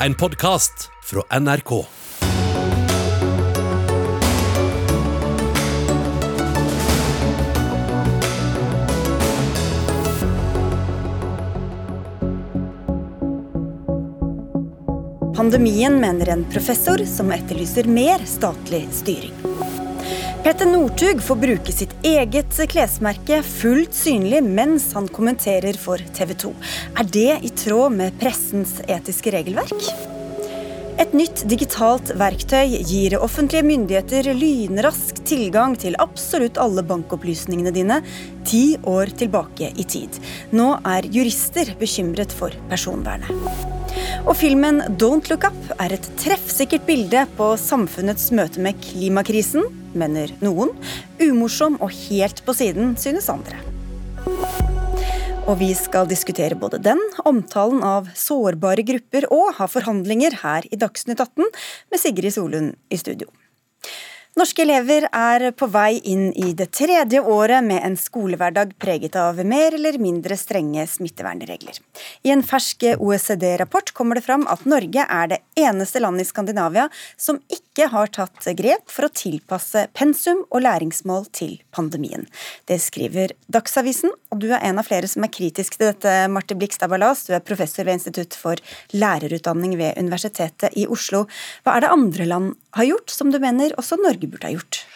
en 0.00 0.14
podkast 0.14 0.90
fra 1.02 1.40
NRK. 1.40 1.84
Pandemien, 15.36 16.00
mener 16.00 16.28
en 16.28 16.44
professor 16.44 16.98
som 17.04 17.30
etterlyser 17.32 17.84
mer 17.84 18.18
statlig 18.24 18.86
styring. 18.92 19.32
Petter 20.42 20.66
Northug 20.66 21.22
får 21.22 21.36
bruke 21.36 21.72
sitt 21.72 21.85
eget 22.06 22.54
klesmerke 22.70 23.40
fullt 23.42 23.94
synlig 23.96 24.42
mens 24.46 24.92
han 24.94 25.08
kommenterer 25.10 25.78
for 25.80 25.98
TV 26.14 26.34
2. 26.38 26.52
Er 27.00 27.08
det 27.10 27.32
i 27.48 27.50
tråd 27.64 27.96
med 27.98 28.18
pressens 28.20 28.78
etiske 28.86 29.32
regelverk? 29.34 29.74
Et 30.96 31.12
nytt 31.12 31.42
digitalt 31.50 32.14
verktøy 32.16 32.78
gir 32.88 33.18
offentlige 33.20 33.66
myndigheter 33.66 34.30
lynrask 34.38 35.18
tilgang 35.28 35.74
til 35.76 35.98
absolutt 36.00 36.56
alle 36.62 36.86
bankopplysningene 36.88 37.74
dine 37.74 38.00
ti 38.48 38.78
år 38.88 39.12
tilbake 39.20 39.74
i 39.76 39.84
tid. 39.84 40.20
Nå 40.56 40.76
er 40.88 41.10
jurister 41.12 41.74
bekymret 41.80 42.32
for 42.32 42.54
personvernet. 42.70 43.75
Og 44.26 44.34
filmen 44.34 44.80
Don't 44.98 45.28
Look 45.30 45.44
Up 45.46 45.68
er 45.78 45.92
et 45.94 46.06
treffsikkert 46.18 46.82
bilde 46.88 47.20
på 47.38 47.52
samfunnets 47.62 48.32
møte 48.34 48.58
med 48.58 48.74
klimakrisen, 48.82 49.68
mener 49.94 50.32
noen. 50.42 50.72
Umorsom 51.22 51.76
og 51.78 51.94
helt 51.94 52.42
på 52.42 52.54
siden, 52.58 52.96
synes 52.98 53.30
andre. 53.30 53.60
Og 55.46 55.60
vi 55.60 55.70
skal 55.78 56.10
diskutere 56.10 56.58
både 56.58 56.82
den, 56.82 56.98
omtalen 57.22 57.84
av 57.86 58.10
sårbare 58.18 58.82
grupper 58.88 59.28
og 59.30 59.52
ha 59.60 59.70
forhandlinger 59.70 60.40
her 60.42 60.66
i 60.74 60.80
Dagsnytt 60.80 61.22
18 61.22 61.46
med 61.46 62.02
Sigrid 62.02 62.34
Solund 62.34 62.74
i 62.90 62.98
studio. 62.98 63.30
Norske 64.36 64.66
elever 64.66 65.06
er 65.16 65.46
på 65.56 65.64
vei 65.72 65.94
inn 66.12 66.26
i 66.36 66.50
det 66.52 66.66
tredje 66.76 67.22
året 67.24 67.64
med 67.64 67.80
en 67.80 67.94
skolehverdag 67.96 68.74
preget 68.76 69.14
av 69.16 69.38
mer 69.48 69.72
eller 69.78 69.96
mindre 69.96 70.36
strenge 70.36 70.84
smittevernregler. 70.92 71.78
I 72.20 72.34
en 72.34 72.44
fersk 72.44 72.84
OECD-rapport 73.00 73.94
kommer 73.96 74.20
det 74.20 74.26
fram 74.26 74.44
at 74.52 74.66
Norge 74.68 75.06
er 75.08 75.30
det 75.32 75.38
eneste 75.56 76.04
landet 76.04 76.26
i 76.26 76.28
Skandinavia 76.28 76.84
som 77.16 77.40
ikke 77.48 77.65
har 77.84 78.08
tatt 78.08 78.48
grep 78.56 78.88
for 78.88 79.06
å 79.06 79.12
tilpasse 79.12 79.86
pensum 79.96 80.42
og 80.48 80.64
læringsmål 80.64 81.28
til 81.36 81.58
pandemien. 81.76 82.24
Det 82.64 82.78
skriver 82.80 83.34
Dagsavisen, 83.52 84.14
og 84.32 84.40
du 84.40 84.48
er 84.48 84.64
en 84.64 84.80
av 84.80 84.88
flere 84.88 85.10
som 85.10 85.26
er 85.26 85.32
kritisk 85.34 85.76
til 85.76 85.90
dette, 85.90 86.14
Marte 86.32 86.56
Blikstad 86.56 86.88
Ballas. 86.88 87.26
Du 87.28 87.34
er 87.36 87.44
professor 87.44 87.84
ved 87.84 88.00
Institutt 88.00 88.34
for 88.38 88.56
lærerutdanning 88.96 89.76
ved 89.76 90.00
Universitetet 90.00 90.72
i 90.72 90.88
Oslo. 90.88 91.26
Hva 91.62 91.76
er 91.76 91.84
det 91.84 91.92
andre 91.92 92.28
land 92.32 92.54
har 92.80 92.88
gjort 92.88 93.12
som 93.12 93.32
du 93.32 93.40
mener 93.42 93.76
også 93.76 94.00
Norge 94.00 94.30
burde 94.30 94.48
ha 94.48 94.56
gjort? 94.56 94.86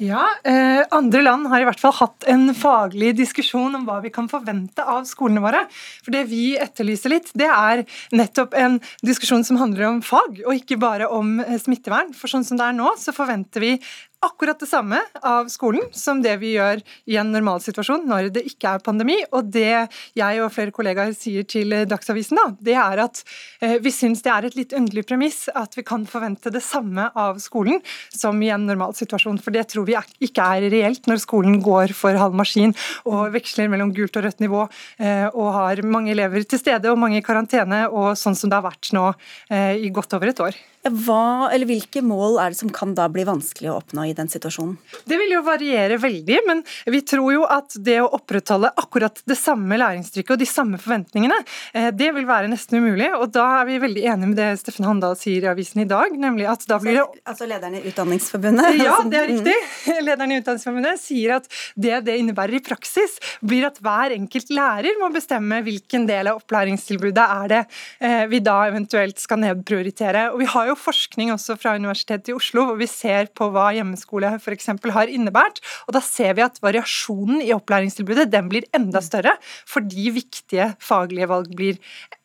Ja, 0.00 0.30
eh, 0.44 0.80
Andre 0.90 1.20
land 1.22 1.46
har 1.52 1.60
i 1.60 1.64
hvert 1.68 1.80
fall 1.80 1.92
hatt 1.92 2.24
en 2.32 2.54
faglig 2.56 3.10
diskusjon 3.18 3.74
om 3.76 3.82
hva 3.84 3.98
vi 4.00 4.08
kan 4.14 4.30
forvente 4.32 4.80
av 4.80 5.04
skolene 5.04 5.42
våre. 5.44 5.60
For 6.00 6.14
Det 6.14 6.22
vi 6.30 6.54
etterlyser 6.56 7.12
litt, 7.12 7.28
det 7.36 7.50
er 7.52 7.82
nettopp 8.16 8.56
en 8.56 8.78
diskusjon 9.04 9.44
som 9.44 9.60
handler 9.60 9.90
om 9.90 10.00
fag, 10.00 10.40
og 10.46 10.56
ikke 10.56 10.80
bare 10.80 11.10
om 11.12 11.42
eh, 11.44 11.58
smittevern. 11.60 12.14
For 12.16 12.32
sånn 12.32 12.48
som 12.48 12.56
det 12.56 12.70
er 12.70 12.78
nå, 12.78 12.94
så 12.96 13.12
forventer 13.12 13.60
vi 13.60 13.74
akkurat 14.20 14.60
det 14.60 14.68
samme 14.68 14.98
av 15.24 15.48
skolen 15.48 15.86
som 15.96 16.20
det 16.22 16.34
vi 16.42 16.52
gjør 16.54 16.82
i 17.08 17.16
en 17.20 17.30
normalsituasjon 17.32 18.04
når 18.08 18.28
det 18.34 18.42
ikke 18.50 18.74
er 18.74 18.82
pandemi. 18.84 19.16
Og 19.32 19.48
det 19.52 19.86
jeg 20.18 20.42
og 20.44 20.52
flere 20.52 20.74
kollegaer 20.76 21.14
sier 21.16 21.46
til 21.48 21.72
Dagsavisen, 21.88 22.36
da, 22.36 22.46
det 22.60 22.76
er 22.76 23.02
at 23.06 23.22
eh, 23.64 23.78
vi 23.80 23.92
syns 23.94 24.24
det 24.24 24.32
er 24.34 24.48
et 24.48 24.58
litt 24.58 24.74
underlig 24.76 25.06
premiss 25.08 25.46
at 25.56 25.76
vi 25.78 25.84
kan 25.86 26.04
forvente 26.08 26.52
det 26.52 26.62
samme 26.64 27.08
av 27.16 27.40
skolen 27.40 27.80
som 28.12 28.40
i 28.44 28.50
en 28.52 28.66
normalsituasjon. 28.68 29.40
For 29.40 29.56
det 29.56 29.70
tror 29.72 29.88
vi 29.88 29.96
ikke 30.28 30.50
er 30.56 30.68
reelt 30.72 31.08
når 31.08 31.22
skolen 31.24 31.60
går 31.64 31.96
for 31.96 32.16
halv 32.20 32.36
maskin 32.36 32.76
og 33.08 33.32
veksler 33.34 33.72
mellom 33.72 33.94
gult 33.96 34.20
og 34.20 34.26
rødt 34.28 34.44
nivå 34.44 34.66
eh, 35.00 35.28
og 35.30 35.54
har 35.56 35.84
mange 35.86 36.12
elever 36.12 36.44
til 36.44 36.60
stede 36.60 36.92
og 36.92 37.00
mange 37.00 37.20
i 37.20 37.24
karantene, 37.24 37.86
og 37.88 38.12
sånn 38.18 38.36
som 38.36 38.52
det 38.52 38.60
har 38.60 38.68
vært 38.68 38.92
nå 38.96 39.06
eh, 39.48 39.80
i 39.80 39.92
godt 39.94 40.18
over 40.18 40.32
et 40.32 40.44
år. 40.44 40.60
Hva, 40.88 41.50
eller 41.52 41.68
Hvilke 41.68 42.00
mål 42.02 42.38
er 42.40 42.54
det 42.54 42.58
som 42.58 42.70
kan 42.72 42.94
da 42.96 43.04
bli 43.12 43.22
vanskelig 43.28 43.68
å 43.68 43.76
oppnå 43.82 44.06
i 44.08 44.14
den 44.16 44.30
situasjonen? 44.32 44.78
Det 45.04 45.18
vil 45.20 45.34
jo 45.34 45.42
variere 45.44 45.98
veldig, 46.00 46.38
men 46.46 46.62
vi 46.88 47.02
tror 47.04 47.34
jo 47.34 47.42
at 47.44 47.76
det 47.84 47.98
å 48.00 48.08
opprettholde 48.16 48.72
akkurat 48.80 49.20
det 49.28 49.36
samme 49.38 49.76
læringstrykket 49.76 50.34
og 50.34 50.40
de 50.40 50.48
samme 50.48 50.80
forventningene, 50.80 51.36
eh, 51.76 51.90
det 51.92 52.08
vil 52.16 52.24
være 52.28 52.48
nesten 52.48 52.80
umulig. 52.80 53.10
Og 53.18 53.28
da 53.34 53.44
er 53.60 53.68
vi 53.68 53.76
veldig 53.82 54.06
enige 54.14 54.30
med 54.30 54.40
det 54.40 54.48
Steffen 54.62 54.88
Handal 54.88 55.18
sier 55.20 55.44
i 55.44 55.50
avisen 55.52 55.84
i 55.84 55.88
dag, 55.90 56.16
nemlig 56.16 56.48
at 56.48 56.64
da 56.70 56.80
blir 56.80 56.96
det 56.96 57.04
Altså 57.28 57.46
lederen 57.46 57.76
i 57.76 57.84
Utdanningsforbundet? 57.90 58.80
Ja, 58.80 58.96
det 59.04 59.18
er 59.20 59.28
riktig. 59.28 59.54
Lederen 60.06 60.32
i 60.32 60.40
Utdanningsforbundet 60.40 61.02
sier 61.02 61.36
at 61.36 61.48
det 61.76 62.00
det 62.06 62.16
innebærer 62.22 62.56
i 62.56 62.62
praksis, 62.64 63.18
blir 63.44 63.68
at 63.68 63.78
hver 63.84 64.14
enkelt 64.16 64.50
lærer 64.54 64.96
må 65.00 65.10
bestemme 65.12 65.60
hvilken 65.66 66.06
del 66.08 66.32
av 66.32 66.40
opplæringstilbudet 66.40 67.26
er 67.26 67.52
det 67.52 67.60
eh, 68.00 68.24
vi 68.30 68.40
da 68.44 68.56
eventuelt 68.70 69.20
skal 69.20 69.42
nedprioritere. 69.44 70.30
Og 70.32 70.40
vi 70.40 70.48
har 70.50 70.69
jo 70.69 70.69
jo 70.70 70.78
forskning 70.78 71.32
også 71.34 71.56
fra 71.60 71.74
Universitetet 71.78 72.32
i 72.32 72.36
Oslo 72.36 72.66
hvor 72.68 72.78
vi 72.80 72.88
ser 72.90 73.30
på 73.36 73.50
hva 73.52 73.70
hjemmeskole 73.76 74.32
f.eks. 74.38 74.72
har 74.96 75.12
innebært. 75.12 75.60
og 75.86 75.96
Da 75.96 76.02
ser 76.04 76.34
vi 76.38 76.46
at 76.46 76.60
variasjonen 76.62 77.42
i 77.44 77.54
opplæringstilbudet 77.56 78.30
den 78.32 78.50
blir 78.50 78.66
enda 78.76 79.02
større, 79.04 79.36
fordi 79.68 80.10
viktige 80.14 80.74
faglige 80.82 81.30
valg 81.30 81.54
blir 81.56 81.80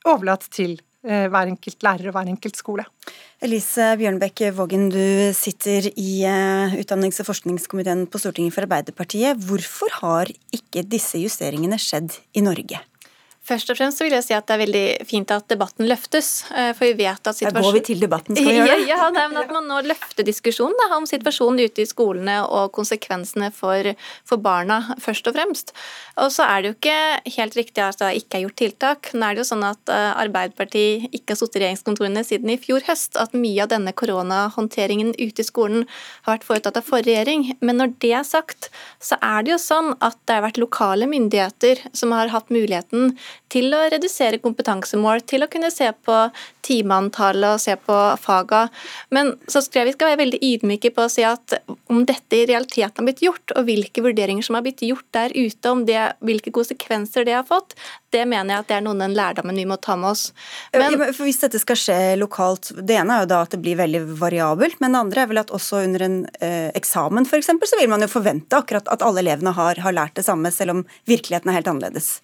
overlatt 0.06 0.48
til 0.54 0.78
eh, 1.06 1.28
hver 1.32 1.52
enkelt 1.52 1.86
lærer 1.86 2.10
og 2.10 2.18
hver 2.18 2.32
enkelt 2.34 2.60
skole. 2.60 2.88
Elise 3.46 3.92
Bjørnbekk 4.00 4.48
Vågen, 4.58 4.88
du 4.94 5.32
sitter 5.38 5.90
i 5.92 6.24
eh, 6.26 6.76
utdannings- 6.80 7.22
og 7.22 7.30
forskningskomiteen 7.30 8.08
på 8.10 8.22
Stortinget 8.22 8.56
for 8.56 8.68
Arbeiderpartiet. 8.68 9.42
Hvorfor 9.50 10.02
har 10.02 10.34
ikke 10.56 10.86
disse 10.88 11.22
justeringene 11.22 11.80
skjedd 11.82 12.16
i 12.38 12.46
Norge? 12.46 12.82
Først 13.46 13.70
og 13.70 13.78
fremst 13.78 14.00
så 14.00 14.08
vil 14.08 14.16
jeg 14.16 14.26
si 14.26 14.34
at 14.34 14.46
det 14.50 14.56
er 14.56 14.62
veldig 14.64 14.86
fint 15.06 15.30
at 15.30 15.46
debatten 15.52 15.86
løftes. 15.86 16.30
Eh, 16.50 16.72
for 16.74 16.90
vi 16.90 17.06
vet 17.06 17.30
at 17.30 17.38
situasjonen... 17.38 17.60
Da 17.60 17.66
går 17.68 17.76
vi 17.78 17.82
til 17.86 18.00
debatten, 18.02 18.38
skal 18.40 18.48
vi 18.50 18.56
gjøre 18.58 18.78
det? 18.80 18.88
Ja, 18.90 18.98
ja 19.06 19.28
men 19.30 19.38
At 19.38 19.52
man 19.54 19.68
nå 19.70 19.82
løfter 19.86 20.26
diskusjonen 20.26 20.74
da, 20.80 20.88
om 20.98 21.06
situasjonen 21.10 21.62
ute 21.62 21.84
i 21.84 21.90
skolene 21.90 22.40
og 22.46 22.72
konsekvensene 22.74 23.52
for, 23.54 23.92
for, 24.26 24.42
barna, 24.42 24.80
først 25.02 25.30
og 25.30 25.38
fremst. 25.38 25.76
Og 26.24 26.32
så 26.34 26.48
er 26.50 26.64
det 26.64 26.72
jo 26.72 26.78
ikke 26.80 27.36
helt 27.36 27.60
riktig 27.60 27.84
at 27.86 28.02
det 28.02 28.10
ikke 28.24 28.40
er 28.40 28.46
gjort 28.48 28.58
tiltak. 28.64 29.12
Nå 29.14 29.30
er 29.30 29.38
det 29.38 29.44
jo 29.44 29.48
sånn 29.52 29.68
at 29.70 29.94
eh, 29.94 30.10
Arbeiderpartiet 30.26 31.06
ikke 31.14 31.36
har 31.36 31.42
sittet 31.44 31.60
i 31.60 31.64
regjeringskontorene 31.68 32.26
siden 32.26 32.56
i 32.56 32.58
fjor 32.62 32.82
høst. 32.90 33.14
At 33.22 33.38
mye 33.38 33.62
av 33.68 33.70
denne 33.76 33.94
koronahåndteringen 33.94 35.14
ute 35.22 35.46
i 35.46 35.48
skolen 35.48 35.86
har 36.26 36.40
vært 36.40 36.50
foretatt 36.50 36.82
av 36.82 36.90
forrige 36.90 37.22
regjering. 37.22 37.60
Men 37.62 37.78
når 37.84 37.94
det 38.02 38.16
er 38.18 38.26
sagt, 38.26 38.72
så 38.98 39.22
er 39.22 39.46
det 39.46 39.54
jo 39.54 39.62
sånn 39.62 39.94
at 40.02 40.18
det 40.26 40.40
har 40.40 40.48
vært 40.48 40.62
lokale 40.66 41.06
myndigheter 41.14 41.86
som 41.94 42.18
har 42.18 42.34
hatt 42.34 42.50
muligheten 42.50 43.14
til 43.51 43.73
å 43.75 43.84
redusere 43.94 44.41
kompetansemål, 44.44 45.23
til 45.29 45.46
å 45.46 45.50
kunne 45.51 45.72
se 45.73 45.88
på 46.06 46.18
timeantallet 46.66 47.56
og 47.56 47.62
se 47.62 47.75
på 47.78 47.97
faga. 48.22 48.66
Men 49.13 49.34
så 49.47 49.62
tror 49.62 49.84
jeg 49.84 49.91
vi 49.91 49.96
skal 49.97 50.12
være 50.12 50.22
veldig 50.23 50.41
ydmyke 50.50 50.91
på 50.96 51.06
å 51.06 51.12
si 51.12 51.25
at 51.28 51.57
om 51.91 52.03
dette 52.07 52.40
i 52.40 52.47
realiteten 52.50 53.01
har 53.01 53.09
blitt 53.09 53.23
gjort, 53.25 53.53
og 53.56 53.68
hvilke 53.69 54.03
vurderinger 54.06 54.46
som 54.46 54.57
har 54.57 54.66
blitt 54.66 54.84
gjort 54.85 55.07
der 55.16 55.35
ute, 55.35 55.72
om 55.72 55.85
det, 55.88 56.00
hvilke 56.25 56.53
konsekvenser 56.56 57.28
det 57.28 57.38
har 57.38 57.46
fått, 57.47 57.78
det 58.16 58.23
mener 58.29 58.56
jeg 58.56 58.63
at 58.63 58.69
det 58.72 58.78
er 58.78 58.85
noen 58.85 59.03
den 59.03 59.16
lærdommen 59.18 59.59
vi 59.59 59.67
må 59.67 59.78
ta 59.81 59.97
med 60.00 60.13
oss. 60.13 60.29
Men, 60.73 60.97
ja, 60.97 61.12
Hvis 61.19 61.41
dette 61.44 61.62
skal 61.62 61.79
skje 61.79 62.00
lokalt, 62.19 62.72
det 62.79 62.97
ene 63.00 63.19
er 63.19 63.25
jo 63.25 63.31
da 63.34 63.41
at 63.46 63.53
det 63.56 63.62
blir 63.63 63.79
veldig 63.79 64.03
variabelt, 64.19 64.79
men 64.84 64.96
det 64.96 65.03
andre 65.03 65.23
er 65.23 65.31
vel 65.31 65.44
at 65.44 65.53
også 65.56 65.84
under 65.85 66.06
en 66.07 66.17
eh, 66.40 66.72
eksamen 66.78 67.28
f.eks. 67.28 67.52
så 67.52 67.79
vil 67.79 67.91
man 67.91 68.06
jo 68.06 68.12
forvente 68.12 68.57
akkurat 68.57 68.90
at 68.91 69.06
alle 69.06 69.23
elevene 69.23 69.53
har, 69.56 69.81
har 69.84 69.96
lært 69.96 70.17
det 70.17 70.25
samme, 70.28 70.52
selv 70.53 70.78
om 70.78 70.85
virkeligheten 71.09 71.52
er 71.52 71.59
helt 71.59 71.72
annerledes. 71.72 72.16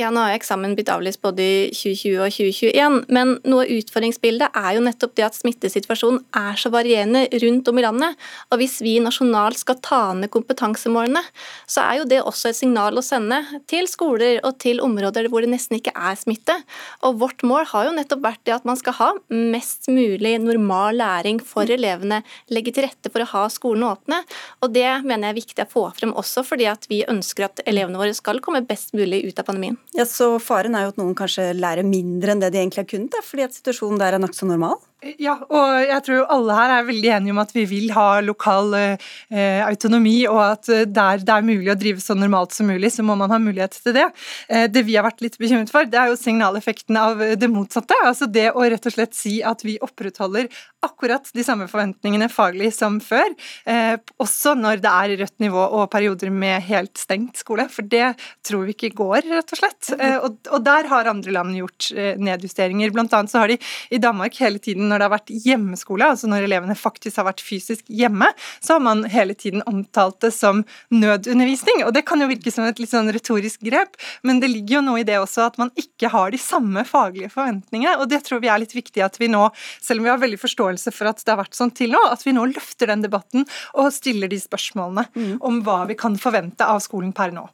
Ja, 0.00 0.08
nå 0.08 0.22
har 0.24 0.32
eksamen 0.32 0.72
blitt 0.72 0.88
avlyst 0.88 1.20
både 1.20 1.44
i 1.44 1.56
2020 1.76 2.14
og 2.24 2.32
2021, 2.32 2.94
men 3.12 3.34
noe 3.44 3.66
av 3.66 3.72
utfordringsbildet 3.74 4.54
er 4.56 4.78
jo 4.78 4.84
nettopp 4.86 5.12
det 5.18 5.26
at 5.26 5.36
smittesituasjonen 5.36 6.22
er 6.38 6.56
så 6.56 6.72
varierende 6.72 7.26
rundt 7.42 7.68
om 7.68 7.76
i 7.76 7.84
landet. 7.84 8.22
Og 8.48 8.62
hvis 8.62 8.78
vi 8.80 8.94
nasjonalt 9.04 9.60
skal 9.60 9.76
ta 9.84 10.00
ned 10.16 10.32
kompetansemålene, 10.32 11.20
så 11.68 11.84
er 11.84 12.00
jo 12.00 12.06
det 12.08 12.22
også 12.24 12.48
et 12.48 12.60
signal 12.62 12.96
å 12.96 13.04
sende 13.04 13.42
til 13.68 13.90
skoler 13.90 14.40
og 14.40 14.56
til 14.64 14.80
områder 14.80 15.28
hvor 15.28 15.44
det 15.44 15.52
nesten 15.52 15.76
ikke 15.76 15.92
er 15.92 16.16
smitte. 16.16 16.56
Og 17.04 17.20
vårt 17.20 17.44
mål 17.44 17.68
har 17.74 17.90
jo 17.90 17.94
nettopp 18.00 18.24
vært 18.24 18.42
det 18.48 18.56
at 18.56 18.64
man 18.64 18.80
skal 18.80 18.96
ha 18.96 19.10
mest 19.28 19.92
mulig 19.92 20.38
normal 20.40 21.02
læring 21.02 21.44
for 21.44 21.68
elevene, 21.68 22.24
legge 22.48 22.72
til 22.72 22.88
rette 22.88 23.12
for 23.12 23.26
å 23.26 23.30
ha 23.36 23.44
skolene 23.52 23.92
åpne. 23.92 24.24
Og 24.64 24.72
det 24.72 24.88
mener 25.04 25.28
jeg 25.28 25.36
er 25.36 25.40
viktig 25.42 25.68
å 25.68 25.72
få 25.76 25.86
frem 26.00 26.16
også 26.16 26.48
fordi 26.48 26.72
at 26.72 26.88
vi 26.88 27.04
ønsker 27.04 27.50
at 27.50 27.66
elevene 27.68 28.00
våre 28.00 28.16
skal 28.16 28.40
komme 28.40 28.64
best 28.64 28.96
mulig 28.96 29.26
ut 29.28 29.36
av 29.36 29.52
pandemien. 29.52 29.81
Ja, 29.96 30.06
Så 30.08 30.38
faren 30.40 30.74
er 30.74 30.86
jo 30.86 30.94
at 30.94 31.00
noen 31.00 31.16
kanskje 31.18 31.50
lærer 31.56 31.86
mindre 31.86 32.32
enn 32.32 32.40
det 32.42 32.52
de 32.54 32.62
egentlig 32.62 32.84
har 32.84 32.88
kunnet, 32.88 33.12
da, 33.12 33.20
fordi 33.26 33.44
at 33.44 33.56
situasjonen 33.58 34.00
der 34.00 34.16
er 34.16 34.22
nokså 34.22 34.48
normal? 34.48 34.78
Ja, 35.18 35.34
og 35.50 35.70
jeg 35.82 35.98
tror 36.06 36.28
alle 36.30 36.54
her 36.54 36.72
er 36.76 36.84
veldig 36.86 37.08
enige 37.16 37.32
om 37.34 37.40
at 37.42 37.50
vi 37.56 37.64
vil 37.66 37.88
ha 37.90 38.20
lokal 38.22 38.70
eh, 38.78 39.62
autonomi, 39.66 40.20
og 40.30 40.38
at 40.44 40.70
eh, 40.70 40.84
der 40.86 41.24
det 41.26 41.34
er 41.34 41.46
mulig 41.46 41.72
å 41.72 41.78
drive 41.78 42.02
så 42.02 42.14
normalt 42.14 42.54
som 42.54 42.70
mulig, 42.70 42.92
så 42.94 43.02
må 43.02 43.16
man 43.18 43.32
ha 43.34 43.40
mulighet 43.42 43.74
til 43.82 43.96
det. 43.96 44.06
Eh, 44.46 44.68
det 44.70 44.84
vi 44.86 44.94
har 44.94 45.06
vært 45.08 45.24
litt 45.24 45.40
bekymret 45.42 45.72
for, 45.74 45.88
det 45.90 45.98
er 45.98 46.12
jo 46.12 46.20
signaleffekten 46.20 47.00
av 47.00 47.24
det 47.34 47.50
motsatte. 47.50 47.98
Altså 48.06 48.30
det 48.30 48.52
å 48.54 48.62
rett 48.62 48.86
og 48.86 48.94
slett 48.94 49.18
si 49.18 49.40
at 49.42 49.66
vi 49.66 49.74
opprettholder 49.82 50.46
akkurat 50.82 51.28
de 51.34 51.44
samme 51.46 51.68
forventningene 51.70 52.26
faglig 52.30 52.72
som 52.74 52.98
før, 53.02 53.34
eh, 53.70 53.94
også 54.22 54.54
når 54.58 54.82
det 54.82 54.92
er 54.92 55.16
rødt 55.20 55.44
nivå 55.44 55.62
og 55.78 55.90
perioder 55.92 56.30
med 56.30 56.62
helt 56.66 56.98
stengt 56.98 57.38
skole. 57.42 57.68
For 57.70 57.86
det 57.86 58.12
tror 58.46 58.66
vi 58.66 58.74
ikke 58.74 58.94
går, 58.98 59.22
rett 59.30 59.54
og 59.54 59.60
slett. 59.60 59.92
Eh, 59.98 60.16
og, 60.18 60.40
og, 60.50 60.58
der 60.66 60.90
har 60.90 61.10
andre 61.10 61.34
land 61.34 61.58
gjort 61.58 61.90
eh, 61.94 62.14
nedjusteringer. 62.18 62.94
Blant 62.94 63.14
annet 63.18 63.30
så 63.30 63.42
har 63.42 63.52
de 63.52 63.58
i 63.90 64.00
Danmark 64.02 64.38
hele 64.42 64.62
tiden 64.62 64.91
når 64.92 65.00
det 65.00 65.08
har 65.08 65.14
vært 65.14 65.32
hjemmeskole, 65.46 66.10
altså 66.14 66.30
når 66.30 66.46
elevene 66.46 66.76
faktisk 66.78 67.20
har 67.20 67.28
vært 67.30 67.42
fysisk 67.44 67.88
hjemme, 67.88 68.28
så 68.60 68.76
har 68.76 68.84
man 68.84 69.04
hele 69.10 69.36
tiden 69.38 69.64
omtalt 69.68 70.20
det 70.24 70.32
som 70.36 70.62
nødundervisning. 70.92 71.84
Og 71.86 71.94
det 71.96 72.04
kan 72.08 72.22
jo 72.22 72.30
virke 72.30 72.52
som 72.54 72.66
et 72.68 72.82
litt 72.82 72.92
sånn 72.92 73.10
retorisk 73.14 73.64
grep, 73.64 73.96
men 74.26 74.42
det 74.42 74.52
ligger 74.52 74.78
jo 74.78 74.84
noe 74.90 75.02
i 75.02 75.06
det 75.08 75.18
også 75.20 75.46
at 75.48 75.58
man 75.60 75.72
ikke 75.80 76.12
har 76.12 76.34
de 76.34 76.40
samme 76.42 76.84
faglige 76.88 77.32
forventningene, 77.32 77.96
og 78.02 78.10
det 78.12 78.22
tror 78.26 78.42
vi 78.44 78.52
er 78.52 78.62
litt 78.62 78.76
viktig 78.76 79.04
at 79.04 79.18
vi 79.20 79.30
nå, 79.32 79.48
selv 79.82 80.02
om 80.02 80.08
vi 80.08 80.12
har 80.14 80.22
veldig 80.22 80.40
forståelse 80.42 80.94
for 80.94 81.10
at 81.10 81.22
det 81.22 81.34
har 81.34 81.40
vært 81.42 81.58
sånn 81.58 81.74
til 81.74 81.96
nå, 81.96 82.02
at 82.12 82.26
vi 82.26 82.36
nå 82.36 82.46
løfter 82.52 82.92
den 82.92 83.04
debatten 83.04 83.48
og 83.78 83.92
stiller 83.94 84.30
de 84.30 84.40
spørsmålene 84.40 85.08
mm. 85.14 85.34
om 85.44 85.62
hva 85.66 85.82
vi 85.90 85.98
kan 85.98 86.18
forvente 86.20 86.66
av 86.66 86.82
skolen 86.84 87.14
per 87.16 87.34
nå. 87.34 87.48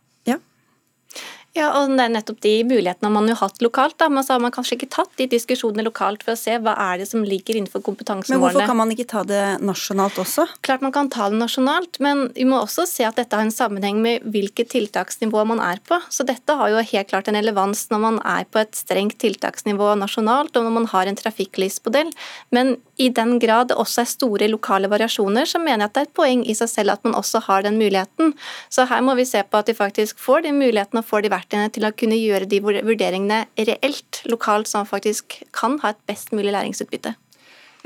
Ja, 1.58 1.69
og 1.75 1.90
det 1.90 2.05
er 2.05 2.12
nettopp 2.12 2.38
de 2.44 2.52
mulighetene 2.69 3.10
man 3.10 3.26
har 3.32 3.40
hatt 3.40 3.62
lokalt. 3.64 3.96
Da. 3.99 4.08
Men 4.12 4.25
så 4.25 4.37
har 4.37 4.43
man 4.43 4.55
kanskje 4.55 4.76
ikke 4.76 4.90
tatt 4.94 5.10
de 5.19 5.26
diskusjonene 5.31 5.82
lokalt 5.87 6.22
for 6.22 6.37
å 6.37 6.38
se 6.38 6.55
hva 6.62 6.75
er 6.88 7.00
det 7.02 7.08
som 7.10 7.25
ligger 7.26 7.58
innenfor 7.58 7.82
kompetansemålene. 7.87 8.38
Men 8.38 8.44
hvorfor 8.44 8.70
kan 8.70 8.78
man 8.78 8.93
ikke 8.94 9.08
ta 9.10 9.25
det 9.26 9.43
nasjonalt 9.64 10.20
også? 10.22 10.46
Klart 10.66 10.84
man 10.84 10.94
kan 10.94 11.10
ta 11.10 11.26
det 11.32 11.40
nasjonalt, 11.40 11.99
men 12.05 12.28
vi 12.37 12.46
må 12.49 12.60
også 12.62 12.87
se 12.88 13.06
at 13.08 13.19
dette 13.19 13.34
har 13.34 13.46
en 13.46 13.55
sammenheng 13.55 13.99
med 14.05 14.26
hvilket 14.28 14.70
tiltaksnivå 14.75 15.43
man 15.50 15.62
er 15.64 15.82
på. 15.82 15.99
Så 16.14 16.26
dette 16.28 16.58
har 16.60 16.70
jo 16.72 16.84
helt 16.93 17.10
klart 17.10 17.31
en 17.31 17.38
relevans 17.40 17.87
når 17.90 18.04
man 18.04 18.20
er 18.22 18.46
på 18.46 18.62
et 18.62 18.78
strengt 18.78 19.19
tiltaksnivå 19.22 19.94
nasjonalt, 19.99 20.54
og 20.54 20.69
når 20.69 20.76
man 20.78 20.88
har 20.94 21.11
en 21.11 21.19
trafikklysmodell. 21.19 22.12
Men 22.54 22.76
i 22.99 23.11
den 23.14 23.38
grad 23.43 23.72
det 23.72 23.78
også 23.78 24.04
er 24.04 24.12
store 24.12 24.50
lokale 24.50 24.90
variasjoner, 24.90 25.49
så 25.49 25.58
mener 25.62 25.87
jeg 25.87 25.90
at 25.90 25.96
det 25.99 26.04
er 26.04 26.11
et 26.11 26.16
poeng 26.20 26.46
i 26.46 26.56
seg 26.58 26.70
selv 26.70 26.94
at 26.94 27.04
man 27.06 27.19
også 27.19 27.43
har 27.49 27.66
den 27.66 27.81
muligheten. 27.81 28.34
Så 28.70 28.87
her 28.90 29.02
må 29.02 29.19
vi 29.19 29.26
se 29.26 29.43
på 29.43 29.58
at 29.58 29.66
de 29.66 29.75
faktisk 29.75 30.19
får 30.22 30.46
de 30.46 30.54
mulighetene 30.54 31.02
og 31.02 31.08
får 31.08 31.26
de 31.26 31.34
verktøyene 31.34 31.48
til 31.49 31.87
å 31.87 31.95
kunne 31.97 32.19
gjøre 32.19 32.49
de 32.50 32.61
vurderingene 32.61 33.47
reelt 33.56 34.23
lokalt, 34.29 34.69
som 34.69 34.89
faktisk 34.89 35.41
kan 35.56 35.79
ha 35.85 35.95
et 35.95 36.05
best 36.11 36.35
mulig 36.37 36.53
læringsutbytte. 36.53 37.15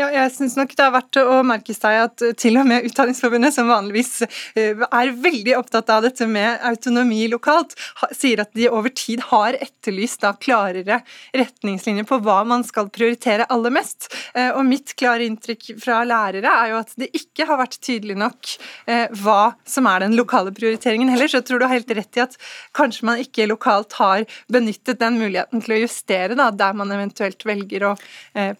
Ja, 0.00 0.06
jeg 0.08 0.30
synes 0.32 0.54
nok 0.56 0.70
det 0.72 0.84
har 0.86 0.92
vært 0.94 1.18
å 1.20 1.40
merke 1.44 1.74
seg 1.76 1.98
at 2.06 2.22
til 2.40 2.56
og 2.56 2.64
med 2.64 2.86
Utdanningsforbundet, 2.88 3.52
som 3.52 3.68
vanligvis 3.68 4.22
eh, 4.24 4.80
er 4.86 5.10
veldig 5.20 5.52
opptatt 5.58 5.90
av 5.92 6.06
dette 6.06 6.24
med 6.30 6.62
autonomi 6.64 7.26
lokalt, 7.28 7.74
sier 8.16 8.40
at 8.40 8.54
de 8.56 8.70
over 8.72 8.88
tid 8.96 9.20
har 9.28 9.58
etterlyst 9.60 10.24
da 10.24 10.30
klarere 10.40 11.02
retningslinjer 11.36 12.08
på 12.08 12.18
hva 12.24 12.38
man 12.48 12.64
skal 12.64 12.88
prioritere 12.94 13.44
aller 13.52 13.74
mest. 13.74 14.08
Eh, 14.32 14.48
og 14.54 14.64
mitt 14.64 14.94
klare 14.96 15.26
inntrykk 15.28 15.74
fra 15.82 16.00
lærere 16.08 16.54
er 16.62 16.72
jo 16.72 16.80
at 16.80 16.96
det 16.96 17.10
ikke 17.18 17.50
har 17.50 17.60
vært 17.60 17.76
tydelig 17.84 18.16
nok 18.22 18.54
eh, 18.88 19.12
hva 19.20 19.52
som 19.68 19.90
er 19.92 20.06
den 20.06 20.16
lokale 20.16 20.56
prioriteringen 20.56 21.12
heller. 21.12 21.28
Så 21.28 21.42
jeg 21.42 21.50
tror 21.50 21.60
du 21.60 21.66
har 21.68 21.76
helt 21.76 21.94
rett 22.00 22.16
i 22.16 22.24
at 22.24 22.38
kanskje 22.80 23.10
man 23.10 23.20
ikke 23.20 23.50
lokalt 23.50 23.98
har 24.00 24.24
benyttet 24.48 25.04
den 25.04 25.20
muligheten 25.20 25.60
til 25.60 25.76
å 25.76 25.82
justere 25.84 26.40
da, 26.40 26.48
der 26.48 26.80
man 26.80 26.96
eventuelt 26.96 27.44
velger 27.44 27.90
å 27.90 27.94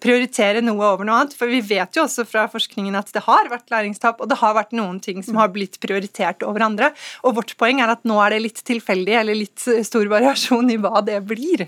prioritere 0.03 0.61
noe 0.61 0.85
over 0.93 1.07
noe 1.07 1.23
annet 1.23 1.32
annet. 1.33 1.39
For 1.39 1.47
vi 1.47 1.61
vet 1.61 1.95
jo 1.95 2.03
også 2.05 2.25
fra 2.25 2.47
forskningen 2.47 2.95
at 2.95 3.11
det 3.13 3.23
har 3.25 3.49
vært 3.49 3.69
læringstap, 3.71 4.21
og 4.21 4.29
det 4.29 4.39
har 4.39 4.55
vært 4.55 4.73
noen 4.73 4.99
ting 4.99 5.23
som 5.23 5.35
har 5.37 5.49
blitt 5.49 5.79
prioritert 5.79 6.43
over 6.43 6.61
andre. 6.61 6.93
Og 7.23 7.35
vårt 7.35 7.55
poeng 7.57 7.81
er 7.81 7.89
at 7.89 8.03
nå 8.05 8.19
er 8.21 8.31
det 8.31 8.43
litt 8.43 8.63
tilfeldig 8.63 9.13
eller 9.19 9.35
litt 9.35 9.59
stor 9.59 10.05
variasjon 10.07 10.71
i 10.71 10.77
hva 10.77 11.01
det 11.01 11.21
blir. 11.25 11.67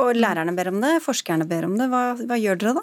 Og 0.00 0.14
lærerne 0.16 0.54
ber 0.56 0.70
om 0.70 0.80
det, 0.80 1.02
forskerne 1.04 1.46
ber 1.46 1.66
om 1.66 1.76
det. 1.76 1.88
Hva, 1.92 2.14
hva 2.16 2.38
gjør 2.40 2.58
dere 2.58 2.80
da? 2.80 2.82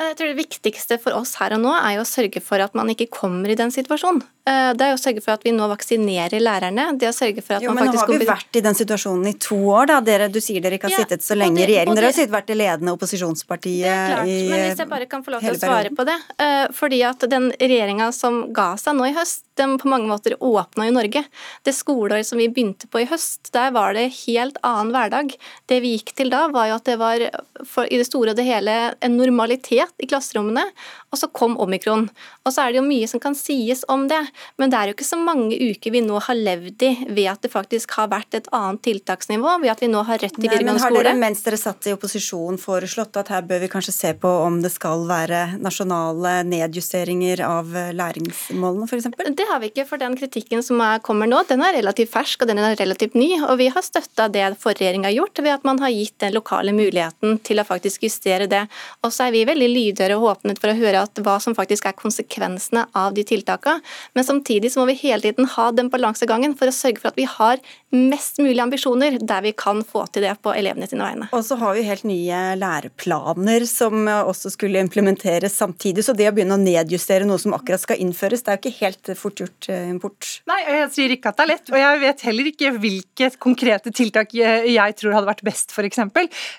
Jeg 0.00 0.16
tror 0.18 0.32
Det 0.32 0.38
viktigste 0.38 0.98
for 1.02 1.14
oss 1.16 1.36
her 1.40 1.54
og 1.56 1.60
nå 1.62 1.72
er 1.76 1.98
jo 1.98 2.04
å 2.04 2.08
sørge 2.08 2.40
for 2.44 2.62
at 2.64 2.74
man 2.78 2.88
ikke 2.92 3.10
kommer 3.12 3.52
i 3.52 3.58
den 3.58 3.72
situasjonen. 3.74 4.22
Eh, 4.42 4.72
det 4.74 4.82
er 4.82 4.90
jo 4.90 4.96
å 4.96 5.00
sørge 5.00 5.22
for 5.22 5.36
at 5.36 5.44
vi 5.46 5.52
nå 5.54 5.68
vaksinerer 5.70 6.42
lærerne. 6.42 6.88
det 6.98 7.06
å 7.06 7.14
sørge 7.14 7.44
for 7.44 7.60
at 7.60 7.62
jo, 7.62 7.70
man 7.70 7.84
faktisk... 7.84 8.00
Jo, 8.00 8.08
Men 8.08 8.18
nå 8.18 8.18
har 8.18 8.24
vi 8.24 8.30
vært 8.32 8.58
i 8.58 8.62
den 8.64 8.78
situasjonen 8.78 9.28
i 9.30 9.34
to 9.38 9.58
år, 9.70 9.86
da. 9.92 9.98
Dere, 10.02 10.26
du 10.32 10.40
sier 10.42 10.64
dere 10.64 10.80
ikke 10.80 10.90
har 10.90 10.96
ja, 10.96 11.04
sittet 11.04 11.22
så 11.22 11.36
lenge 11.38 11.62
i 11.62 11.68
regjering. 11.70 11.94
Dere 11.94 12.10
har 12.10 12.16
sittet, 12.16 12.32
vært 12.34 12.50
det 12.50 12.56
ledende 12.58 12.96
opposisjonspartiet 12.96 13.86
det 13.86 13.92
er 13.92 14.10
klart, 14.16 14.32
i 14.32 14.40
Men 14.50 14.64
hvis 14.64 14.82
jeg 14.82 14.90
bare 14.90 15.08
kan 15.12 15.22
få 15.22 15.36
lov 15.36 15.46
til 15.46 15.54
å 15.54 15.60
svare 15.62 15.94
på 15.94 16.08
det. 16.08 16.18
Eh, 16.42 16.64
fordi 16.74 17.00
at 17.06 17.28
den 17.30 17.52
regjeringa 17.60 18.10
som 18.16 18.42
ga 18.56 18.72
seg 18.80 18.98
nå 18.98 19.06
i 19.12 19.14
høst, 19.14 19.46
den 19.60 19.76
på 19.78 19.90
mange 19.92 20.08
måter 20.08 20.34
åpna 20.40 20.88
jo 20.88 20.96
Norge. 20.96 21.22
Det 21.62 21.76
skoleåret 21.76 22.26
som 22.26 22.40
vi 22.40 22.48
begynte 22.50 22.88
på 22.90 23.04
i 23.04 23.06
høst, 23.10 23.52
der 23.54 23.70
var 23.76 23.94
det 23.94 24.08
helt 24.24 24.58
annen 24.66 24.90
hverdag. 24.96 25.36
Det 25.70 25.78
vi 25.84 25.94
gikk 25.98 26.14
til 26.18 26.32
da, 26.32 26.46
var 26.50 26.70
jo 26.70 26.80
at 26.80 26.88
det 26.88 26.98
var 26.98 27.26
for, 27.68 27.86
i 27.86 28.00
det 28.00 28.08
store 28.08 28.32
og 28.32 28.40
det 28.40 28.48
hele 28.48 28.78
en 28.98 29.18
normalitet 29.20 29.81
i 30.02 30.08
klasserommene. 30.10 30.64
Og 31.12 31.20
så 31.20 31.28
kom 31.32 31.56
omikron. 31.60 32.08
Og 32.46 32.54
så 32.54 32.64
er 32.64 32.72
det 32.72 32.80
jo 32.80 32.86
mye 32.86 33.08
som 33.10 33.22
kan 33.22 33.36
sies 33.38 33.84
om 33.92 34.06
det. 34.10 34.20
Men 34.60 34.72
det 34.72 34.78
er 34.78 34.90
jo 34.90 34.96
ikke 34.96 35.08
så 35.08 35.18
mange 35.20 35.56
uker 35.56 35.94
vi 35.94 36.02
nå 36.04 36.20
har 36.26 36.38
levd 36.38 36.86
i 36.86 36.92
ved 37.08 37.28
at 37.32 37.42
det 37.44 37.52
faktisk 37.52 37.96
har 37.98 38.10
vært 38.12 38.38
et 38.38 38.48
annet 38.54 38.82
tiltaksnivå, 38.86 39.58
ved 39.62 39.72
at 39.74 39.82
vi 39.82 39.90
nå 39.92 40.04
har 40.08 40.20
rett 40.22 40.34
til 40.36 40.46
videregående 40.46 40.82
skole. 40.82 41.02
Har 41.02 41.08
dere 41.10 41.20
mens 41.20 41.42
dere 41.44 41.60
satt 41.60 41.88
i 41.88 41.94
opposisjon 41.96 42.60
foreslått 42.60 43.18
at 43.20 43.32
her 43.34 43.46
bør 43.46 43.64
vi 43.64 43.70
kanskje 43.72 43.94
se 43.94 44.12
på 44.18 44.30
om 44.46 44.60
det 44.62 44.72
skal 44.74 45.06
være 45.08 45.42
nasjonale 45.62 46.38
nedjusteringer 46.48 47.44
av 47.46 47.72
læringsmålene 47.96 48.88
f.eks.? 48.88 49.10
Det 49.32 49.48
har 49.50 49.62
vi 49.62 49.72
ikke, 49.72 49.86
for 49.88 50.02
den 50.02 50.16
kritikken 50.18 50.64
som 50.64 50.80
kommer 51.06 51.30
nå, 51.30 51.42
den 51.48 51.64
er 51.64 51.76
relativt 51.78 52.12
fersk 52.12 52.44
og 52.44 52.50
den 52.50 52.60
er 52.62 52.76
relativt 52.78 53.16
ny. 53.18 53.30
Og 53.48 53.56
vi 53.60 53.68
har 53.72 53.84
støtta 53.84 54.28
det 54.32 54.44
forrige 54.62 54.82
regjering 54.82 55.06
har 55.06 55.14
gjort, 55.16 55.42
ved 55.42 55.54
at 55.54 55.64
man 55.64 55.80
har 55.82 55.92
gitt 55.94 56.18
den 56.22 56.34
lokale 56.36 56.74
muligheten 56.76 57.38
til 57.46 57.60
å 57.60 57.66
faktisk 57.66 58.04
justere 58.06 58.48
det. 58.50 58.64
Og 59.02 59.12
så 59.14 59.28
er 59.28 59.36
vi 59.36 59.44
veldig 59.48 59.70
lydhøre 59.72 60.18
og 60.18 60.28
åpnet 60.36 60.60
for 60.62 60.72
å 60.72 60.78
høre 60.78 61.04
at 61.06 61.22
hva 61.24 61.38
som 61.42 61.56
faktisk 61.58 61.88
er 61.88 61.98
konsekvensene 61.98 62.86
av 62.98 63.16
de 63.16 63.24
tiltakene. 63.26 63.82
Men 64.16 64.26
samtidig 64.26 64.72
så 64.72 64.82
må 64.82 64.90
vi 64.92 65.00
hele 65.02 65.24
tiden 65.24 65.48
ha 65.56 65.70
den 65.74 65.90
balansegangen 65.92 66.56
for 66.58 66.70
å 66.70 66.76
sørge 66.76 67.02
for 67.02 67.12
at 67.12 67.20
vi 67.20 67.28
har 67.28 67.62
mest 67.92 68.40
mulig 68.40 68.60
ambisjoner 68.62 69.18
der 69.20 69.44
vi 69.44 69.52
kan 69.56 69.82
få 69.84 70.06
til 70.12 70.24
det 70.24 70.32
på 70.44 70.54
elevene 70.56 70.88
sine 70.88 71.04
vegne. 71.04 71.28
Og 71.36 71.44
så 71.44 71.58
har 71.60 71.76
vi 71.76 71.84
helt 71.84 72.06
nye 72.08 72.40
læreplaner 72.56 73.66
som 73.68 74.08
også 74.08 74.52
skulle 74.54 74.80
implementeres 74.80 75.56
samtidig, 75.60 76.04
så 76.06 76.14
det 76.16 76.30
å 76.30 76.34
begynne 76.34 76.56
å 76.56 76.62
nedjustere 76.62 77.26
noe 77.28 77.40
som 77.42 77.54
akkurat 77.56 77.82
skal 77.82 78.00
innføres, 78.00 78.44
det 78.44 78.52
er 78.54 78.58
jo 78.58 78.62
ikke 78.62 78.80
helt 78.80 79.12
fort 79.18 79.42
gjort 79.44 79.68
eh, 79.72 79.90
import. 79.92 80.30
Nei, 80.48 80.60
jeg 80.64 80.88
sier 80.96 81.14
ikke 81.16 81.32
at 81.32 81.40
det 81.40 81.44
er 81.44 81.52
lett, 81.52 81.72
og 81.72 81.78
jeg 81.82 82.02
vet 82.02 82.26
heller 82.28 82.50
ikke 82.52 82.72
hvilke 82.82 83.30
konkrete 83.42 83.92
tiltak 83.94 84.32
jeg 84.36 84.96
tror 84.98 85.16
hadde 85.18 85.28
vært 85.28 85.44
best, 85.46 85.74
f.eks. 85.74 86.02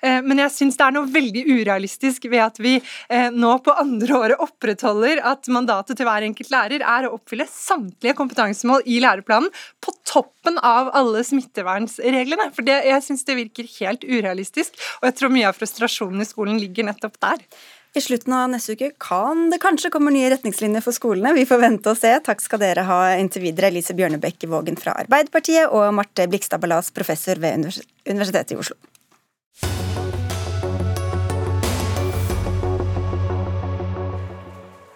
Eh, 0.03 0.19
men 0.25 0.43
jeg 0.43 0.53
syns 0.53 0.79
det 0.79 0.87
er 0.87 0.97
noe 0.97 1.09
veldig 1.09 1.45
urealistisk 1.49 2.29
ved 2.29 2.45
at 2.45 2.61
vi 2.61 2.75
nå 3.33 3.51
på 3.65 3.75
andre 3.79 4.17
året 4.17 4.43
opprettholder 4.43 5.21
at 5.33 5.49
mandatet 5.51 5.99
til 5.99 6.07
hver 6.07 6.25
enkelt 6.27 6.51
lærer 6.53 6.85
er 6.85 7.07
å 7.07 7.13
oppfylle 7.17 7.47
samtlige 7.49 8.15
kompetansemål 8.17 8.85
i 8.89 8.99
læreplanen 9.03 9.51
på 9.83 9.93
toppen 10.07 10.59
av 10.63 10.91
alle 10.95 11.23
smittevernsreglene. 11.27 12.49
For 12.55 12.65
det, 12.67 12.81
jeg 12.87 13.05
syns 13.05 13.25
det 13.27 13.39
virker 13.39 13.69
helt 13.79 14.03
urealistisk, 14.07 14.75
og 15.01 15.09
jeg 15.09 15.19
tror 15.19 15.33
mye 15.33 15.47
av 15.49 15.57
frustrasjonen 15.57 16.23
i 16.23 16.27
skolen 16.27 16.59
ligger 16.61 16.87
nettopp 16.89 17.19
der. 17.23 17.41
I 17.93 18.01
slutten 18.01 18.33
av 18.33 18.47
neste 18.49 18.73
uke 18.73 18.87
kan 18.97 19.51
det 19.51 19.59
kanskje 19.61 19.91
komme 19.93 20.09
nye 20.15 20.31
retningslinjer 20.33 20.81
for 20.81 20.95
skolene. 20.95 21.35
Vi 21.37 21.45
får 21.45 21.61
vente 21.61 21.91
og 21.91 21.99
se. 21.99 22.09
Takk 22.25 22.41
skal 22.41 22.63
dere 22.63 22.87
ha 22.87 22.97
inntil 23.21 23.45
videre, 23.45 23.69
Elise 23.69 23.93
Bjørnebekk 23.93 24.47
Vågen 24.49 24.79
fra 24.81 24.95
Arbeiderpartiet 25.03 25.69
og 25.69 25.91
Marte 25.93 26.25
Blikstad 26.31 26.63
Ballas, 26.63 26.89
professor 26.95 27.37
ved 27.43 27.69
Universitetet 28.09 28.55
i 28.55 28.59
Oslo. 28.63 28.79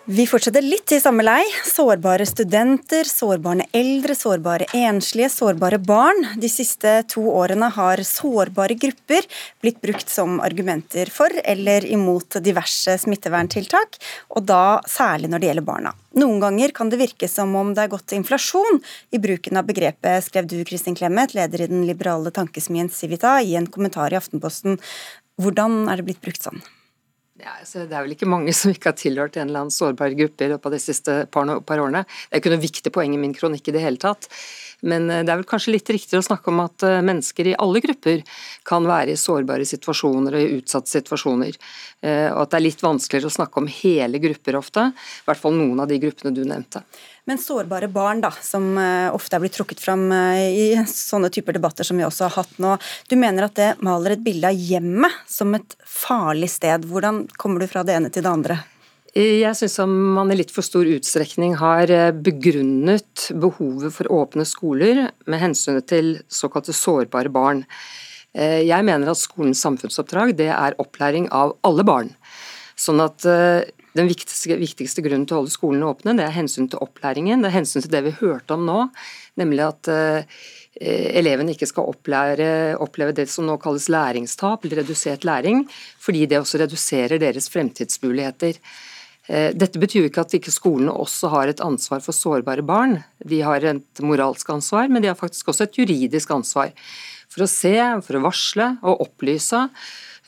Vi 0.09 0.23
fortsetter 0.23 0.63
litt 0.63 0.91
i 0.95 1.01
samme 1.03 1.19
lei. 1.19 1.41
Sårbare 1.67 2.23
studenter, 2.25 3.03
sårbare 3.03 3.65
eldre, 3.75 4.13
sårbare 4.15 4.69
enslige, 4.71 5.27
sårbare 5.33 5.81
barn. 5.83 6.21
De 6.39 6.47
siste 6.47 6.93
to 7.11 7.25
årene 7.27 7.67
har 7.75 7.99
sårbare 8.07 8.77
grupper 8.79 9.27
blitt 9.59 9.81
brukt 9.83 10.07
som 10.07 10.37
argumenter 10.39 11.11
for 11.11 11.35
eller 11.43 11.83
imot 11.91 12.39
diverse 12.45 12.95
smitteverntiltak, 13.03 13.99
og 14.31 14.47
da 14.47 14.79
særlig 14.87 15.27
når 15.33 15.43
det 15.43 15.51
gjelder 15.51 15.67
barna. 15.73 15.93
Noen 16.23 16.39
ganger 16.45 16.71
kan 16.79 16.87
det 16.87 17.01
virke 17.03 17.27
som 17.27 17.51
om 17.59 17.75
det 17.75 17.83
er 17.83 17.91
gått 17.97 18.15
inflasjon 18.15 18.79
i 19.11 19.19
bruken 19.19 19.59
av 19.59 19.67
begrepet, 19.67 20.23
skrev 20.23 20.47
du 20.47 20.61
Kristin 20.63 20.95
Clemet, 20.95 21.35
leder 21.35 21.67
i 21.67 21.71
den 21.73 21.83
liberale 21.83 22.31
tankesmien 22.31 22.87
Civita, 22.87 23.41
i 23.43 23.59
en 23.59 23.67
kommentar 23.67 24.15
i 24.15 24.21
Aftenposten. 24.23 24.79
Hvordan 25.35 25.81
er 25.91 25.99
det 25.99 26.07
blitt 26.13 26.23
brukt 26.23 26.47
sånn? 26.47 26.63
Ja, 27.37 27.53
det 27.61 27.93
er 27.93 28.01
vel 28.01 28.15
ikke 28.15 28.29
mange 28.29 28.53
som 28.57 28.71
ikke 28.73 28.89
har 28.89 28.97
tilhørt 28.97 29.35
en 29.37 29.51
eller 29.51 29.65
annen 29.65 29.73
sårbar 29.73 30.15
gruppe 30.17 30.45
i 30.45 30.49
løpet 30.49 30.69
av 30.69 30.73
de 30.73 30.79
siste 30.81 31.17
par, 31.33 31.51
par 31.69 31.81
årene. 31.83 32.01
Det 32.07 32.37
er 32.37 32.41
ikke 32.41 32.53
noe 32.55 32.63
viktig 32.63 32.93
poeng 32.95 33.13
i 33.13 33.19
min 33.21 33.35
kronikk 33.37 33.69
i 33.69 33.75
det 33.75 33.83
hele 33.83 34.01
tatt. 34.01 34.25
Men 34.85 35.09
eh, 35.09 35.23
det 35.25 35.33
er 35.33 35.41
vel 35.41 35.49
kanskje 35.49 35.73
litt 35.73 35.89
riktigere 35.89 36.21
å 36.21 36.27
snakke 36.27 36.51
om 36.51 36.61
at 36.61 36.85
eh, 36.85 37.01
mennesker 37.05 37.49
i 37.49 37.57
alle 37.57 37.81
grupper 37.83 38.23
kan 38.67 38.85
være 38.87 39.15
i 39.15 39.19
sårbare 39.19 39.65
situasjoner 39.65 40.37
og 40.37 40.43
i 40.43 40.59
utsatte 40.59 40.91
situasjoner. 40.91 41.57
Eh, 42.05 42.29
og 42.29 42.43
at 42.43 42.53
det 42.53 42.59
er 42.59 42.65
litt 42.67 42.85
vanskeligere 42.85 43.31
å 43.31 43.37
snakke 43.39 43.63
om 43.63 43.69
hele 43.71 44.21
grupper 44.21 44.59
ofte. 44.59 44.89
I 44.93 45.29
hvert 45.29 45.41
fall 45.41 45.57
noen 45.57 45.81
av 45.81 45.89
de 45.89 45.99
gruppene 46.03 46.35
du 46.35 46.43
nevnte. 46.45 46.83
Men 47.27 47.41
sårbare 47.41 47.89
barn, 47.91 48.21
da, 48.23 48.29
som 48.31 48.77
ofte 49.11 49.35
er 49.35 49.41
blitt 49.43 49.57
trukket 49.57 49.81
fram 49.83 50.05
i 50.15 50.77
sånne 50.87 51.27
typer 51.35 51.57
debatter 51.57 51.83
som 51.83 51.99
vi 51.99 52.05
også 52.07 52.29
har 52.29 52.37
hatt 52.37 52.53
nå. 52.63 52.77
Du 53.11 53.17
mener 53.19 53.49
at 53.49 53.57
det 53.59 53.73
maler 53.83 54.15
et 54.15 54.23
bilde 54.23 54.47
av 54.47 54.55
hjemmet 54.55 55.27
som 55.27 55.51
et 55.57 55.75
farlig 55.83 56.47
sted. 56.53 56.87
Hvordan 56.87 57.25
kommer 57.35 57.59
du 57.59 57.67
fra 57.67 57.83
det 57.83 57.97
ene 57.99 58.13
til 58.13 58.23
det 58.23 58.31
andre? 58.31 58.61
Jeg 59.17 59.55
syns 59.57 59.79
man 59.89 60.29
i 60.29 60.35
litt 60.37 60.51
for 60.53 60.65
stor 60.65 60.85
utstrekning 60.85 61.55
har 61.57 61.89
eh, 61.89 62.11
begrunnet 62.13 63.31
behovet 63.33 63.95
for 63.95 64.09
åpne 64.13 64.43
skoler 64.45 65.07
med 65.25 65.41
hensynet 65.41 65.87
til 65.89 66.11
såkalte 66.29 66.75
sårbare 66.75 67.31
barn. 67.33 67.63
Eh, 68.37 68.61
jeg 68.67 68.85
mener 68.85 69.09
at 69.09 69.17
skolens 69.17 69.63
samfunnsoppdrag 69.65 70.35
det 70.37 70.51
er 70.53 70.77
opplæring 70.83 71.25
av 71.33 71.55
alle 71.65 71.85
barn. 71.87 72.11
Sånn 72.77 73.01
at 73.01 73.25
eh, 73.25 73.65
den 73.97 74.11
viktigste, 74.11 74.59
viktigste, 74.59 75.01
grunnen 75.01 75.25
til 75.25 75.39
å 75.39 75.39
holde 75.39 75.55
skolene 75.55 75.89
åpne, 75.89 76.13
det 76.19 76.27
er 76.27 76.35
hensyn 76.35 76.69
til 76.69 76.83
opplæringen. 76.85 77.41
Det 77.41 77.49
er 77.49 77.55
hensyn 77.55 77.85
til 77.87 77.95
det 77.95 78.03
vi 78.05 78.13
hørte 78.19 78.53
om 78.53 78.67
nå, 78.67 78.83
nemlig 79.41 79.63
at 79.65 79.89
elevene 80.77 81.55
ikke 81.55 81.65
skal 81.71 81.89
opplære, 81.89 82.51
oppleve 82.85 83.15
det 83.17 83.25
som 83.33 83.47
nå 83.49 83.55
kalles 83.63 83.89
læringstap, 83.89 84.67
eller 84.67 84.83
redusert 84.83 85.25
læring, 85.25 85.63
fordi 85.97 86.27
det 86.29 86.37
også 86.37 86.61
reduserer 86.61 87.17
deres 87.23 87.49
fremtidsmuligheter. 87.49 88.61
Eh, 89.27 89.51
dette 89.55 89.79
betyr 89.79 90.05
jo 90.05 90.09
ikke 90.09 90.23
at 90.23 90.35
ikke 90.37 90.53
skolene 90.53 90.93
også 90.95 91.31
har 91.33 91.51
et 91.51 91.63
ansvar 91.63 92.01
for 92.03 92.15
sårbare 92.15 92.63
barn. 92.65 93.01
De 93.19 93.41
har 93.43 93.63
et 93.67 94.03
moralsk 94.03 94.49
ansvar, 94.55 94.87
men 94.87 95.03
de 95.03 95.11
har 95.11 95.19
faktisk 95.19 95.51
også 95.51 95.67
et 95.67 95.79
juridisk 95.81 96.31
ansvar. 96.31 96.71
For 97.27 97.43
å 97.43 97.51
se, 97.51 97.75
for 98.07 98.17
å 98.17 98.23
varsle 98.23 98.69
og 98.87 99.03
opplyse 99.09 99.65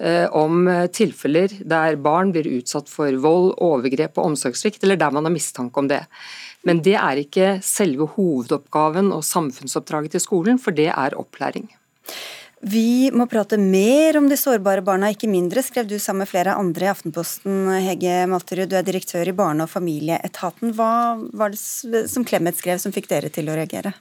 eh, 0.03 0.27
om 0.35 0.67
tilfeller 0.95 1.55
der 1.63 1.95
barn 2.03 2.33
blir 2.35 2.49
utsatt 2.59 2.91
for 2.91 3.15
vold, 3.23 3.53
overgrep 3.63 4.19
og 4.19 4.33
omsorgssvikt, 4.33 4.83
eller 4.83 4.99
der 4.99 5.15
man 5.15 5.27
har 5.29 5.35
mistanke 5.35 5.79
om 5.79 5.87
det. 5.91 6.03
Men 6.67 6.83
det 6.83 6.97
er 6.99 7.21
ikke 7.21 7.53
selve 7.63 8.09
hovedoppgaven 8.17 9.13
og 9.15 9.23
samfunnsoppdraget 9.23 10.17
til 10.17 10.25
skolen, 10.25 10.59
for 10.59 10.75
det 10.75 10.89
er 10.91 11.15
opplæring. 11.15 11.69
Vi 12.59 13.07
må 13.15 13.23
prate 13.31 13.55
mer 13.55 14.17
om 14.19 14.25
de 14.27 14.35
sårbare 14.35 14.83
barna, 14.83 15.13
ikke 15.13 15.29
mindre, 15.31 15.63
skrev 15.63 15.87
du 15.87 15.95
sammen 15.95 16.25
med 16.25 16.31
flere 16.31 16.57
andre 16.59 16.89
i 16.89 16.91
Aftenposten. 16.91 17.69
Hege 17.85 18.25
Malterud, 18.27 18.67
du 18.67 18.75
er 18.75 18.83
direktør 18.83 19.31
i 19.31 19.35
Barne- 19.35 19.63
og 19.63 19.71
familieetaten. 19.71 20.73
Hva 20.75 21.15
var 21.39 21.55
det 21.55 22.09
som 22.11 22.27
Clemet 22.27 22.59
skrev 22.59 22.81
som 22.83 22.91
fikk 22.91 23.07
dere 23.07 23.31
til 23.31 23.47
å 23.47 23.55
reagere? 23.55 23.93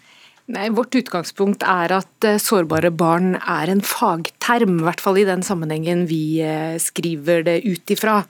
Nei, 0.49 0.71
Vårt 0.73 0.97
utgangspunkt 0.97 1.63
er 1.63 1.93
at 1.93 2.25
uh, 2.25 2.39
sårbare 2.41 2.91
barn 2.91 3.37
er 3.37 3.71
en 3.71 3.83
fagterm, 3.85 4.79
i 4.81 4.87
hvert 4.87 5.03
fall 5.05 5.21
i 5.21 5.27
den 5.29 5.45
sammenhengen 5.45 6.07
vi 6.09 6.41
uh, 6.41 6.81
skriver 6.81 7.45
det 7.47 7.61
ut 7.69 7.93
ifra. 7.95 8.23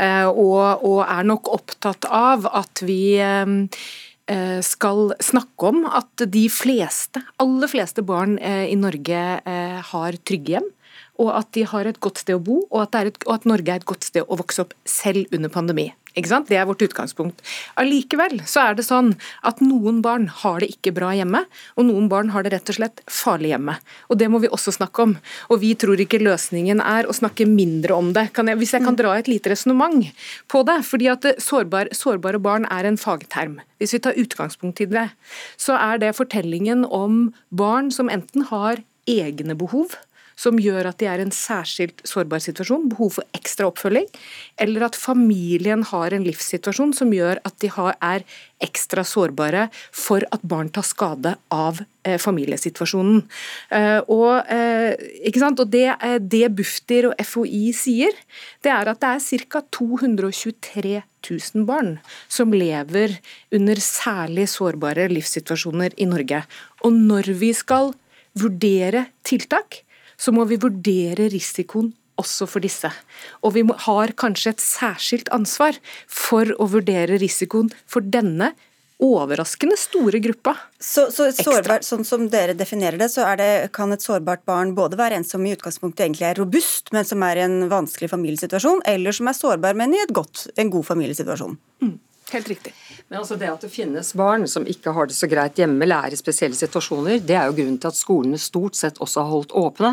Uh, 0.00 0.26
og, 0.32 0.82
og, 0.88 1.02
er 1.04 1.28
nok 1.28 1.52
opptatt 1.52 2.08
av 2.08 2.48
at 2.48 2.82
vi 2.82 3.20
Eh, 3.20 3.44
skal 4.64 5.12
snakke 5.22 5.68
om 5.70 5.84
at 5.86 6.24
de 6.32 6.46
fleste, 6.50 7.22
aller 7.42 7.70
fleste 7.70 8.02
barn 8.02 8.38
eh, 8.38 8.66
i 8.72 8.78
Norge 8.78 9.20
eh, 9.38 9.76
har 9.92 10.18
trygge 10.26 10.56
hjem. 10.56 10.70
Og 11.22 11.30
at 11.32 11.52
de 11.56 11.62
har 11.68 11.88
et 11.88 12.00
godt 12.02 12.20
sted 12.20 12.36
å 12.36 12.42
bo, 12.42 12.56
og 12.66 12.82
at, 12.82 12.96
et, 12.98 13.20
og 13.24 13.38
at 13.38 13.46
Norge 13.48 13.72
er 13.72 13.80
et 13.80 13.88
godt 13.88 14.04
sted 14.08 14.26
å 14.26 14.36
vokse 14.36 14.66
opp 14.66 14.74
selv 14.88 15.32
under 15.36 15.52
pandemi. 15.52 15.86
Det 16.16 16.56
er 16.56 16.64
vårt 16.64 16.80
utgangspunkt. 16.80 17.42
Allikevel 17.76 18.38
så 18.48 18.62
er 18.70 18.76
det 18.78 18.86
sånn 18.86 19.10
at 19.44 19.58
noen 19.60 19.98
barn 20.00 20.30
har 20.32 20.62
det 20.64 20.70
ikke 20.72 20.94
bra 20.96 21.10
hjemme, 21.12 21.42
og 21.76 21.84
noen 21.84 22.08
barn 22.08 22.30
har 22.32 22.42
det 22.42 22.54
rett 22.54 22.72
og 22.72 22.78
slett 22.78 23.02
farlig 23.04 23.50
hjemme. 23.52 23.74
Og 24.08 24.16
Det 24.16 24.30
må 24.32 24.40
vi 24.40 24.48
også 24.48 24.72
snakke 24.72 25.02
om. 25.02 25.12
Og 25.50 25.60
Vi 25.60 25.74
tror 25.74 26.00
ikke 26.00 26.22
løsningen 26.22 26.80
er 26.80 27.04
å 27.04 27.12
snakke 27.12 27.44
mindre 27.44 27.92
om 27.94 28.14
det. 28.16 28.30
Jeg, 28.32 28.56
hvis 28.56 28.72
jeg 28.72 28.84
kan 28.86 28.96
dra 28.96 29.12
et 29.18 29.28
lite 29.28 29.52
resonnement 29.52 30.08
på 30.48 30.64
det. 30.64 30.80
fordi 30.86 31.08
at 31.12 31.22
sårbar, 31.36 31.92
Sårbare 31.92 32.40
barn 32.40 32.64
er 32.70 32.86
en 32.86 32.96
fagterm. 32.96 33.60
Hvis 33.78 33.92
vi 33.92 33.98
tar 33.98 34.16
utgangspunkt 34.16 34.80
i 34.80 34.86
det, 34.86 35.10
så 35.58 35.76
er 35.76 35.98
det 35.98 36.16
fortellingen 36.16 36.86
om 36.88 37.34
barn 37.50 37.90
som 37.90 38.08
enten 38.08 38.48
har 38.48 38.80
egne 39.06 39.54
behov, 39.54 39.98
som 40.36 40.60
gjør 40.60 40.90
at 40.90 41.00
de 41.00 41.08
er 41.08 41.20
i 41.20 41.26
en 41.26 41.34
særskilt 41.34 42.02
sårbar 42.06 42.42
situasjon, 42.44 42.90
behov 42.92 43.16
for 43.18 43.36
ekstra 43.36 43.70
oppfølging, 43.70 44.06
eller 44.60 44.86
at 44.86 44.98
familien 44.98 45.84
har 45.88 46.12
en 46.12 46.26
livssituasjon 46.26 46.92
som 46.96 47.14
gjør 47.14 47.40
at 47.48 47.56
de 47.64 47.72
har, 47.72 47.96
er 48.04 48.24
ekstra 48.62 49.04
sårbare 49.04 49.66
for 49.92 50.24
at 50.32 50.44
barn 50.48 50.68
tar 50.72 50.84
skade 50.86 51.34
av 51.52 51.80
eh, 52.06 52.16
familiesituasjonen. 52.20 53.24
Eh, 53.72 53.98
og, 54.12 54.44
eh, 54.52 54.94
og 55.48 55.66
det, 55.72 55.88
eh, 55.96 56.18
det, 56.20 56.44
Bufdir 56.56 57.10
og 57.10 57.20
FHI 57.20 57.64
sier, 57.76 58.16
det 58.64 58.72
er 58.72 58.92
at 58.92 59.02
det 59.02 59.12
er 59.16 59.44
ca. 59.48 59.64
223 59.76 61.02
000 61.26 61.66
barn 61.68 61.96
som 62.28 62.52
lever 62.54 63.18
under 63.52 63.80
særlig 63.82 64.48
sårbare 64.52 65.08
livssituasjoner 65.12 65.96
i 65.96 66.08
Norge. 66.08 66.44
Og 66.84 66.92
når 66.92 67.32
vi 67.40 67.52
skal 67.56 67.92
vurdere 68.36 69.08
tiltak, 69.26 69.82
så 70.16 70.34
må 70.34 70.46
vi 70.48 70.60
vurdere 70.60 71.30
risikoen 71.32 71.92
også 72.20 72.48
for 72.48 72.64
disse. 72.64 72.90
Og 73.44 73.56
vi 73.56 73.64
har 73.86 74.14
kanskje 74.16 74.54
et 74.54 74.64
særskilt 74.64 75.28
ansvar 75.36 75.76
for 76.08 76.48
å 76.56 76.68
vurdere 76.72 77.20
risikoen 77.20 77.68
for 77.84 78.04
denne 78.04 78.54
overraskende 79.02 79.76
store 79.76 80.18
gruppa. 80.24 80.54
Så, 80.80 81.10
så 81.12 81.28
sårbar, 81.36 81.82
sånn 81.84 82.04
som 82.08 82.24
dere 82.32 82.54
definerer 82.56 82.96
det, 83.00 83.10
så 83.12 83.26
det, 83.36 83.68
kan 83.76 83.92
et 83.92 84.04
sårbart 84.04 84.46
barn 84.48 84.72
både 84.76 84.96
være 84.96 85.18
en 85.20 85.26
som 85.26 85.44
i 85.44 85.52
utgangspunktet 85.52 86.06
egentlig 86.06 86.30
er 86.30 86.40
robust, 86.40 86.88
men 86.96 87.04
som 87.04 87.24
er 87.26 87.42
i 87.42 87.44
en 87.44 87.66
vanskelig 87.72 88.08
familiesituasjon, 88.14 88.80
eller 88.88 89.16
som 89.16 89.28
er 89.28 89.36
sårbar, 89.36 89.76
men 89.76 89.92
i 89.92 90.00
godt, 90.08 90.46
en 90.56 90.72
god 90.72 90.88
familiesituasjon? 90.88 91.58
Mm. 91.84 91.98
Helt 92.32 92.48
riktig. 92.50 92.72
Men 93.06 93.20
altså 93.20 93.36
Det 93.38 93.48
at 93.48 93.62
det 93.62 93.70
finnes 93.70 94.08
barn 94.18 94.48
som 94.50 94.66
ikke 94.66 94.90
har 94.94 95.06
det 95.06 95.14
så 95.14 95.28
greit 95.30 95.58
hjemme 95.60 95.84
eller 95.86 96.08
er 96.08 96.14
i 96.14 96.18
spesielle 96.18 96.58
situasjoner, 96.58 97.20
det 97.22 97.36
er 97.38 97.46
jo 97.46 97.54
grunnen 97.60 97.78
til 97.78 97.92
at 97.92 97.98
skolene 97.98 98.40
stort 98.42 98.78
sett 98.78 98.98
også 98.98 99.22
har 99.22 99.30
holdt 99.30 99.54
åpne 99.54 99.92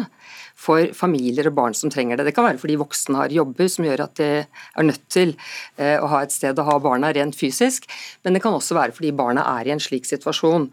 for 0.60 0.94
familier 0.96 1.50
og 1.50 1.56
barn 1.58 1.76
som 1.78 1.92
trenger 1.92 2.20
det. 2.20 2.28
Det 2.30 2.36
kan 2.38 2.48
være 2.48 2.62
fordi 2.62 2.78
voksne 2.80 3.20
har 3.20 3.34
jobber 3.34 3.70
som 3.72 3.88
gjør 3.88 4.06
at 4.06 4.16
de 4.20 4.30
er 4.44 4.88
nødt 4.88 5.04
til 5.12 5.34
eh, 5.78 5.98
å 5.98 6.10
ha 6.12 6.24
et 6.24 6.34
sted 6.34 6.60
å 6.60 6.68
ha 6.68 6.78
barna 6.84 7.12
rent 7.16 7.38
fysisk, 7.38 7.90
men 8.24 8.36
det 8.36 8.44
kan 8.44 8.56
også 8.56 8.78
være 8.78 8.96
fordi 8.96 9.14
barna 9.16 9.46
er 9.58 9.68
i 9.68 9.76
en 9.76 9.84
slik 9.84 10.08
situasjon. 10.10 10.70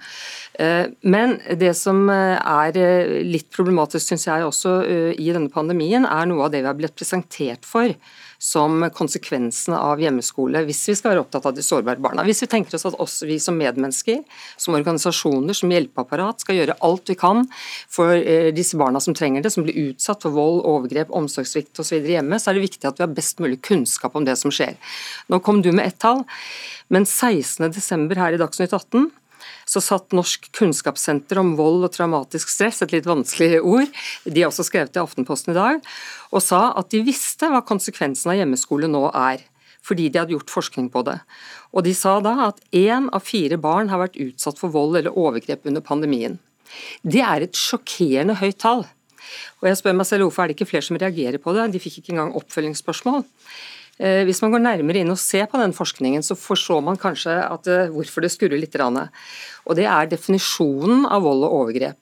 Eh, 0.61 0.87
men 1.03 1.39
det 1.61 1.73
som 1.79 2.07
eh, 2.13 2.39
er 2.39 3.25
litt 3.27 3.51
problematisk, 3.55 4.11
syns 4.11 4.29
jeg 4.29 4.47
også 4.47 4.79
i 5.19 5.31
denne 5.33 5.51
pandemien, 5.53 6.07
er 6.07 6.29
noe 6.29 6.47
av 6.47 6.53
det 6.55 6.63
vi 6.63 6.71
har 6.71 6.79
blitt 6.79 6.99
presentert 6.99 7.67
for 7.69 7.93
som 8.41 8.87
konsekvensene 8.97 9.77
av 9.77 10.01
hjemmeskole, 10.01 10.63
hvis 10.65 10.81
vi 10.89 10.95
skal 10.97 11.13
være 11.13 11.25
opptatt 11.27 11.45
av 11.51 11.53
de 11.57 11.65
sårbare 11.65 12.01
barna. 12.01 12.25
Hvis 12.25 12.41
vi 12.47 12.49
tenker 12.49 12.79
oss 12.79 12.87
at 12.89 12.97
også 12.97 13.29
vi 13.29 13.37
som 13.43 13.59
medmennesker, 13.61 14.23
som 14.57 14.79
organisasjoner, 14.79 15.53
som 15.57 15.73
hjelpeapparat, 15.75 16.41
skal 16.41 16.57
gjøre 16.57 16.79
alt 16.87 17.13
vi 17.13 17.19
kan 17.21 17.45
for 17.93 18.17
disse 18.57 18.81
barna 18.81 19.03
som 19.05 19.17
trenger 19.17 19.45
det, 19.45 19.53
som 19.53 19.67
blir 19.67 19.70
utsatt 19.77 20.27
for 20.27 20.35
vold, 20.35 20.63
overgrep, 20.69 21.13
omsorgssvikt 21.15 21.81
osv. 21.83 22.01
hjemme, 22.07 22.39
så 22.41 22.51
er 22.51 22.59
det 22.59 22.67
viktig 22.67 22.89
at 22.89 23.01
vi 23.01 23.07
har 23.07 23.15
best 23.15 23.41
mulig 23.43 23.61
kunnskap 23.67 24.17
om 24.19 24.27
det 24.27 24.37
som 24.41 24.53
skjer. 24.55 24.77
Nå 25.31 25.41
kom 25.45 25.63
du 25.63 25.71
med 25.73 25.87
ett 25.87 26.01
tall, 26.03 26.25
men 26.89 27.07
16.12. 27.09 28.15
her 28.19 28.37
i 28.37 28.41
Dagsnytt 28.41 28.77
18 28.77 29.11
så 29.71 29.81
satt 29.83 30.15
Norsk 30.17 30.51
kunnskapssenter 30.57 31.39
om 31.41 31.55
vold 31.59 31.87
og 31.87 31.95
traumatisk 31.95 32.51
stress, 32.51 32.83
et 32.83 32.95
litt 32.95 33.09
vanskelig 33.09 33.61
ord, 33.61 33.87
de 34.25 34.43
har 34.43 34.51
også 34.51 34.67
skrevet 34.67 34.99
i 34.99 35.03
Aftenposten 35.03 35.55
i 35.55 35.59
dag, 35.59 35.81
og 36.31 36.45
sa 36.45 36.71
at 36.79 36.91
de 36.93 37.05
visste 37.07 37.49
hva 37.51 37.63
konsekvensen 37.67 38.33
av 38.33 38.41
hjemmeskole 38.41 38.91
nå 38.91 39.07
er. 39.15 39.47
Fordi 39.81 40.11
de 40.13 40.21
hadde 40.21 40.35
gjort 40.35 40.53
forskning 40.53 40.91
på 40.93 41.01
det. 41.07 41.17
Og 41.73 41.87
De 41.87 41.95
sa 41.97 42.19
da 42.21 42.35
at 42.51 42.59
én 42.77 43.07
av 43.17 43.25
fire 43.25 43.57
barn 43.57 43.89
har 43.89 44.03
vært 44.03 44.19
utsatt 44.21 44.61
for 44.61 44.69
vold 44.75 44.99
eller 44.99 45.17
overgrep 45.17 45.65
under 45.65 45.81
pandemien. 45.81 46.37
Det 47.01 47.23
er 47.25 47.47
et 47.47 47.57
sjokkerende 47.57 48.37
høyt 48.43 48.59
tall. 48.61 48.85
Og 49.61 49.69
jeg 49.71 49.81
spør 49.81 49.97
meg 49.99 50.09
selv 50.09 50.27
hvorfor 50.27 50.45
er 50.45 50.51
det 50.51 50.59
ikke 50.59 50.71
flere 50.73 50.87
som 50.87 50.99
reagerer 51.01 51.43
på 51.43 51.55
det, 51.57 51.69
de 51.75 51.83
fikk 51.83 52.01
ikke 52.01 52.15
engang 52.17 52.35
oppfølgingsspørsmål. 52.41 53.25
Eh, 54.01 54.23
hvis 54.25 54.41
man 54.41 54.55
går 54.55 54.63
nærmere 54.65 55.03
inn 55.03 55.13
og 55.13 55.21
ser 55.21 55.45
på 55.51 55.61
den 55.61 55.75
forskningen, 55.77 56.25
så 56.25 56.37
forstår 56.39 56.81
man 56.85 57.01
kanskje 57.01 57.35
at, 57.45 57.67
eh, 57.69 57.91
hvorfor 57.93 58.25
det 58.25 58.33
skurrer 58.33 58.61
litt. 58.61 58.77
Og 58.81 59.77
det 59.77 59.85
er 59.85 60.07
definisjonen 60.09 61.05
av 61.05 61.23
vold 61.23 61.45
og 61.45 61.53
overgrep. 61.61 61.99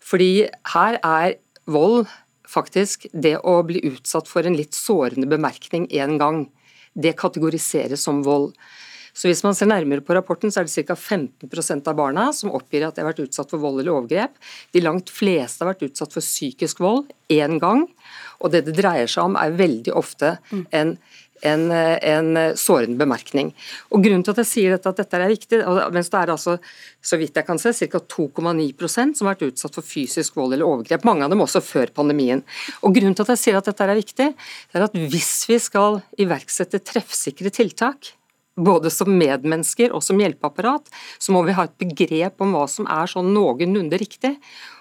Fordi 0.00 0.50
her 0.74 0.98
er 1.02 1.38
vold 1.66 2.06
faktisk 2.50 3.06
det 3.14 3.38
å 3.46 3.62
bli 3.66 3.80
utsatt 3.88 4.28
for 4.28 4.42
en 4.42 4.56
litt 4.58 4.72
sårende 4.76 5.28
bemerkning 5.30 5.86
én 5.88 6.18
gang. 6.18 6.50
Det 6.98 7.16
kategoriseres 7.16 8.02
som 8.02 8.22
vold. 8.22 8.52
Så 9.20 9.28
hvis 9.28 9.42
man 9.44 9.56
ser 9.56 9.68
nærmere 9.68 10.00
på 10.04 10.16
rapporten, 10.16 10.48
så 10.48 10.62
er 10.62 10.68
det 10.68 10.86
ca. 10.88 10.96
15% 10.96 11.88
av 11.92 11.98
barna 11.98 12.30
som 12.32 12.54
oppgir 12.56 12.86
at 12.86 12.96
de 12.96 13.04
har 13.04 13.10
vært 13.10 13.26
utsatt 13.26 13.52
for 13.52 13.60
vold 13.60 13.82
eller 13.82 13.92
overgrep. 13.92 14.38
De 14.72 14.80
langt 14.80 15.12
fleste 15.12 15.60
har 15.60 15.74
vært 15.74 15.90
utsatt 15.90 16.16
for 16.16 16.24
psykisk 16.24 16.80
vold 16.80 17.10
én 17.28 17.60
gang. 17.60 17.84
Og 18.40 18.54
det 18.54 18.64
det 18.64 18.78
dreier 18.80 19.10
seg 19.10 19.28
om, 19.28 19.36
er 19.36 19.58
veldig 19.60 19.92
ofte 20.00 20.38
en 20.72 20.96
en, 21.42 21.70
en, 21.72 22.36
sårende 22.56 22.98
bemerkning. 23.00 23.54
Og 23.94 24.02
Grunnen 24.04 24.24
til 24.24 24.34
at 24.34 24.42
jeg 24.42 24.50
sier 24.50 24.74
dette, 24.74 24.90
at 24.90 25.00
dette 25.00 25.16
er 25.16 25.30
viktig, 25.30 25.60
mens 25.94 26.12
det 26.12 26.18
er 26.20 26.32
altså, 26.34 26.58
så 27.00 27.16
vidt 27.20 27.36
jeg 27.40 27.46
kan 27.46 27.60
se, 27.60 27.72
ca. 27.72 28.02
2,9 28.14 28.68
som 28.90 29.24
har 29.24 29.32
vært 29.32 29.46
utsatt 29.48 29.78
for 29.78 29.86
fysisk 29.86 30.36
vold 30.36 30.52
eller 30.52 30.68
overgrep, 30.68 31.06
mange 31.08 31.24
av 31.24 31.32
dem 31.32 31.40
også 31.40 31.62
før 31.64 31.92
pandemien. 31.96 32.44
Og 32.84 32.92
Grunnen 32.96 33.16
til 33.16 33.24
at 33.24 33.34
jeg 33.34 33.44
sier 33.44 33.60
at 33.60 33.70
dette 33.70 33.86
er 33.88 33.96
viktig, 34.02 34.30
det 34.36 34.80
er 34.80 34.88
at 34.90 35.00
hvis 35.00 35.34
vi 35.50 35.60
skal 35.62 36.02
iverksette 36.20 36.82
treffsikre 36.84 37.52
tiltak, 37.54 38.14
både 38.64 38.92
som 38.92 39.10
medmennesker 39.10 39.94
og 39.96 40.04
som 40.04 40.20
hjelpeapparat, 40.20 40.90
så 41.18 41.34
må 41.34 41.44
vi 41.46 41.56
ha 41.56 41.66
et 41.68 41.78
begrep 41.80 42.44
om 42.44 42.56
hva 42.56 42.66
som 42.70 42.88
er 42.90 43.10
sånn 43.10 43.32
noenlunde 43.34 44.00
riktig. 44.00 44.36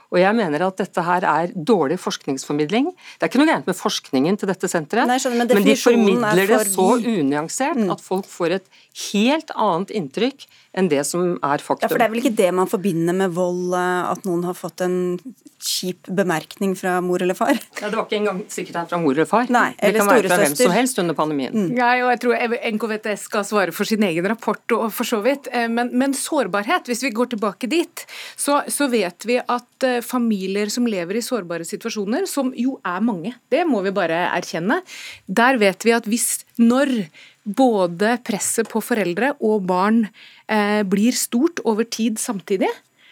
Og 0.09 0.17
jeg 0.17 0.33
mener 0.33 0.63
at 0.65 0.79
dette 0.81 1.01
her 1.05 1.25
er 1.27 1.51
dårlig 1.53 1.99
forskningsformidling. 2.01 2.87
Det 2.89 3.25
er 3.25 3.29
ikke 3.29 3.41
noe 3.43 3.51
gærent 3.51 3.67
med 3.69 3.77
forskningen 3.77 4.39
til 4.41 4.49
dette 4.49 4.69
senteret, 4.71 5.05
Nei, 5.09 5.19
skjønner, 5.21 5.43
men, 5.43 5.51
men, 5.59 5.67
de 5.67 5.75
formidler 5.77 6.49
det 6.49 6.61
så 6.71 6.87
unyansert 6.97 7.77
mm. 7.77 7.91
at 7.93 8.01
folk 8.01 8.29
får 8.29 8.57
et 8.57 8.71
helt 9.11 9.53
annet 9.53 9.93
inntrykk 9.99 10.47
enn 10.79 10.89
det 10.89 11.03
som 11.05 11.35
er 11.37 11.61
faktum. 11.61 11.85
Ja, 11.85 11.91
for 11.91 12.01
Det 12.01 12.07
er 12.07 12.13
vel 12.15 12.23
ikke 12.23 12.37
det 12.41 12.49
man 12.57 12.71
forbinder 12.71 13.17
med 13.21 13.37
vold, 13.37 13.69
eh, 13.77 14.09
at 14.09 14.25
noen 14.25 14.47
har 14.49 14.57
fått 14.57 14.81
en 14.85 14.97
kjip 15.63 16.07
bemerkning 16.15 16.75
fra 16.79 16.97
mor 17.03 17.21
eller 17.21 17.37
far? 17.37 17.57
Ja, 17.79 17.89
Det 17.89 17.97
var 17.97 18.05
ikke 18.05 18.17
engang 18.19 18.41
sikkert 18.51 18.75
det 18.75 18.81
er 18.81 18.89
fra 18.91 18.99
mor 19.01 19.13
eller 19.13 19.29
far. 19.29 19.49
Nei, 19.51 19.73
eller 19.77 19.97
det 19.97 20.01
kan 20.01 20.11
være 20.11 20.31
fra 20.31 20.39
hvem 20.43 20.55
som 20.59 20.73
helst 20.75 21.01
under 21.03 21.17
pandemien. 21.17 21.55
Mm. 21.55 21.77
Ja, 21.77 21.91
og 22.05 22.11
jeg 22.13 22.21
tror 22.23 22.57
NKVTS 22.75 23.25
skal 23.29 23.45
svare 23.47 23.75
for 23.75 23.89
sin 23.89 24.03
egen 24.07 24.27
rapport, 24.31 24.63
og 24.77 24.87
for 24.95 25.09
så 25.09 25.21
vidt. 25.25 25.49
Eh, 25.51 25.67
men, 25.71 25.91
men 25.97 26.15
sårbarhet, 26.17 26.89
hvis 26.89 27.03
vi 27.05 27.13
går 27.15 27.33
tilbake 27.35 27.69
dit, 27.71 28.05
så, 28.39 28.61
så, 28.71 28.89
vet 28.89 29.27
vi 29.29 29.39
at 29.39 29.87
eh, 29.87 29.99
familier 30.05 30.71
som 30.73 30.87
lever 30.89 31.19
i 31.19 31.25
sårbare 31.25 31.67
situasjoner, 31.67 32.27
som 32.29 32.53
jo 32.57 32.79
er 32.87 33.03
mange, 33.05 33.35
det 33.53 33.65
må 33.69 33.83
vi 33.85 33.95
bare 33.95 34.25
erkjenne, 34.31 34.81
der 35.27 35.59
vet 35.61 35.85
vi 35.85 35.95
at 35.95 36.07
hvis 36.09 36.29
når 36.59 36.91
både 37.49 38.17
presset 38.25 38.67
på 38.69 38.81
foreldre 38.83 39.33
og 39.45 39.63
barn 39.69 40.03
eh, 40.49 40.81
blir 40.87 41.15
stort 41.17 41.61
over 41.67 41.87
tid 41.87 42.19
samtidig, 42.21 42.69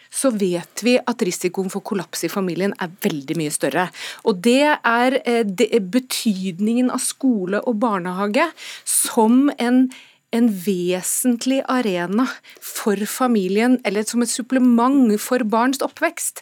så 0.10 0.32
vet 0.36 0.84
vi 0.84 0.98
at 0.98 1.24
risikoen 1.26 1.72
for 1.74 1.86
kollaps 1.86 2.26
i 2.28 2.32
familien 2.32 2.76
er 2.82 2.92
veldig 3.04 3.38
mye 3.40 3.54
større. 3.54 3.90
Og 4.26 4.42
Det 4.42 4.64
er, 4.64 5.22
eh, 5.26 5.44
det 5.44 5.74
er 5.74 5.82
betydningen 5.82 6.92
av 6.92 7.00
skole 7.00 7.62
og 7.66 7.80
barnehage 7.80 8.52
som 8.86 9.50
en 9.58 9.90
en 10.36 10.50
vesentlig 10.52 11.62
arena 11.72 12.28
for 12.60 13.00
familien, 13.08 13.80
eller 13.88 14.04
som 14.04 14.22
et 14.22 14.32
supplement 14.32 15.16
for 15.22 15.44
barns 15.48 15.80
oppvekst, 15.86 16.42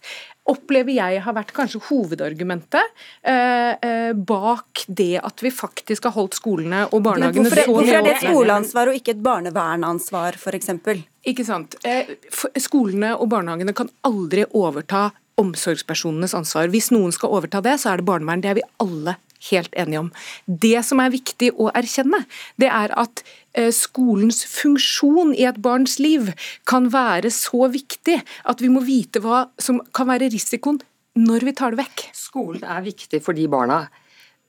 opplever 0.51 0.93
jeg 0.93 1.21
har 1.25 1.35
vært 1.35 1.53
kanskje 1.55 1.81
hovedargumentet 1.87 2.91
eh, 3.25 3.73
eh, 3.73 4.11
bak 4.13 4.85
det 4.87 5.17
at 5.17 5.41
vi 5.41 5.51
faktisk 5.53 6.05
har 6.09 6.15
holdt 6.17 6.37
skolene 6.37 6.83
og 6.91 7.01
barnehagene 7.07 7.49
hvorfor, 7.49 7.63
så 7.65 7.75
Hvorfor 7.75 7.97
er 7.97 8.05
det 8.05 8.13
et 8.13 8.25
skoleansvar 8.27 8.91
og 8.91 8.99
ikke 8.99 9.15
et 9.15 9.23
barnevernansvar, 9.25 10.37
f.eks.? 10.37 10.71
Ikke 11.25 11.45
sant. 11.47 11.77
Eh, 11.87 12.13
skolene 12.61 13.15
og 13.17 13.29
barnehagene 13.33 13.73
kan 13.77 13.89
aldri 14.05 14.45
overta 14.53 15.09
omsorgspersonenes 15.41 16.35
ansvar. 16.37 16.69
Hvis 16.71 16.91
noen 16.93 17.11
skal 17.15 17.33
overta 17.35 17.61
det, 17.65 17.79
så 17.81 17.91
er 17.91 17.99
det 17.99 18.07
barnevern. 18.07 18.43
Det 18.43 18.53
er 18.53 18.59
vi 18.61 18.67
alle 18.83 19.17
helt 19.49 19.73
enige 19.77 20.03
om. 20.05 20.11
Det 20.45 20.77
som 20.85 21.01
er 21.03 21.13
viktig 21.13 21.51
å 21.59 21.69
erkjenne, 21.75 22.23
det 22.61 22.69
er 22.71 22.93
at 22.97 23.23
eh, 23.53 23.71
skolens 23.75 24.43
funksjon 24.49 25.35
i 25.35 25.45
et 25.49 25.61
barns 25.61 25.99
liv 26.01 26.31
kan 26.69 26.89
være 26.93 27.31
så 27.33 27.69
viktig 27.71 28.19
at 28.21 28.63
vi 28.63 28.71
må 28.71 28.83
vite 28.85 29.23
hva 29.23 29.47
som 29.61 29.81
kan 29.95 30.09
være 30.11 30.31
risikoen 30.33 30.81
når 31.15 31.47
vi 31.47 31.55
tar 31.55 31.75
det 31.75 31.83
vekk. 31.83 32.09
Skolen 32.15 32.65
er 32.67 32.83
viktig 32.85 33.21
for 33.23 33.37
de 33.37 33.47
barna. 33.51 33.85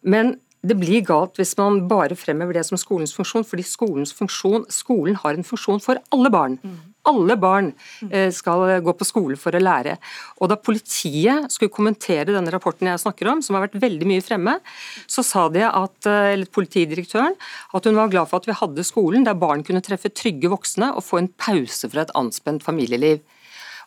Men 0.07 0.37
det 0.67 0.77
blir 0.81 1.05
galt 1.07 1.39
hvis 1.39 1.55
man 1.59 1.85
bare 1.91 2.17
fremhever 2.19 2.57
det 2.57 2.65
som 2.67 2.79
skolens 2.81 3.15
funksjon, 3.15 3.47
fordi 3.47 3.65
skolens 3.67 4.15
funksjon, 4.17 4.67
skolen 4.73 5.19
har 5.23 5.37
en 5.37 5.47
funksjon 5.47 5.83
for 5.83 6.01
alle 6.15 6.33
barn. 6.33 6.59
Mm. 6.63 6.79
Alle 7.07 7.37
barn 7.39 7.71
eh, 8.11 8.31
skal 8.35 8.81
gå 8.85 8.95
på 8.99 9.07
skole 9.07 9.39
for 9.41 9.55
å 9.55 9.63
lære. 9.63 9.97
Og 10.41 10.51
Da 10.51 10.59
politiet 10.59 11.53
skulle 11.55 11.75
kommentere 11.75 12.35
denne 12.35 12.53
rapporten 12.55 12.91
jeg 12.91 13.03
snakker 13.03 13.31
om, 13.31 13.43
som 13.45 13.57
har 13.57 13.67
vært 13.69 13.79
veldig 13.83 14.09
mye 14.11 14.25
fremme, 14.25 14.59
så 15.07 15.25
sa 15.27 15.47
de 15.53 15.63
at, 15.67 16.11
eh, 16.11 16.33
eller 16.35 16.51
politidirektøren 16.51 17.39
at 17.75 17.89
hun 17.89 17.99
var 17.99 18.13
glad 18.13 18.31
for 18.31 18.43
at 18.43 18.51
vi 18.51 18.59
hadde 18.59 18.87
skolen 18.87 19.27
der 19.27 19.39
barn 19.39 19.65
kunne 19.67 19.85
treffe 19.85 20.13
trygge 20.13 20.51
voksne 20.53 20.93
og 20.97 21.05
få 21.07 21.23
en 21.23 21.33
pause 21.41 21.91
fra 21.93 22.07
et 22.07 22.15
anspent 22.19 22.67
familieliv. 22.67 23.23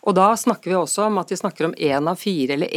Og 0.07 0.15
Da 0.15 0.31
snakker 0.39 0.71
vi 0.71 0.79
også 0.79 1.07
om 1.07 1.17
at 1.19 1.27
de 1.27 1.35
snakker 1.35 1.67
om 1.67 1.75
én 1.75 2.07
av 2.07 2.19
fire 2.19 2.55
eller 2.55 2.71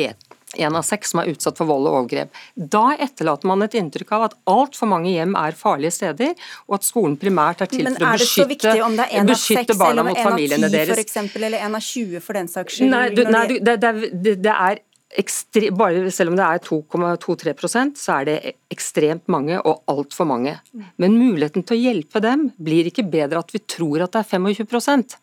én 0.57 0.77
av 0.77 0.85
seks 0.87 1.13
som 1.13 1.23
er 1.23 1.31
utsatt 1.33 1.59
for 1.59 1.69
vold 1.69 1.89
og 1.89 1.99
overgrep. 2.01 2.33
Da 2.57 2.85
etterlater 3.01 3.49
man 3.49 3.65
et 3.67 3.77
inntrykk 3.79 4.15
av 4.17 4.27
at 4.29 4.37
altfor 4.51 4.91
mange 4.91 5.13
hjem 5.13 5.37
er 5.39 5.57
farlige 5.59 5.95
steder, 5.99 6.37
og 6.69 6.79
at 6.79 6.87
skolen 6.87 7.17
primært 7.21 7.65
er 7.65 7.73
til 7.73 7.89
for 7.89 7.97
å 7.97 8.13
beskytte, 8.13 8.13
barna 8.13 8.13
mot 8.13 8.13
familiene 8.13 8.13
deres. 8.13 8.13
Men 8.13 8.15
er 8.15 8.23
det 8.23 8.31
så 8.31 8.49
viktig 8.55 8.87
om 8.87 8.97
det 9.01 9.09
er 9.11 9.29
beskytte 9.33 9.79
barna 9.81 10.07
mot 10.07 10.23
av 10.23 10.39
ti 10.39 10.87
For 10.93 11.05
eksempel, 11.05 11.49
eller 11.49 11.67
en 11.67 11.77
av 11.79 11.85
20 11.89 12.25
for 12.25 12.41
den 12.41 12.51
saks 12.53 12.79
skyld? 12.79 12.93
Nei, 12.93 13.05
du, 13.15 13.23
nei 13.29 13.45
du, 13.51 13.59
det, 13.61 13.77
det, 13.83 14.39
det, 14.43 14.57
er 14.57 14.83
Ekstre, 15.13 15.69
bare 15.77 16.09
selv 16.09 16.33
om 16.33 16.39
det 16.39 16.45
er 16.47 16.61
2,23 16.65 17.53
så 18.01 18.15
er 18.15 18.29
det 18.31 18.37
ekstremt 18.73 19.27
mange 19.29 19.59
og 19.61 19.83
altfor 19.93 20.25
mange. 20.25 20.55
Men 20.97 21.19
muligheten 21.21 21.67
til 21.69 21.77
å 21.77 21.83
hjelpe 21.83 22.23
dem 22.25 22.47
blir 22.57 22.89
ikke 22.89 23.05
bedre 23.05 23.43
at 23.45 23.53
vi 23.53 23.61
tror 23.61 24.07
at 24.07 24.17
det 24.17 24.23
er 24.23 24.41
25 24.41 24.73
Eh, 24.73 25.19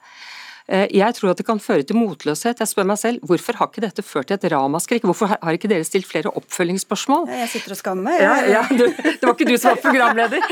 jeg 0.70 1.16
tror 1.18 1.32
at 1.32 1.40
det 1.40 1.46
kan 1.48 1.62
føre 1.62 1.86
til 1.88 1.98
motløshet. 1.98 2.60
Jeg 2.62 2.70
spør 2.70 2.88
meg 2.90 3.00
selv, 3.02 3.24
Hvorfor 3.26 3.58
har 3.58 3.70
ikke 3.72 3.84
dette 3.84 4.06
ført 4.06 4.30
til 4.30 4.38
et 4.38 4.48
ramaskrik? 4.54 5.06
Hvorfor 5.08 5.32
har 5.32 5.56
ikke 5.56 5.70
dere 5.72 5.88
stilt 5.88 6.08
flere 6.08 6.32
oppfølgingsspørsmål? 6.38 7.30
Jeg 7.42 7.50
sitter 7.56 7.76
og 7.76 7.80
skammer 7.80 8.10
meg. 8.10 8.22
Ja, 8.22 8.36
ja, 8.46 8.62
du, 8.70 8.86
det 8.90 9.24
var 9.24 9.34
ikke 9.36 9.50
du 9.50 9.58
som 9.58 9.74
var 9.74 9.82
programleder. 9.84 10.46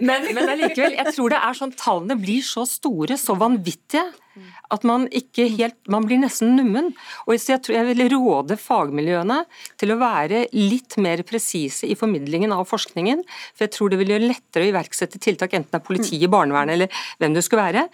Men, 0.00 0.30
men 0.34 0.54
allikevel, 0.54 0.96
jeg 0.98 1.14
tror 1.14 1.34
det 1.34 1.42
er 1.42 1.58
sånn 1.58 1.74
tallene 1.76 2.16
blir 2.20 2.44
så 2.46 2.64
store, 2.68 3.18
så 3.20 3.36
vanvittige 3.38 4.06
at 4.72 4.84
man 4.86 5.06
ikke 5.14 5.48
helt 5.56 5.76
Man 5.88 6.04
blir 6.06 6.20
nesten 6.20 6.52
nummen. 6.56 6.90
Og 7.26 7.36
jeg, 7.36 7.60
tror 7.64 7.78
jeg 7.78 7.88
vil 7.88 8.04
råde 8.12 8.58
fagmiljøene 8.60 9.38
til 9.80 9.92
å 9.94 9.98
være 10.00 10.44
litt 10.54 10.98
mer 11.00 11.22
presise 11.26 11.88
i 11.88 11.96
formidlingen 11.98 12.52
av 12.54 12.66
forskningen. 12.68 13.22
For 13.56 13.66
jeg 13.66 13.74
tror 13.76 13.92
det 13.92 14.00
vil 14.02 14.12
gjøre 14.14 14.28
lettere 14.28 14.66
å 14.66 14.70
iverksette 14.72 15.20
tiltak, 15.22 15.56
enten 15.56 15.72
det 15.72 15.80
er 15.80 15.86
politiet, 15.86 16.28
barnevernet 16.32 16.76
eller 16.76 17.00
hvem 17.20 17.36
det 17.36 17.44
skulle 17.46 17.64
være. 17.70 17.86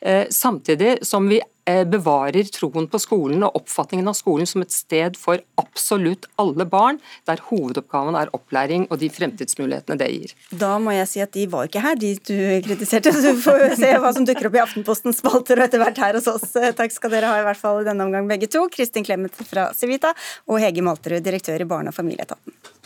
Eh, 0.00 0.24
samtidig 0.32 0.94
som 1.06 1.21
vi 1.28 1.42
Eh, 1.64 1.84
bevarer 1.86 2.48
troen 2.50 2.88
på 2.90 2.98
skolen 2.98 3.44
og 3.46 3.54
oppfatningen 3.60 4.08
av 4.10 4.16
skolen 4.18 4.48
som 4.50 4.64
et 4.64 4.74
sted 4.74 5.14
for 5.18 5.38
absolutt 5.60 6.26
alle 6.42 6.66
barn, 6.66 6.98
der 7.30 7.38
hovedoppgaven 7.52 8.18
er 8.18 8.32
opplæring 8.34 8.88
og 8.88 8.98
de 8.98 9.10
fremtidsmulighetene 9.14 9.98
det 10.00 10.10
gir. 10.10 10.34
Da 10.50 10.72
må 10.82 10.96
jeg 10.96 11.06
si 11.12 11.22
at 11.22 11.30
de 11.38 11.46
var 11.52 11.70
ikke 11.70 11.84
her, 11.84 11.94
de 12.02 12.16
du 12.18 12.34
kritiserte. 12.66 13.14
Så 13.14 13.36
du 13.36 13.42
får 13.44 13.76
se 13.78 13.94
hva 13.94 14.10
som 14.16 14.26
dukker 14.26 14.50
opp 14.50 14.58
i 14.58 14.64
Aftenpostens 14.64 15.22
spalter 15.22 15.62
og 15.62 15.68
etter 15.68 15.84
hvert 15.84 16.02
her 16.02 16.18
hos 16.18 16.30
oss. 16.34 16.50
Takk 16.50 16.98
skal 16.98 17.14
dere 17.14 17.30
ha 17.30 17.38
i 17.38 17.46
hvert 17.46 17.62
fall 17.62 17.84
i 17.84 17.86
denne 17.86 18.10
omgang 18.10 18.26
begge 18.26 18.50
to. 18.50 18.66
Kristin 18.72 19.06
Clemet 19.06 19.38
fra 19.46 19.70
Civita 19.78 20.16
og 20.50 20.58
Hege 20.64 20.82
Malterud, 20.82 21.22
direktør 21.22 21.62
i 21.62 21.68
Barne- 21.76 21.94
og 21.94 22.00
familieetaten. 22.00 22.81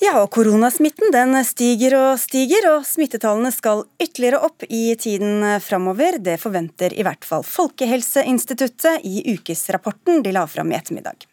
Ja, 0.00 0.14
og 0.22 0.30
koronasmitten 0.32 1.12
den 1.12 1.36
stiger 1.44 1.92
og 1.98 2.20
stiger, 2.22 2.64
og 2.70 2.86
smittetallene 2.88 3.50
skal 3.52 3.82
ytterligere 4.00 4.38
opp 4.46 4.64
i 4.64 4.94
tiden 4.96 5.44
framover. 5.60 6.16
Det 6.24 6.38
forventer 6.40 6.94
i 6.96 7.04
hvert 7.04 7.26
fall 7.28 7.44
Folkehelseinstituttet 7.44 9.04
i 9.04 9.20
ukesrapporten 9.34 10.22
de 10.24 10.32
la 10.32 10.46
fram 10.48 10.72
i 10.72 10.78
ettermiddag. 10.78 11.26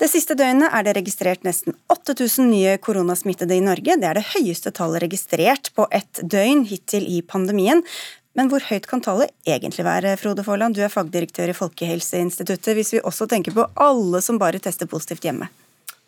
Det 0.00 0.08
siste 0.08 0.32
døgnet 0.32 0.72
er 0.72 0.86
det 0.86 0.94
registrert 0.96 1.44
nesten 1.44 1.76
8000 1.92 2.48
nye 2.48 2.78
koronasmittede 2.80 3.60
i 3.60 3.64
Norge. 3.64 3.98
Det 4.00 4.08
er 4.08 4.16
det 4.16 4.30
høyeste 4.32 4.72
tallet 4.72 5.04
registrert 5.04 5.74
på 5.76 5.84
ett 5.92 6.24
døgn 6.24 6.64
hittil 6.72 7.04
i 7.18 7.20
pandemien. 7.20 7.84
Men 8.36 8.48
hvor 8.48 8.64
høyt 8.64 8.88
kan 8.88 9.04
tallet 9.04 9.36
egentlig 9.44 9.84
være, 9.84 10.16
Frode 10.16 10.44
Forland? 10.44 10.76
Du 10.76 10.80
er 10.80 10.92
fagdirektør 10.92 11.52
i 11.52 11.58
Folkehelseinstituttet, 11.60 12.72
hvis 12.80 12.96
vi 12.96 13.04
også 13.04 13.28
tenker 13.28 13.52
på 13.52 13.68
alle 13.76 14.24
som 14.24 14.40
bare 14.40 14.60
tester 14.64 14.88
positivt 14.88 15.28
hjemme. 15.28 15.52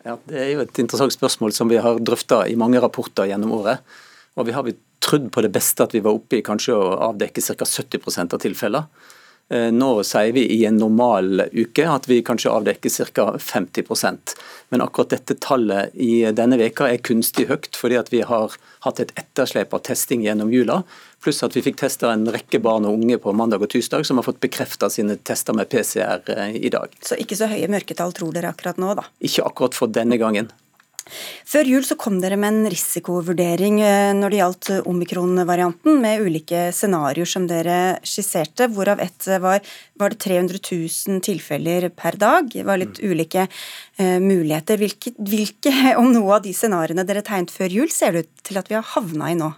Ja, 0.05 0.17
Det 0.25 0.39
er 0.39 0.51
jo 0.53 0.63
et 0.63 0.79
interessant 0.79 1.13
spørsmål 1.13 1.53
som 1.55 1.69
vi 1.71 1.79
har 1.81 1.99
drøfta 1.99 2.45
i 2.47 2.55
mange 2.59 2.79
rapporter 2.79 3.27
gjennom 3.27 3.51
året. 3.59 3.79
Og 4.37 4.45
Vi 4.45 4.55
har 4.55 4.63
trodd 4.99 5.31
på 5.31 5.41
det 5.41 5.51
beste 5.51 5.83
at 5.83 5.93
vi 5.93 5.99
var 6.03 6.15
oppe 6.15 6.39
i 6.39 6.45
kanskje 6.45 6.75
å 6.75 7.11
avdekke 7.11 7.41
ca. 7.41 7.65
70% 7.65 8.33
av 8.33 8.39
tilfeller. 8.39 8.83
Eh, 9.49 9.71
nå 9.73 10.03
sier 10.05 10.31
vi 10.31 10.43
i 10.53 10.59
en 10.69 10.77
normal 10.77 11.47
uke 11.51 11.85
at 11.89 12.05
vi 12.09 12.19
kanskje 12.21 12.51
avdekker 12.53 13.13
ca. 13.15 13.31
50% 13.41 14.35
Men 14.69 14.83
akkurat 14.85 15.09
dette 15.09 15.33
tallet 15.41 15.95
i 15.97 16.21
denne 16.37 16.59
veka 16.61 16.85
er 16.85 17.01
kunstig 17.01 17.47
høyt, 17.49 17.71
fordi 17.73 17.97
at 17.97 18.11
vi 18.13 18.21
har 18.21 18.53
hatt 18.85 19.01
et 19.01 19.13
etterslep 19.17 19.73
av 19.73 19.81
testing 19.87 20.21
gjennom 20.21 20.53
jula. 20.53 20.83
Pluss 21.23 21.41
at 21.43 21.57
vi 21.57 21.63
fikk 21.65 21.79
testa 21.81 22.13
en 22.13 22.29
rekke 22.29 22.61
barn 22.61 22.85
og 22.85 23.01
unge 23.01 23.17
på 23.17 23.33
mandag 23.33 23.65
og 23.65 23.73
tirsdag 23.73 24.05
som 24.05 24.21
har 24.21 24.27
fått 24.29 24.43
bekrefta 24.45 24.91
sine 24.93 25.17
tester 25.17 25.57
med 25.57 25.71
PCR 25.73 26.21
eh, 26.29 26.53
i 26.53 26.69
dag. 26.69 26.93
Så 27.01 27.17
ikke 27.17 27.39
så 27.39 27.49
høye 27.49 27.71
mørketall 27.73 28.13
tror 28.13 28.35
dere 28.35 28.53
akkurat 28.53 28.77
nå, 28.77 28.93
da? 29.01 29.09
Ikke 29.17 29.49
akkurat 29.49 29.73
for 29.73 29.89
denne 29.89 30.21
gangen. 30.21 30.53
Før 31.49 31.69
jul 31.69 31.85
så 31.85 31.97
kom 31.99 32.19
dere 32.23 32.37
med 32.39 32.53
en 32.53 32.71
risikovurdering 32.71 33.79
eh, 33.85 34.11
når 34.17 34.33
det 34.33 34.41
gjaldt 34.41 34.71
omikron-varianten, 34.89 35.99
med 36.03 36.25
ulike 36.25 36.67
scenarioer 36.75 37.29
som 37.29 37.47
dere 37.49 37.99
skisserte, 38.07 38.69
hvorav 38.73 39.01
ett 39.03 39.29
var, 39.41 39.63
var 39.99 40.13
det 40.13 40.21
300 40.23 40.61
000 40.63 41.23
tilfeller 41.25 41.89
per 41.95 42.19
dag. 42.19 42.51
Det 42.53 42.65
var 42.67 42.81
litt 42.81 42.99
mm. 42.99 43.07
ulike 43.09 43.45
uh, 43.47 44.19
muligheter. 44.23 44.79
Hvilke, 44.81 45.13
hvilke, 45.17 45.73
om 46.01 46.11
noe 46.13 46.37
av 46.37 46.45
de 46.45 46.53
scenarioene 46.55 47.07
dere 47.07 47.25
tegnet 47.25 47.53
før 47.53 47.79
jul, 47.79 47.89
ser 47.93 48.15
det 48.15 48.27
ut 48.27 48.45
til 48.51 48.61
at 48.61 48.71
vi 48.71 48.79
har 48.79 48.93
havna 48.95 49.33
i 49.33 49.39
nå? 49.39 49.51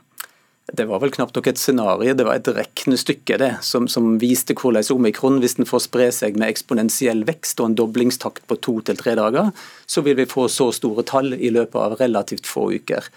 Det 0.74 0.86
var 0.88 1.02
vel 1.04 1.12
knapt 1.12 1.36
nok 1.36 1.48
et 1.52 1.60
scenario, 1.60 2.14
det 2.16 2.24
var 2.24 2.38
et 2.40 2.48
regnestykke 2.56 3.36
det, 3.42 3.50
som, 3.66 3.90
som 3.92 4.14
viste 4.22 4.56
hvordan 4.56 4.88
omikron, 4.94 5.42
hvis 5.44 5.58
den 5.58 5.68
får 5.68 5.84
spre 5.90 6.08
seg 6.16 6.38
med 6.40 6.48
eksponentiell 6.48 7.26
vekst 7.28 7.60
og 7.60 7.72
en 7.72 7.76
doblingstakt 7.76 8.46
på 8.48 8.56
to 8.64 8.78
til 8.88 9.00
tre 9.00 9.18
dager, 9.20 9.52
så 9.84 10.04
vil 10.06 10.16
vi 10.22 10.30
få 10.32 10.48
så 10.48 10.70
store 10.72 11.04
tall 11.04 11.36
i 11.36 11.52
løpet 11.52 11.76
av 11.76 11.98
relativt 12.00 12.48
få 12.48 12.70
uker. 12.72 13.10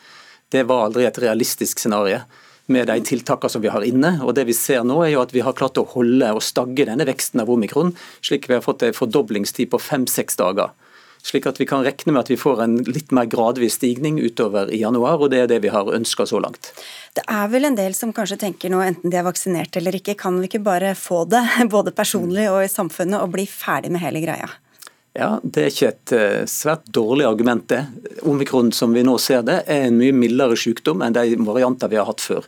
Det 0.50 0.64
var 0.66 0.88
aldri 0.88 1.06
et 1.06 1.20
realistisk 1.22 1.78
scenario 1.78 2.24
med 2.66 2.88
de 2.88 2.98
tiltakene 3.06 3.52
som 3.52 3.62
vi 3.62 3.70
har 3.70 3.86
inne. 3.86 4.16
og 4.24 4.34
Det 4.34 4.46
vi 4.48 4.56
ser 4.56 4.82
nå 4.82 5.02
er 5.04 5.14
jo 5.14 5.22
at 5.22 5.34
vi 5.34 5.44
har 5.44 5.54
klart 5.54 5.78
å 5.78 5.86
holde 5.94 6.32
og 6.34 6.42
stagge 6.42 6.88
denne 6.88 7.06
veksten 7.06 7.42
av 7.44 7.50
omikron, 7.52 7.94
slik 8.24 8.48
vi 8.48 8.56
har 8.56 8.64
fått 8.64 8.82
en 8.82 8.96
fordoblingstid 8.96 9.70
på 9.70 9.78
fem-seks 9.78 10.40
dager. 10.40 10.74
Slik 11.24 11.46
at 11.48 11.56
vi 11.56 11.64
kan 11.64 11.80
regne 11.84 12.12
med 12.12 12.20
at 12.20 12.30
vi 12.30 12.36
får 12.36 12.60
en 12.66 12.74
litt 12.84 13.12
mer 13.16 13.24
gradvis 13.32 13.78
stigning 13.78 14.18
utover 14.20 14.68
i 14.68 14.82
januar, 14.82 15.16
og 15.16 15.30
det 15.32 15.38
er 15.40 15.48
det 15.48 15.62
vi 15.64 15.70
har 15.72 15.88
ønska 15.96 16.26
så 16.28 16.40
langt. 16.44 16.74
Det 17.16 17.24
er 17.24 17.48
vel 17.48 17.64
en 17.64 17.78
del 17.78 17.96
som 17.96 18.12
kanskje 18.12 18.42
tenker 18.42 18.72
nå, 18.72 18.82
enten 18.84 19.12
de 19.12 19.16
er 19.16 19.24
vaksinert 19.24 19.78
eller 19.80 19.96
ikke, 19.96 20.18
kan 20.20 20.36
vi 20.42 20.50
ikke 20.50 20.60
bare 20.66 20.92
få 20.98 21.22
det, 21.32 21.40
både 21.74 21.94
personlig 21.96 22.50
og 22.52 22.60
i 22.66 22.68
samfunnet, 22.68 23.22
og 23.22 23.32
bli 23.32 23.46
ferdig 23.48 23.94
med 23.94 24.04
hele 24.04 24.20
greia? 24.26 24.50
Ja, 25.14 25.38
Det 25.40 25.62
er 25.62 25.70
ikke 25.70 25.90
et 25.92 26.12
uh, 26.12 26.44
svært 26.50 26.88
dårlig 26.92 27.24
argument, 27.28 27.68
det. 27.70 27.84
Omikron 28.26 28.72
som 28.74 28.92
vi 28.92 29.04
nå 29.06 29.14
ser 29.22 29.46
det, 29.46 29.62
er 29.70 29.86
en 29.86 29.96
mye 30.00 30.12
mildere 30.12 30.58
sykdom 30.58 31.04
enn 31.06 31.14
de 31.14 31.38
varianter 31.46 31.88
vi 31.92 32.00
har 32.00 32.08
hatt 32.10 32.24
før. 32.24 32.44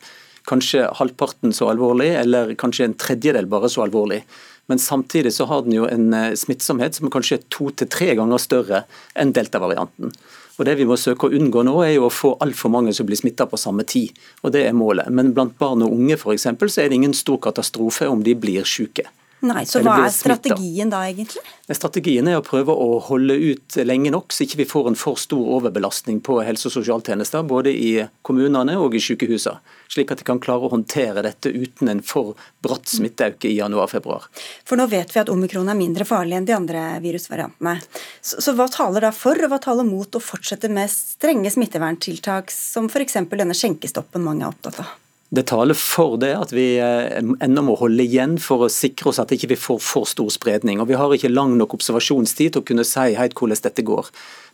Kanskje 0.46 0.84
halvparten 0.98 1.54
så 1.54 1.70
alvorlig, 1.72 2.10
eller 2.18 2.52
kanskje 2.58 2.90
en 2.90 2.98
tredjedel 2.98 3.48
bare 3.50 3.70
så 3.72 3.86
alvorlig. 3.86 4.20
Men 4.66 4.80
samtidig 4.82 5.32
så 5.36 5.46
har 5.46 5.62
den 5.62 5.76
jo 5.76 5.86
en 5.86 6.12
eh, 6.14 6.34
smittsomhet 6.38 6.98
som 6.98 7.10
kanskje 7.12 7.38
er 7.38 7.46
to 7.54 7.70
til 7.70 7.90
tre 7.92 8.14
ganger 8.18 8.42
større 8.42 8.82
enn 9.14 9.34
delta-varianten. 9.36 10.14
Og 10.56 10.64
Det 10.64 10.76
vi 10.78 10.86
må 10.88 10.96
søke 10.96 11.28
å 11.28 11.36
unngå 11.36 11.62
nå, 11.68 11.74
er 11.84 11.96
jo 11.98 12.06
å 12.08 12.12
få 12.12 12.32
altfor 12.40 12.72
mange 12.72 12.94
som 12.96 13.06
blir 13.06 13.18
smitta 13.20 13.46
på 13.46 13.60
samme 13.60 13.84
tid. 13.84 14.16
og 14.42 14.52
Det 14.52 14.64
er 14.66 14.72
målet. 14.72 15.10
Men 15.12 15.34
blant 15.36 15.58
barn 15.58 15.84
og 15.84 15.92
unge 15.92 16.16
for 16.16 16.32
eksempel, 16.32 16.72
så 16.72 16.82
er 16.82 16.88
det 16.88 16.96
ingen 16.96 17.14
stor 17.14 17.38
katastrofe 17.38 18.08
om 18.08 18.22
de 18.24 18.34
blir 18.34 18.64
syke. 18.64 19.04
Nei, 19.44 19.66
Så 19.68 19.82
hva 19.84 19.98
er 20.06 20.12
strategien 20.14 20.88
da, 20.88 21.02
egentlig? 21.04 21.42
Strategien 21.76 22.28
er 22.30 22.38
å 22.38 22.44
prøve 22.44 22.72
å 22.72 22.96
holde 23.04 23.34
ut 23.36 23.76
lenge 23.84 24.08
nok, 24.14 24.32
så 24.32 24.46
ikke 24.46 24.62
vi 24.62 24.68
får 24.70 24.88
en 24.88 24.96
for 24.96 25.20
stor 25.20 25.50
overbelastning 25.58 26.22
på 26.24 26.38
helse- 26.46 26.70
og 26.70 26.74
sosialtjenester, 26.78 27.44
både 27.44 27.74
i 27.74 27.90
kommunene 28.24 28.78
og 28.80 28.96
i 28.96 29.02
sykehusene. 29.04 29.60
Slik 29.92 30.10
at 30.14 30.22
de 30.22 30.26
kan 30.26 30.40
klare 30.42 30.66
å 30.66 30.72
håndtere 30.72 31.22
dette 31.26 31.52
uten 31.52 31.92
en 31.92 32.02
for 32.02 32.32
bratt 32.64 32.88
smitteauke 32.88 33.50
i 33.50 33.58
januar-februar. 33.60 34.26
For 34.64 34.80
nå 34.80 34.88
vet 34.90 35.12
vi 35.12 35.20
at 35.20 35.30
omikron 35.32 35.68
er 35.68 35.78
mindre 35.78 36.08
farlig 36.08 36.40
enn 36.40 36.48
de 36.48 36.56
andre 36.56 36.88
virusvariantene. 37.04 37.76
Så, 38.20 38.40
så 38.40 38.56
hva 38.56 38.70
taler 38.72 39.04
da 39.04 39.12
for, 39.14 39.36
og 39.36 39.52
hva 39.52 39.60
taler 39.62 39.86
mot 39.86 40.16
å 40.16 40.22
fortsette 40.22 40.72
med 40.72 40.90
strenge 40.90 41.52
smitteverntiltak, 41.52 42.50
som 42.50 42.88
f.eks. 42.88 43.20
denne 43.36 43.56
skjenkestoppen 43.56 44.24
mange 44.24 44.46
er 44.46 44.54
opptatt 44.56 44.80
av? 44.80 44.96
Det 45.34 45.42
taler 45.50 45.74
for 45.74 46.14
det 46.22 46.30
at 46.38 46.52
vi 46.54 46.76
eh, 46.78 47.18
ennå 47.18 47.64
må 47.66 47.74
holde 47.80 48.04
igjen 48.04 48.36
for 48.38 48.62
å 48.62 48.70
sikre 48.70 49.10
oss 49.10 49.18
at 49.18 49.32
vi 49.32 49.40
ikke 49.40 49.58
får 49.58 49.80
for 49.82 50.06
stor 50.06 50.28
spredning. 50.30 50.78
Og 50.78 50.86
Vi 50.86 50.98
har 50.98 51.12
ikke 51.12 51.32
lang 51.32 51.56
nok 51.58 51.74
observasjonstid 51.74 52.54
til 52.54 52.62
å 52.62 52.66
kunne 52.66 52.86
si 52.86 53.16
helt 53.18 53.34
hvordan 53.34 53.64
dette 53.64 53.82
går. 53.86 54.12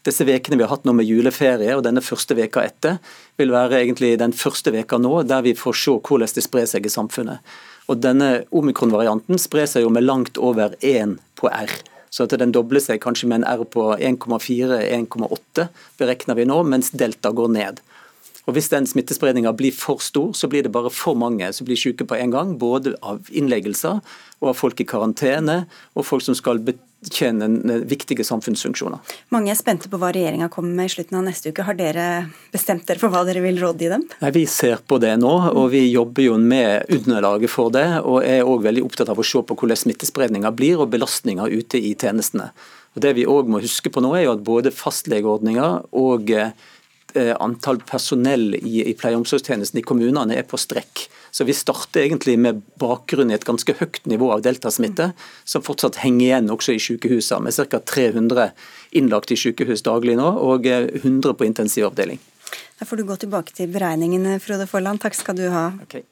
Disse 0.08 0.24
vekene 0.26 0.56
vi 0.56 0.64
har 0.64 0.72
hatt 0.72 0.88
nå 0.88 0.94
med 0.96 1.06
juleferie 1.06 1.76
og 1.76 1.84
denne 1.84 2.00
første 2.02 2.34
veka 2.38 2.64
etter, 2.64 2.96
vil 3.38 3.52
være 3.52 3.82
egentlig 3.82 4.16
den 4.18 4.32
første 4.32 4.72
veka 4.72 4.98
nå 4.98 5.20
der 5.28 5.44
vi 5.44 5.52
får 5.58 5.76
se 5.78 5.98
hvordan 6.00 6.34
det 6.40 6.46
sprer 6.48 6.66
seg 6.70 6.88
i 6.88 6.96
samfunnet. 6.96 7.44
Og 7.92 8.00
Denne 8.00 8.46
omikron-varianten 8.54 9.38
sprer 9.42 9.68
seg 9.68 9.84
jo 9.84 9.92
med 9.92 10.06
langt 10.06 10.40
over 10.40 10.72
1 10.80 11.18
på 11.36 11.52
R. 11.52 11.70
Så 12.12 12.24
at 12.24 12.34
den 12.40 12.52
dobler 12.52 12.80
seg 12.80 13.00
kanskje 13.04 13.28
med 13.28 13.42
en 13.42 13.48
R 13.60 13.64
på 13.68 13.90
1,4-1,8 13.96 15.68
beregner 16.00 16.38
vi 16.38 16.48
nå, 16.48 16.58
mens 16.64 16.92
delta 16.96 17.32
går 17.32 17.52
ned. 17.52 17.80
Og 18.46 18.56
Hvis 18.56 18.72
den 18.72 18.88
smittespredninga 18.90 19.52
blir 19.54 19.74
for 19.74 20.02
stor, 20.02 20.32
så 20.34 20.48
blir 20.50 20.64
det 20.66 20.72
bare 20.74 20.90
for 20.90 21.14
mange 21.18 21.46
som 21.54 21.66
blir 21.66 21.78
syke 21.78 22.06
på 22.08 22.18
en 22.18 22.32
gang. 22.34 22.56
Både 22.58 22.96
av 23.02 23.28
innleggelser 23.30 24.00
og 24.42 24.48
av 24.50 24.56
folk 24.58 24.80
i 24.82 24.86
karantene, 24.88 25.62
og 25.94 26.06
folk 26.08 26.24
som 26.26 26.34
skal 26.34 26.58
betjene 26.66 27.78
viktige 27.86 28.26
samfunnsfunksjoner. 28.26 28.98
Mange 29.30 29.52
er 29.52 29.58
spente 29.58 29.86
på 29.90 30.00
hva 30.02 30.10
regjeringa 30.14 30.50
kommer 30.50 30.74
med 30.74 30.90
i 30.90 30.94
slutten 30.96 31.20
av 31.20 31.24
neste 31.28 31.52
uke. 31.54 31.62
Har 31.68 31.78
dere 31.78 32.08
bestemt 32.50 32.82
dere 32.88 32.98
for 32.98 33.14
hva 33.14 33.22
dere 33.28 33.44
vil 33.46 33.62
råde 33.62 33.86
i 33.86 33.92
dem? 33.94 34.08
Nei, 34.24 34.32
Vi 34.34 34.44
ser 34.50 34.82
på 34.82 34.98
det 34.98 35.14
nå, 35.22 35.32
og 35.54 35.70
vi 35.70 35.86
jobber 35.92 36.26
jo 36.26 36.36
med 36.42 36.90
underlaget 36.90 37.54
for 37.54 37.70
det. 37.70 37.86
Og 38.02 38.26
er 38.26 38.42
òg 38.42 38.66
veldig 38.66 38.82
opptatt 38.88 39.14
av 39.14 39.22
å 39.22 39.26
se 39.26 39.38
på 39.38 39.54
hvordan 39.54 39.84
smittespredninga 39.86 40.50
blir 40.50 40.82
og 40.82 40.90
belastninga 40.90 41.46
ute 41.46 41.78
i 41.78 41.94
tjenestene. 41.94 42.50
Og 42.96 43.00
Det 43.06 43.14
vi 43.14 43.24
òg 43.24 43.46
må 43.46 43.62
huske 43.62 43.88
på 43.88 44.02
nå, 44.02 44.16
er 44.18 44.26
jo 44.26 44.34
at 44.34 44.44
både 44.44 44.74
fastlegeordninga 44.74 45.68
og 45.94 46.30
eh, 46.30 46.50
Eh, 46.50 46.71
antall 47.14 47.80
personell 47.86 48.54
i, 48.56 48.82
i 48.88 48.94
pleie- 48.98 49.16
og 49.16 49.22
omsorgstjenesten 49.22 49.80
i 49.80 49.84
kommunene 49.86 50.36
er 50.38 50.46
på 50.48 50.60
strekk. 50.60 51.06
Så 51.32 51.44
Vi 51.44 51.54
starter 51.56 52.02
egentlig 52.04 52.38
med 52.38 52.60
bakgrunn 52.80 53.30
i 53.32 53.34
et 53.34 53.46
ganske 53.48 53.72
høyt 53.78 54.02
nivå 54.04 54.28
av 54.34 54.42
deltasmitte, 54.44 55.12
som 55.44 55.64
fortsatt 55.64 56.02
henger 56.04 56.26
igjen 56.26 56.52
også 56.52 56.76
i 56.76 56.82
sykehusene, 56.82 57.46
med 57.48 57.56
ca. 57.56 57.80
300 57.80 58.50
innlagt 59.00 59.32
i 59.32 59.38
sykehus 59.40 59.84
daglig 59.86 60.18
nå, 60.20 60.28
og 60.28 60.68
100 60.68 61.00
eh, 61.02 61.36
på 61.36 61.48
intensivavdeling. 61.48 62.20
Da 62.78 62.88
får 62.88 63.00
du 63.00 63.08
gå 63.08 63.16
tilbake 63.24 63.56
til 63.56 63.72
beregningene, 63.72 64.36
Frode 64.44 64.68
Forland. 64.68 65.00
Takk 65.00 65.16
skal 65.16 65.38
du 65.38 65.46
ha. 65.48 65.70
Okay. 65.86 66.04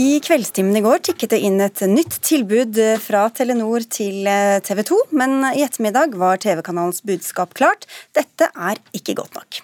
I 0.00 0.20
kveldstimen 0.24 0.76
i 0.78 0.80
går 0.80 1.02
tikket 1.04 1.34
det 1.34 1.38
inn 1.44 1.60
et 1.60 1.80
nytt 1.90 2.14
tilbud 2.24 2.78
fra 3.02 3.26
Telenor 3.36 3.84
til 3.92 4.24
eh, 4.30 4.60
TV 4.64 4.80
2, 4.86 4.98
men 5.18 5.42
i 5.50 5.64
ettermiddag 5.66 6.14
var 6.20 6.40
TV-kanalens 6.40 7.02
budskap 7.04 7.52
klart. 7.58 7.84
Dette 8.16 8.48
er 8.48 8.80
ikke 8.96 9.18
godt 9.18 9.36
nok. 9.36 9.58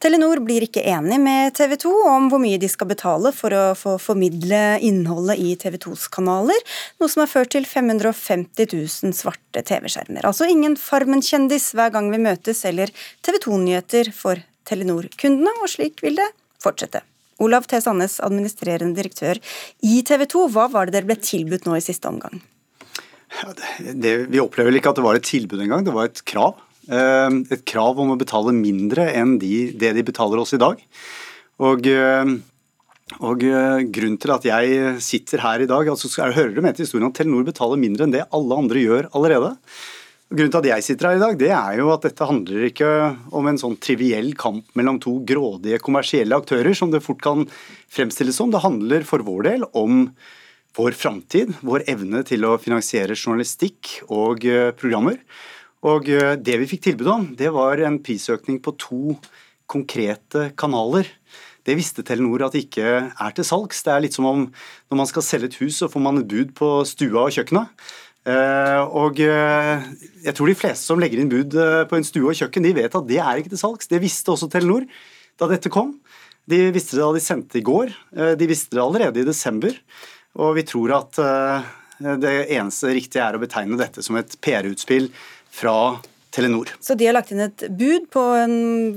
Telenor 0.00 0.40
blir 0.46 0.64
ikke 0.64 0.86
enig 0.88 1.18
med 1.20 1.52
TV 1.58 1.76
2 1.84 1.92
om 2.08 2.30
hvor 2.32 2.40
mye 2.40 2.60
de 2.62 2.70
skal 2.70 2.88
betale 2.94 3.34
for 3.36 3.52
å 3.52 3.62
få 3.76 3.98
formidle 4.00 4.62
innholdet 4.86 5.42
i 5.42 5.52
TV 5.60 5.76
2s 5.84 6.08
kanaler, 6.14 6.64
noe 7.02 7.12
som 7.12 7.26
har 7.26 7.32
ført 7.34 7.52
til 7.52 7.68
550 7.68 8.70
000 8.72 9.16
svarte 9.18 9.66
TV-skjermer. 9.68 10.24
Altså 10.24 10.48
ingen 10.48 10.78
Farmen-kjendis 10.80 11.74
hver 11.76 11.92
gang 11.98 12.08
vi 12.14 12.24
møtes, 12.24 12.64
eller 12.70 12.94
TV 13.26 13.42
2-nyheter 13.50 14.14
for 14.16 14.40
Telenor-kundene, 14.64 15.58
og 15.60 15.74
slik 15.76 16.00
vil 16.06 16.22
det 16.22 16.30
fortsette. 16.64 17.04
Olav 17.42 17.66
T. 17.70 17.80
Sandnes, 17.82 18.20
administrerende 18.24 18.96
direktør 18.98 19.40
i 19.82 20.00
TV 20.06 20.26
2. 20.30 20.46
Hva 20.54 20.68
var 20.72 20.86
det 20.86 20.98
dere 20.98 21.08
ble 21.08 21.18
tilbudt 21.18 21.66
nå 21.66 21.78
i 21.78 21.84
siste 21.84 22.10
omgang? 22.10 22.42
Ja, 23.34 23.50
det, 23.50 23.96
det, 23.98 24.14
vi 24.30 24.42
opplever 24.42 24.70
vel 24.70 24.78
ikke 24.78 24.92
at 24.92 25.00
det 25.00 25.06
var 25.06 25.18
et 25.18 25.26
tilbud 25.26 25.62
engang, 25.64 25.82
det 25.86 25.94
var 25.94 26.10
et 26.10 26.22
krav. 26.28 26.60
Eh, 26.84 27.38
et 27.54 27.64
krav 27.66 28.00
om 28.00 28.12
å 28.12 28.20
betale 28.20 28.54
mindre 28.54 29.08
enn 29.16 29.38
de, 29.42 29.70
det 29.78 29.94
de 29.96 30.04
betaler 30.06 30.42
oss 30.42 30.54
i 30.54 30.60
dag. 30.62 30.82
Og, 31.64 31.88
eh, 31.88 32.34
og 33.20 33.44
eh, 33.48 33.82
grunnen 33.94 34.20
til 34.20 34.34
at 34.34 34.46
jeg 34.48 34.94
sitter 35.04 35.42
her 35.44 35.64
i 35.64 35.70
dag, 35.70 35.90
altså 35.90 36.10
hører 36.20 36.54
du 36.54 36.62
med 36.64 36.76
til 36.76 36.86
historien 36.86 37.10
at 37.10 37.18
Telenor 37.18 37.46
betaler 37.46 37.80
mindre 37.80 38.06
enn 38.06 38.14
det 38.14 38.26
alle 38.34 38.62
andre 38.64 38.84
gjør 38.84 39.10
allerede. 39.16 39.54
Grunnen 40.32 40.50
til 40.50 40.62
at 40.62 40.70
jeg 40.70 40.84
sitter 40.86 41.10
her 41.10 41.18
i 41.18 41.20
dag, 41.20 41.34
det 41.38 41.50
er 41.52 41.74
jo 41.78 41.90
at 41.92 42.06
dette 42.06 42.26
handler 42.26 42.64
ikke 42.70 42.88
om 43.36 43.48
en 43.50 43.58
sånn 43.60 43.76
triviell 43.76 44.32
kamp 44.40 44.70
mellom 44.78 44.96
to 45.02 45.18
grådige 45.28 45.82
kommersielle 45.84 46.38
aktører, 46.40 46.72
som 46.74 46.90
det 46.90 47.02
fort 47.04 47.20
kan 47.22 47.44
fremstilles 47.92 48.40
som. 48.40 48.50
Det 48.50 48.62
handler 48.64 49.04
for 49.06 49.22
vår 49.26 49.44
del 49.50 49.66
om 49.76 50.08
vår 50.74 50.96
framtid, 50.98 51.52
vår 51.62 51.84
evne 51.92 52.24
til 52.26 52.46
å 52.48 52.56
finansiere 52.58 53.14
journalistikk 53.14 53.98
og 54.08 54.46
eh, 54.48 54.72
programmer. 54.74 55.20
Og 55.84 56.08
eh, 56.10 56.34
det 56.40 56.56
vi 56.62 56.70
fikk 56.72 56.86
tilbud 56.88 57.10
om, 57.12 57.26
det 57.36 57.52
var 57.54 57.84
en 57.84 58.00
prisøkning 58.02 58.62
på 58.64 58.74
to 58.80 59.18
konkrete 59.70 60.48
kanaler. 60.58 61.06
Det 61.64 61.76
visste 61.78 62.04
Telenor 62.04 62.44
at 62.44 62.56
det 62.56 62.66
ikke 62.66 62.88
er 63.08 63.36
til 63.36 63.46
salgs. 63.46 63.84
Det 63.84 63.92
er 63.92 64.02
litt 64.04 64.16
som 64.16 64.26
om 64.28 64.48
når 64.48 64.98
man 64.98 65.08
skal 65.08 65.24
selge 65.24 65.52
et 65.52 65.60
hus, 65.62 65.78
så 65.78 65.88
får 65.92 66.02
man 66.04 66.20
et 66.20 66.28
bud 66.28 66.52
på 66.56 66.72
stua 66.88 67.28
og 67.28 67.36
kjøkkenet. 67.36 67.86
Eh, 68.24 68.82
og 68.96 69.18
eh, 69.20 69.82
jeg 70.24 70.32
tror 70.36 70.48
de 70.48 70.56
fleste 70.56 70.88
som 70.88 71.00
legger 71.00 71.20
inn 71.20 71.28
bud 71.32 71.56
eh, 71.60 71.82
på 71.90 71.98
en 71.98 72.06
stue 72.06 72.30
og 72.30 72.38
kjøkken, 72.38 72.64
de 72.64 72.72
vet 72.78 72.96
at 72.96 73.08
det 73.08 73.20
er 73.20 73.40
ikke 73.40 73.52
til 73.52 73.60
salgs. 73.60 73.90
Det 73.90 74.00
visste 74.02 74.32
også 74.32 74.48
Telenor 74.52 74.86
da 75.40 75.48
dette 75.50 75.72
kom. 75.72 75.92
De 76.48 76.68
visste 76.72 76.96
det 76.96 77.04
da 77.04 77.12
de 77.16 77.24
sendte 77.24 77.60
i 77.60 77.64
går. 77.64 77.92
De 78.38 78.46
visste 78.46 78.76
det 78.76 78.82
allerede 78.82 79.22
i 79.22 79.26
desember. 79.26 79.72
Og 80.36 80.52
vi 80.58 80.64
tror 80.68 80.92
at 80.92 81.16
det 82.20 82.32
eneste 82.52 82.92
riktige 82.92 83.24
er 83.24 83.38
å 83.38 83.40
betegne 83.40 83.78
dette 83.80 84.04
som 84.04 84.18
et 84.20 84.36
PR-utspill 84.44 85.08
fra 85.56 85.96
Telenor. 86.34 86.72
Så 86.82 86.96
de 86.98 87.06
har 87.06 87.14
lagt 87.14 87.30
inn 87.30 87.44
et 87.44 87.66
bud 87.70 88.08
på, 88.10 88.22
en, 88.40 88.56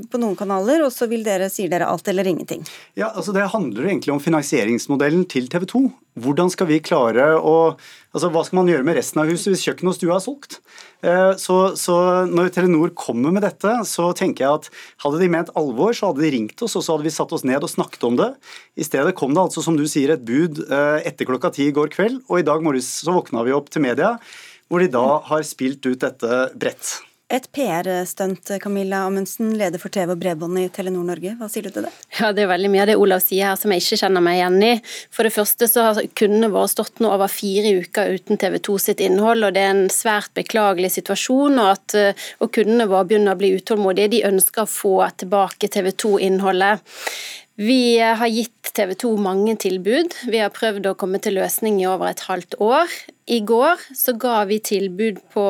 på 0.10 0.22
noen 0.22 0.34
kanaler, 0.40 0.82
og 0.86 0.90
så 0.94 1.06
vil 1.12 1.22
dere, 1.26 1.52
sier 1.54 1.70
dere 1.70 1.86
alt 1.86 2.10
eller 2.10 2.26
ingenting? 2.26 2.66
Ja, 2.98 3.12
altså 3.12 3.36
Det 3.36 3.46
handler 3.54 3.92
egentlig 3.92 4.16
om 4.16 4.22
finansieringsmodellen 4.24 5.28
til 5.30 5.46
TV 5.52 5.68
2. 5.70 5.84
Hvordan 6.18 6.50
skal 6.50 6.70
vi 6.72 6.82
klare 6.82 7.36
å 7.38 7.78
altså 8.16 8.32
Hva 8.34 8.42
skal 8.48 8.58
man 8.58 8.70
gjøre 8.72 8.86
med 8.88 8.96
resten 8.98 9.22
av 9.22 9.30
huset 9.30 9.52
hvis 9.52 9.68
kjøkken 9.68 9.92
og 9.92 9.94
stua 9.94 10.16
er 10.16 10.24
solgt? 10.24 10.56
Eh, 11.06 11.36
så, 11.38 11.58
så, 11.78 11.98
når 12.26 12.50
Telenor 12.56 12.90
kommer 12.98 13.36
med 13.36 13.46
dette, 13.46 13.76
så 13.86 14.10
tenker 14.18 14.48
jeg 14.48 14.64
at 14.64 14.70
hadde 15.04 15.22
de 15.22 15.30
ment 15.30 15.52
alvor, 15.60 15.94
så 15.94 16.10
hadde 16.10 16.26
de 16.26 16.32
ringt 16.34 16.64
oss, 16.66 16.74
og 16.80 16.82
så 16.82 16.96
hadde 16.96 17.06
vi 17.06 17.14
satt 17.14 17.36
oss 17.38 17.46
ned 17.46 17.62
og 17.62 17.70
snakket 17.70 18.08
om 18.10 18.18
det. 18.18 18.32
I 18.74 18.88
stedet 18.88 19.14
kom 19.20 19.38
det 19.38 19.44
altså, 19.44 19.62
som 19.62 19.78
du 19.78 19.86
sier, 19.86 20.16
et 20.16 20.26
bud 20.26 20.64
eh, 20.66 21.06
etter 21.06 21.30
klokka 21.30 21.54
ti 21.54 21.70
i 21.70 21.76
går 21.76 21.94
kveld, 21.94 22.24
og 22.26 22.42
i 22.42 22.48
dag 22.48 22.66
morges 22.66 22.90
så 23.04 23.14
våkna 23.14 23.46
vi 23.46 23.54
opp 23.54 23.70
til 23.70 23.86
media, 23.86 24.16
hvor 24.72 24.82
de 24.82 24.90
da 24.98 25.06
har 25.30 25.46
spilt 25.46 25.86
ut 25.86 26.02
dette 26.02 26.48
bredt. 26.58 26.98
Et 27.28 27.44
PR-stunt, 27.52 28.54
Camilla 28.64 29.02
Amundsen, 29.04 29.50
leder 29.60 29.82
for 29.82 29.92
TV 29.92 30.14
og 30.14 30.20
bredbånd 30.22 30.62
i 30.62 30.70
Telenor 30.72 31.04
Norge. 31.10 31.34
Hva 31.36 31.50
sier 31.52 31.66
du 31.66 31.74
til 31.76 31.84
det? 31.84 31.90
Ja, 32.22 32.30
Det 32.32 32.46
er 32.46 32.48
veldig 32.54 32.70
mye 32.72 32.86
av 32.86 32.88
det 32.88 32.96
Olav 32.96 33.20
sier 33.20 33.50
her 33.50 33.58
som 33.60 33.74
jeg 33.76 33.84
ikke 33.84 33.98
kjenner 34.00 34.24
meg 34.24 34.38
igjen 34.38 34.56
i. 34.64 34.70
For 35.12 35.28
det 35.28 35.34
første 35.36 35.68
så 35.68 35.90
har 35.90 36.00
kundene 36.16 36.48
våre 36.54 36.72
stått 36.72 37.02
nå 37.04 37.12
over 37.12 37.28
fire 37.28 37.74
uker 37.84 38.14
uten 38.16 38.40
TV 38.40 38.56
2 38.64 38.78
sitt 38.80 39.04
innhold, 39.04 39.44
og 39.44 39.58
det 39.58 39.66
er 39.66 39.74
en 39.74 39.92
svært 39.92 40.32
beklagelig 40.40 40.94
situasjon. 40.96 41.60
Og, 41.60 41.74
at, 41.74 41.98
eh, 42.00 42.30
og 42.40 42.54
kundene 42.56 42.88
våre 42.88 43.10
begynner 43.12 43.36
å 43.36 43.42
bli 43.44 43.52
utålmodige. 43.60 44.14
De 44.16 44.24
ønsker 44.32 44.64
å 44.64 44.72
få 44.78 44.96
tilbake 45.20 45.68
TV 45.68 45.92
2-innholdet. 45.92 46.80
Vi 47.58 47.98
har 47.98 48.30
gitt 48.30 48.70
TV 48.78 48.92
2 49.02 49.16
mange 49.18 49.56
tilbud. 49.58 50.14
Vi 50.30 50.38
har 50.38 50.54
prøvd 50.54 50.92
å 50.92 50.98
komme 51.00 51.18
til 51.18 51.40
løsning 51.40 51.80
i 51.82 51.88
over 51.90 52.12
et 52.12 52.22
halvt 52.28 52.54
år. 52.62 52.92
I 53.34 53.40
går 53.50 53.82
så 53.98 54.14
ga 54.14 54.44
vi 54.46 54.60
tilbud 54.62 55.18
på 55.34 55.46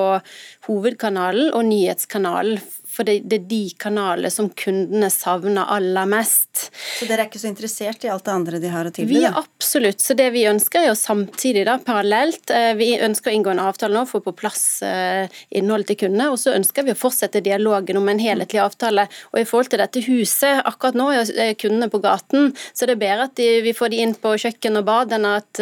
hovedkanalen 0.69 1.51
og 1.51 1.67
nyhetskanalen 1.67 2.61
for 2.97 3.05
det, 3.05 3.19
det, 3.29 3.41
er 3.41 3.49
de 3.49 3.63
kanalene 3.77 4.31
som 4.33 4.49
kundene 4.57 5.09
savner 5.13 5.69
aller 5.69 6.09
mest. 6.09 6.67
Så 6.97 7.05
dere 7.05 7.23
er 7.23 7.29
ikke 7.29 7.41
så 7.41 7.51
interessert 7.51 8.05
i 8.07 8.09
alt 8.09 8.25
det 8.25 8.33
andre 8.33 8.61
de 8.61 8.71
har 8.73 8.89
å 8.89 8.93
tilby? 8.93 9.19
Vi 9.19 9.25
er 9.27 9.37
absolutt. 9.37 10.01
Så 10.01 10.15
det 10.17 10.31
vi 10.33 10.47
ønsker 10.49 10.81
er 10.81 10.89
jo 10.89 10.95
samtidig, 10.97 11.67
da, 11.69 11.77
parallelt 11.83 12.49
eh, 12.53 12.71
Vi 12.77 12.89
ønsker 13.03 13.31
å 13.31 13.35
inngå 13.37 13.53
en 13.53 13.61
avtale 13.61 13.93
nå, 13.93 14.05
få 14.09 14.21
på 14.25 14.33
plass 14.37 14.81
eh, 14.85 15.29
innholdet 15.59 15.91
til 15.91 15.99
kundene. 16.05 16.31
Og 16.33 16.41
så 16.41 16.55
ønsker 16.57 16.87
vi 16.87 16.95
å 16.95 16.97
fortsette 16.97 17.43
dialogen 17.45 18.01
om 18.01 18.09
en 18.09 18.21
helhetlig 18.21 18.63
avtale. 18.63 19.05
Og 19.33 19.41
i 19.43 19.45
forhold 19.45 19.71
til 19.73 19.83
dette 19.83 20.03
huset, 20.07 20.63
akkurat 20.65 20.97
nå 20.97 21.11
er 21.13 21.53
kundene 21.61 21.91
på 21.93 22.01
gaten, 22.01 22.49
så 22.73 22.89
det 22.89 22.97
er 22.97 23.03
bedre 23.03 23.29
at 23.29 23.37
de, 23.37 23.49
vi 23.65 23.75
får 23.77 23.93
de 23.93 24.01
inn 24.07 24.15
på 24.17 24.33
kjøkken 24.41 24.81
og 24.81 24.87
bad, 24.87 25.13
enn 25.13 25.27
at 25.29 25.61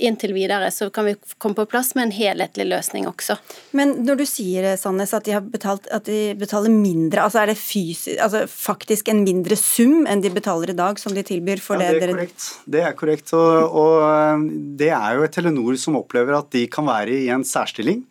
inntil 0.00 0.32
videre 0.36 0.70
så 0.72 0.88
kan 0.94 1.10
vi 1.10 1.14
komme 1.38 1.58
på 1.58 1.68
plass 1.70 1.92
med 1.94 2.08
en 2.08 2.14
helhetlig 2.14 2.66
løsning 2.70 3.08
også. 3.10 3.36
Men 3.76 3.98
når 4.06 4.22
du 4.22 4.26
sier, 4.28 4.72
Sandnes, 4.80 5.14
at 5.16 5.26
de 5.28 5.36
har 5.36 5.44
betalt 5.44 5.89
at 5.94 6.06
de 6.08 6.34
betaler 6.38 6.72
mindre? 6.72 7.22
Altså 7.24 7.42
Er 7.42 7.52
det 7.52 7.58
fysisk, 7.60 8.16
altså 8.18 8.44
faktisk 8.50 9.10
en 9.12 9.22
mindre 9.26 9.58
sum 9.58 10.06
enn 10.10 10.22
de 10.24 10.32
betaler 10.34 10.72
i 10.72 10.78
dag, 10.78 10.98
som 11.02 11.14
de 11.16 11.24
tilbyr 11.26 11.62
for 11.62 11.80
ja, 11.80 11.92
det, 11.92 12.02
er 12.02 12.14
korrekt. 12.14 12.48
Det 12.66 12.84
er 12.86 12.98
korrekt. 12.98 13.32
Og, 13.36 13.78
og, 13.82 13.96
eh, 14.06 14.44
det 14.80 14.92
er 14.96 15.16
jo 15.16 15.26
et 15.26 15.34
Telenor 15.36 15.78
som 15.80 15.98
opplever 16.00 16.38
at 16.38 16.50
de 16.54 16.66
kan 16.70 16.88
være 16.88 17.22
i 17.24 17.30
en 17.34 17.46
særstilling. 17.46 18.04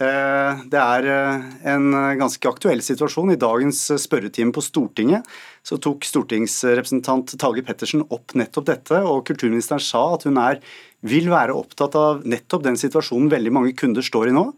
Eh, 0.00 0.60
det 0.72 0.80
er 0.80 1.06
eh, 1.12 1.42
en 1.68 1.90
ganske 2.16 2.48
aktuell 2.48 2.80
situasjon. 2.84 3.34
I 3.34 3.40
dagens 3.40 3.84
spørretime 4.00 4.54
på 4.56 4.64
Stortinget 4.64 5.28
så 5.62 5.76
tok 5.76 6.06
stortingsrepresentant 6.08 7.34
Tage 7.36 7.64
Pettersen 7.66 8.06
opp 8.08 8.32
nettopp 8.38 8.70
dette, 8.70 9.02
og 9.04 9.26
kulturministeren 9.28 9.82
sa 9.84 10.06
at 10.14 10.24
hun 10.28 10.40
er, 10.40 10.62
vil 11.04 11.28
være 11.32 11.54
opptatt 11.58 11.98
av 11.98 12.24
nettopp 12.24 12.64
den 12.64 12.78
situasjonen 12.80 13.28
veldig 13.30 13.52
mange 13.52 13.76
kunder 13.78 14.06
står 14.06 14.30
i 14.30 14.34
nå, 14.34 14.48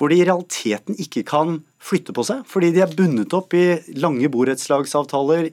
hvor 0.00 0.10
de 0.10 0.18
i 0.18 0.26
realiteten 0.26 0.98
ikke 0.98 1.22
kan 1.28 1.60
flytte 1.80 2.12
på 2.16 2.24
seg, 2.26 2.42
fordi 2.48 2.72
de 2.74 2.82
er 2.84 2.94
bundet 2.96 3.36
opp 3.36 3.54
i 3.56 3.78
lange 4.00 4.28
borettslagsavtaler, 4.32 5.52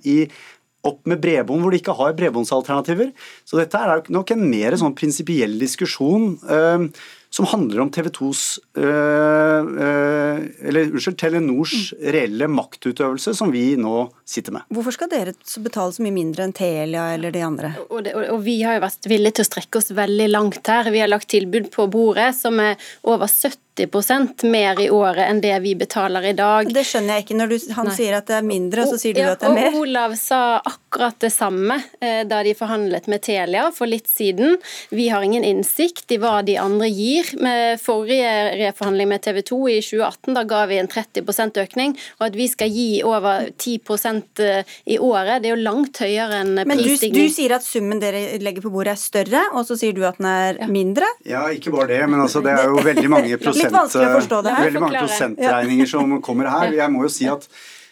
opp 0.87 1.07
med 1.09 1.19
bredbånd 1.23 1.63
hvor 1.63 1.73
de 1.73 1.79
ikke 1.81 1.95
har 1.97 2.15
bredbåndsalternativer. 2.15 3.11
Så 3.47 3.59
dette 3.59 3.79
er 3.79 4.03
nok 4.13 4.31
en 4.33 4.43
mer 4.47 4.77
sånn 4.79 4.95
prinsipiell 4.95 5.57
diskusjon 5.59 6.35
uh, 6.47 6.85
som 7.29 7.47
handler 7.51 7.83
om 7.83 7.91
TV 7.93 8.09
2s 8.13 8.43
øh, 8.79 9.67
øh, 9.85 10.39
eller 10.69 10.93
unnskyld, 10.93 11.17
Telenors 11.19 11.75
reelle 11.99 12.47
maktutøvelse, 12.51 13.35
som 13.37 13.51
vi 13.53 13.75
nå 13.79 14.07
sitter 14.25 14.55
med. 14.55 14.67
Hvorfor 14.73 14.95
skal 14.95 15.11
dere 15.11 15.35
betale 15.63 15.95
så 15.95 16.05
mye 16.05 16.15
mindre 16.15 16.47
enn 16.47 16.55
Telia 16.55 17.09
eller 17.17 17.35
de 17.35 17.43
andre? 17.45 17.73
Og, 17.89 18.01
det, 18.05 18.15
og, 18.15 18.41
Vi 18.45 18.59
har 18.63 18.77
jo 18.77 18.85
vært 18.87 19.09
villige 19.11 19.39
til 19.39 19.47
å 19.47 19.51
strekke 19.51 19.81
oss 19.81 19.93
veldig 19.97 20.31
langt 20.31 20.71
her. 20.71 20.91
Vi 20.93 21.03
har 21.03 21.11
lagt 21.11 21.29
tilbud 21.33 21.71
på 21.73 21.89
bordet 21.91 22.31
som 22.39 22.59
er 22.63 22.77
over 23.03 23.27
70 23.27 23.66
mer 24.43 24.79
i 24.81 24.89
året 24.89 25.29
enn 25.29 25.41
det 25.41 25.53
vi 25.63 25.75
betaler 25.75 26.25
i 26.25 26.33
dag. 26.33 26.69
Det 26.73 26.83
skjønner 26.87 27.17
jeg 27.17 27.25
ikke. 27.25 27.37
Når 27.37 27.51
du, 27.51 27.57
han 27.77 27.89
Nei. 27.89 27.95
sier 27.95 28.17
at 28.17 28.27
det 28.29 28.37
er 28.39 28.45
mindre, 28.47 28.83
og 28.83 28.93
så 28.93 28.99
sier 29.01 29.15
du 29.15 29.21
ja, 29.21 29.33
at 29.35 29.43
det 29.43 29.49
er 29.49 29.55
mer. 29.55 29.69
Og 29.71 29.85
Olav 29.85 30.15
sa 30.19 30.41
akkurat 30.57 31.17
det 31.21 31.31
samme 31.33 31.77
eh, 32.01 32.23
da 32.27 32.41
de 32.45 32.53
forhandlet 32.57 33.09
med 33.11 33.23
Telia 33.25 33.67
for 33.75 33.89
litt 33.89 34.09
siden. 34.09 34.57
Vi 34.89 35.09
har 35.13 35.25
ingen 35.25 35.45
innsikt 35.45 36.11
i 36.15 36.19
hva 36.21 36.41
de 36.47 36.57
andre 36.61 36.89
gir. 36.89 37.29
Med 37.43 37.81
forrige 37.81 38.31
reforhandling 38.63 39.11
med 39.11 39.23
TV 39.25 39.41
2 39.45 39.61
i 39.69 39.77
2018, 39.85 40.33
da 40.37 40.45
ga 40.47 40.63
vi 40.71 40.81
en 40.81 40.91
30% 40.91 41.61
økning. 41.63 41.95
Og 42.19 42.27
at 42.29 42.39
vi 42.39 42.49
skal 42.51 42.73
gi 42.73 42.89
over 43.05 43.51
10 43.53 43.77
eh, 44.43 44.75
i 44.85 44.97
året, 44.97 45.43
det 45.43 45.51
er 45.51 45.55
jo 45.55 45.61
langt 45.61 46.01
høyere 46.03 46.41
enn 46.41 46.55
prisstigning. 46.63 46.73
Men 46.73 46.83
du, 46.83 47.21
du, 47.21 47.35
sier 47.37 47.57
at 47.57 47.65
summen 47.65 48.01
dere 48.01 48.25
legger 48.41 48.65
på 48.65 48.73
bordet 48.73 48.95
er 48.95 49.01
større, 49.01 49.45
og 49.53 49.67
så 49.67 49.77
sier 49.79 49.95
du 49.95 50.03
at 50.07 50.19
den 50.21 50.29
er 50.31 50.61
ja. 50.63 50.71
mindre? 50.71 51.09
Ja, 51.27 51.45
ikke 51.53 51.73
bare 51.75 51.91
det, 51.93 52.01
men 52.09 52.21
altså, 52.23 52.41
det 52.45 52.53
er 52.55 52.71
jo 52.71 52.81
veldig 52.83 53.09
mange 53.11 53.39
prosent 53.41 53.66
det 54.45 54.53
her. 54.53 54.67
Veldig 54.69 54.83
mange 54.83 55.01
prosentregninger 55.05 55.89
som 55.93 56.17
kommer 56.25 56.51
her. 56.51 56.75
Jeg 56.77 56.93
må 56.93 57.05
jo 57.05 57.11
si 57.13 57.27
at 57.31 57.47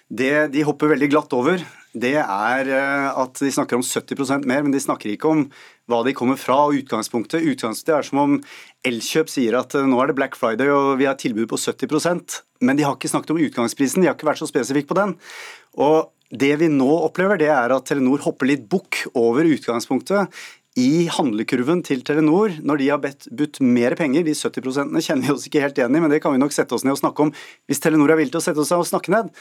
det 0.05 0.51
de 0.53 0.63
hopper 0.67 0.91
veldig 0.93 1.09
glatt 1.09 1.33
over, 1.33 1.63
det 1.95 2.17
er 2.19 2.69
eh, 2.69 3.05
at 3.23 3.39
de 3.39 3.49
snakker 3.55 3.79
om 3.79 3.85
70% 3.85 4.43
mer, 4.45 4.65
men 4.65 4.73
de 4.73 4.81
snakker 4.83 5.13
ikke 5.13 5.31
om 5.31 5.45
hva 5.89 6.01
de 6.05 6.13
kommer 6.17 6.37
fra 6.37 6.57
og 6.67 6.75
utgangspunktet. 6.77 7.45
Utgangspunktet 7.55 7.93
er 7.95 8.05
som 8.05 8.19
om 8.21 8.35
Elkjøp 8.85 9.31
sier 9.31 9.55
at 9.57 9.73
eh, 9.79 9.87
nå 9.87 10.01
er 10.03 10.11
det 10.11 10.17
Black 10.19 10.35
Friday 10.37 10.69
og 10.69 10.97
vi 10.99 11.07
har 11.09 11.17
tilbud 11.17 11.47
på 11.49 11.61
70% 11.61 12.41
men 12.63 12.77
de 12.77 12.85
har 12.85 12.95
ikke 12.95 13.11
snakket 13.11 13.33
om 13.33 13.41
utgangsprisen, 13.45 14.03
de 14.03 14.09
har 14.09 14.17
ikke 14.17 14.29
vært 14.29 14.41
så 14.41 14.49
spesifikke 14.49 14.91
på 14.91 14.99
den. 14.99 15.15
Og 15.81 16.11
det 16.31 16.53
vi 16.61 16.69
nå 16.71 16.89
opplever, 17.05 17.39
det 17.39 17.51
er 17.53 17.73
at 17.75 17.87
Telenor 17.89 18.23
hopper 18.25 18.49
litt 18.49 18.65
bukk 18.71 19.03
over 19.17 19.47
utgangspunktet 19.47 20.31
i 20.75 21.07
handlekurven 21.07 21.79
til 21.87 22.01
Telenor, 22.03 22.57
når 22.59 22.79
de 22.81 22.87
har 22.91 22.99
bedt, 22.99 23.29
budt 23.31 23.61
mer 23.63 23.95
penger, 23.95 24.25
de 24.27 24.33
70 24.35 24.75
kjenner 25.05 25.23
vi 25.23 25.31
oss 25.31 25.45
ikke 25.47 25.61
helt 25.63 25.77
igjen 25.79 25.95
i, 25.95 26.01
men 26.03 26.11
det 26.11 26.19
kan 26.23 26.35
vi 26.35 26.41
nok 26.41 26.55
sette 26.55 26.75
oss 26.75 26.83
ned 26.83 26.97
og 26.97 26.99
snakke 26.99 27.23
om 27.23 27.31
hvis 27.69 27.79
Telenor 27.83 28.11
er 28.11 28.19
villig 28.19 28.33
til 28.35 28.41
å 28.41 28.45
sette 28.49 28.59
oss 28.63 28.73
ned 28.73 28.83
og 28.83 28.89
snakke 28.89 29.13
ned. 29.15 29.31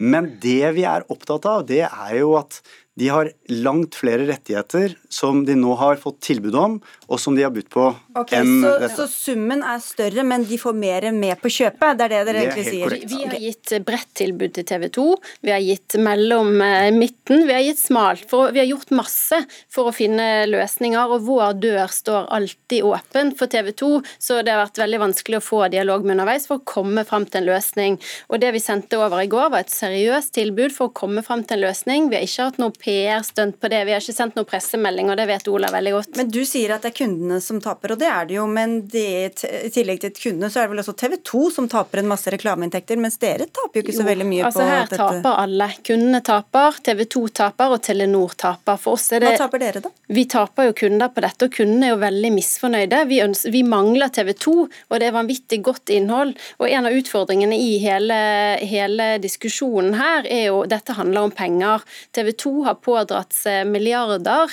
Men 0.00 0.32
det 0.40 0.72
vi 0.78 0.86
er 0.88 1.04
opptatt 1.12 1.48
av, 1.50 1.66
det 1.68 1.84
er 1.84 2.14
jo 2.16 2.32
at 2.40 2.62
de 2.98 3.08
har 3.12 3.30
langt 3.48 3.94
flere 3.94 4.26
rettigheter 4.26 4.96
som 5.12 5.44
de 5.46 5.54
nå 5.56 5.74
har 5.78 6.00
fått 6.02 6.18
tilbud 6.26 6.56
om, 6.58 6.76
og 7.06 7.20
som 7.22 7.36
de 7.36 7.44
har 7.46 7.52
budt 7.54 7.68
på. 7.70 7.84
Okay, 8.18 8.40
enn 8.42 8.64
så, 8.64 8.88
så 8.96 9.06
summen 9.10 9.62
er 9.62 9.78
større, 9.82 10.24
men 10.26 10.44
de 10.48 10.58
får 10.58 10.74
mer 10.76 11.06
med 11.14 11.38
på 11.40 11.52
kjøpet? 11.52 11.98
Det 11.98 12.08
er 12.08 12.12
det 12.12 12.18
dere 12.18 12.34
det 12.34 12.42
egentlig 12.42 12.66
sier? 12.66 12.86
Korrekt. 12.88 13.06
Vi 13.12 13.20
har 13.22 13.44
gitt 13.44 13.74
bredt 13.86 14.10
tilbud 14.18 14.54
til 14.56 14.66
TV 14.68 14.88
2, 14.96 15.06
vi 15.46 15.54
har 15.54 15.62
gitt 15.62 15.98
mellom 16.02 16.50
eh, 16.64 16.88
midten, 16.94 17.46
vi 17.46 17.54
har 17.54 17.62
gitt 17.64 17.80
smalt. 17.80 18.24
For, 18.30 18.50
vi 18.54 18.62
har 18.62 18.68
gjort 18.68 18.90
masse 18.98 19.40
for 19.70 19.90
å 19.90 19.94
finne 19.94 20.26
løsninger, 20.50 21.14
og 21.14 21.26
vår 21.28 21.54
dør 21.62 21.94
står 21.94 22.28
alltid 22.34 22.88
åpen 22.88 23.32
for 23.38 23.52
TV 23.52 23.70
2, 23.78 23.92
så 24.18 24.40
det 24.42 24.54
har 24.54 24.64
vært 24.64 24.82
veldig 24.82 25.02
vanskelig 25.06 25.38
å 25.38 25.46
få 25.46 25.62
dialog 25.72 26.02
med 26.02 26.16
underveis 26.16 26.48
for 26.50 26.58
å 26.58 26.66
komme 26.66 27.06
fram 27.06 27.28
til 27.28 27.44
en 27.44 27.50
løsning. 27.52 28.00
Og 28.28 28.42
Det 28.42 28.52
vi 28.54 28.64
sendte 28.64 28.98
over 28.98 29.22
i 29.22 29.30
går, 29.30 29.52
var 29.54 29.62
et 29.62 29.72
seriøst 29.72 30.34
tilbud 30.34 30.74
for 30.74 30.90
å 30.90 30.96
komme 31.04 31.22
fram 31.26 31.46
til 31.46 31.60
en 31.60 31.66
løsning. 31.68 32.10
Vi 32.10 32.18
har 32.18 32.26
ikke 32.26 32.50
hatt 32.50 32.60
noe 32.60 32.74
PR-stunt 32.88 33.60
på 33.60 33.68
det. 33.68 33.84
Vi 33.84 33.92
har 33.92 34.00
ikke 34.00 34.16
sendt 34.16 34.38
noen 34.38 34.48
pressemelding, 34.48 35.10
og 35.12 35.18
det 35.20 35.26
vet 35.28 35.48
Ola 35.52 35.68
veldig 35.72 35.92
godt. 35.92 36.14
Men 36.16 36.30
du 36.32 36.40
sier 36.48 36.72
at 36.72 36.84
det 36.84 36.94
er 36.94 36.96
kundene 37.02 37.40
som 37.44 37.60
taper, 37.60 37.92
og 37.92 38.00
det 38.00 38.08
er 38.08 38.28
det 38.30 38.38
jo. 38.38 38.46
Men 38.48 38.78
det, 38.88 39.44
i 39.44 39.70
tillegg 39.74 40.00
til 40.06 40.14
kundene, 40.16 40.48
så 40.52 40.62
er 40.62 40.68
det 40.68 40.72
vel 40.72 40.82
også 40.84 40.94
TV 40.96 41.18
2 41.30 41.42
som 41.58 41.68
taper 41.68 42.00
en 42.00 42.08
masse 42.08 42.32
reklameinntekter, 42.32 43.00
mens 43.00 43.20
dere 43.20 43.48
taper 43.50 43.80
jo 43.80 43.84
ikke 43.84 43.96
så 43.98 44.04
jo, 44.04 44.08
veldig 44.08 44.28
mye 44.30 44.46
altså 44.48 44.62
på 44.62 44.68
dette. 44.70 45.00
Her 45.02 45.02
taper 45.02 45.42
alle. 45.44 45.68
Kundene 45.90 46.22
taper, 46.24 46.80
TV 46.88 47.04
2 47.16 47.24
taper, 47.42 47.74
og 47.76 47.84
Telenor 47.84 48.36
taper. 48.40 48.80
For 48.80 48.96
oss 48.96 49.10
er 49.12 49.24
det 49.24 49.34
Hva 49.34 49.42
taper 49.44 49.64
dere, 49.64 49.84
da? 49.84 49.92
Vi 50.08 50.24
taper 50.32 50.70
jo 50.70 50.76
kunder 50.80 51.12
på 51.12 51.24
dette, 51.26 51.50
og 51.50 51.58
kundene 51.58 51.90
er 51.90 51.92
jo 51.92 52.00
veldig 52.00 52.32
misfornøyde. 52.38 53.02
Vi, 53.12 53.20
ønsker, 53.26 53.52
vi 53.52 53.64
mangler 53.68 54.14
TV 54.14 54.32
2, 54.46 54.56
og 54.88 54.96
det 54.96 55.10
er 55.10 55.16
vanvittig 55.18 55.60
godt 55.66 55.92
innhold. 55.92 56.32
Og 56.62 56.66
en 56.70 56.88
av 56.88 56.96
utfordringene 56.96 57.58
i 57.60 57.76
hele, 57.84 58.18
hele 58.64 59.10
diskusjonen 59.20 59.98
her 59.98 60.24
er 60.24 60.48
jo 60.48 60.64
Dette 60.68 60.96
handler 60.96 61.28
om 61.28 61.32
penger. 61.34 61.84
TV 62.16 62.32
2 62.40 62.54
har 62.64 62.77
pådratt 62.82 63.32
seg 63.36 63.66
milliarder 63.70 64.52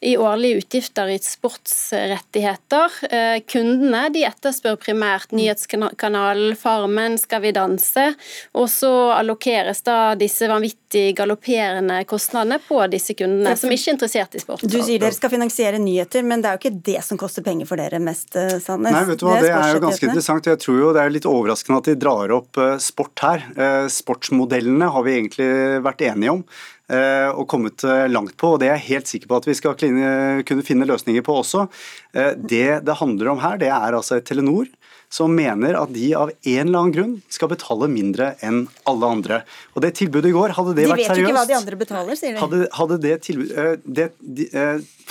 i 0.00 0.16
årlige 0.16 0.62
utgifter 0.62 1.10
i 1.12 1.18
sportsrettigheter. 1.22 2.98
Kundene 3.50 4.02
de 4.14 4.24
etterspør 4.28 4.76
primært 4.82 5.32
nyhetskanalen 5.36 6.56
Farmen, 6.58 7.18
Skal 7.20 7.42
vi 7.44 7.52
danse, 7.54 8.14
og 8.58 8.68
så 8.70 8.92
allokeres 9.16 9.82
da 9.86 10.14
disse 10.18 10.48
vanvittig 10.50 11.16
galopperende 11.16 12.02
kostnadene 12.08 12.58
på 12.62 12.80
disse 12.92 13.14
kundene, 13.18 13.54
som 13.56 13.70
ikke 13.72 13.90
er 13.90 13.96
interessert 13.96 14.36
i 14.36 14.42
sport. 14.42 14.64
Du 14.66 14.78
sier 14.82 15.00
dere 15.00 15.16
skal 15.16 15.32
finansiere 15.32 15.80
nyheter, 15.82 16.22
men 16.26 16.42
det 16.42 16.50
er 16.50 16.58
jo 16.58 16.62
ikke 16.64 16.82
det 16.90 17.00
som 17.06 17.20
koster 17.20 17.44
penger 17.46 17.68
for 17.68 17.80
dere 17.80 18.00
mest, 18.02 18.34
Sandnes? 18.34 18.92
Nei, 18.92 19.04
vet 19.08 19.20
du 19.22 19.26
hva, 19.28 19.38
det 19.42 19.52
er 19.54 19.76
jo 19.76 19.82
ganske 19.86 20.08
interessant. 20.10 20.50
Jeg 20.50 20.60
tror 20.62 20.78
jo 20.80 20.92
det 20.96 21.02
er 21.04 21.14
litt 21.14 21.28
overraskende 21.28 21.80
at 21.82 21.88
de 21.90 21.96
drar 22.00 22.36
opp 22.36 22.60
sport 22.82 23.24
her. 23.24 23.48
Sportsmodellene 23.92 24.88
har 24.92 25.02
vi 25.06 25.16
egentlig 25.20 25.50
vært 25.84 26.04
enige 26.10 26.36
om 26.38 26.46
og 26.92 27.46
kommet 27.48 27.84
langt 28.12 28.36
på, 28.36 28.54
og 28.54 28.60
det 28.60 28.68
er 28.68 28.76
jeg 28.76 28.88
helt 28.90 29.10
sikker 29.10 29.30
på 29.30 29.38
at 29.40 29.48
vi 29.48 29.56
skal 29.56 29.76
kunne 29.78 30.66
finne 30.66 30.88
løsninger 30.88 31.24
på 31.24 31.38
også. 31.40 31.66
Det 32.36 32.66
det 32.84 32.98
handler 33.00 33.32
om 33.32 33.40
her, 33.40 33.56
det 33.60 33.70
er 33.72 33.96
altså 33.96 34.18
et 34.18 34.26
Telenor 34.28 34.68
som 35.12 35.32
mener 35.36 35.76
at 35.76 35.90
de 35.92 36.06
av 36.16 36.30
en 36.32 36.62
eller 36.62 36.78
annen 36.78 36.94
grunn 36.94 37.12
skal 37.32 37.50
betale 37.52 37.88
mindre 37.92 38.30
enn 38.44 38.62
alle 38.88 39.10
andre. 39.16 39.40
Og 39.76 39.84
det 39.84 39.92
tilbudet 39.98 40.30
i 40.30 40.34
går, 40.34 40.54
hadde 40.56 40.72
det 40.78 40.86
de 40.86 40.88
vært 40.88 41.02
seriøst 41.02 41.18
De 41.18 41.20
vet 41.20 41.28
ikke 41.28 41.36
hva 41.36 41.48
de 41.50 41.56
andre 41.58 41.78
betaler, 41.82 42.18
sier 42.18 42.32
de. 42.32 42.40
Hadde, 42.40 42.60
hadde 42.78 42.98
det, 43.02 43.12
tilbud, 43.26 43.52
det 43.84 44.08
de, 44.40 44.48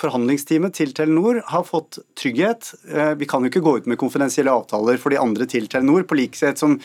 Forhandlingsteamet 0.01 0.73
til 0.73 0.95
Telenor 0.97 1.43
har 1.51 1.67
fått 1.67 1.99
trygghet. 2.17 2.71
Vi 3.19 3.29
kan 3.29 3.45
jo 3.45 3.51
ikke 3.53 3.61
gå 3.61 3.75
ut 3.77 3.91
med 3.91 4.01
konfidensielle 4.01 4.53
avtaler 4.53 4.97
for 5.01 5.13
de 5.13 5.21
andre 5.21 5.45
til 5.51 5.69
Telenor, 5.69 6.07
på 6.09 6.17
likhet 6.17 6.57
som 6.61 6.79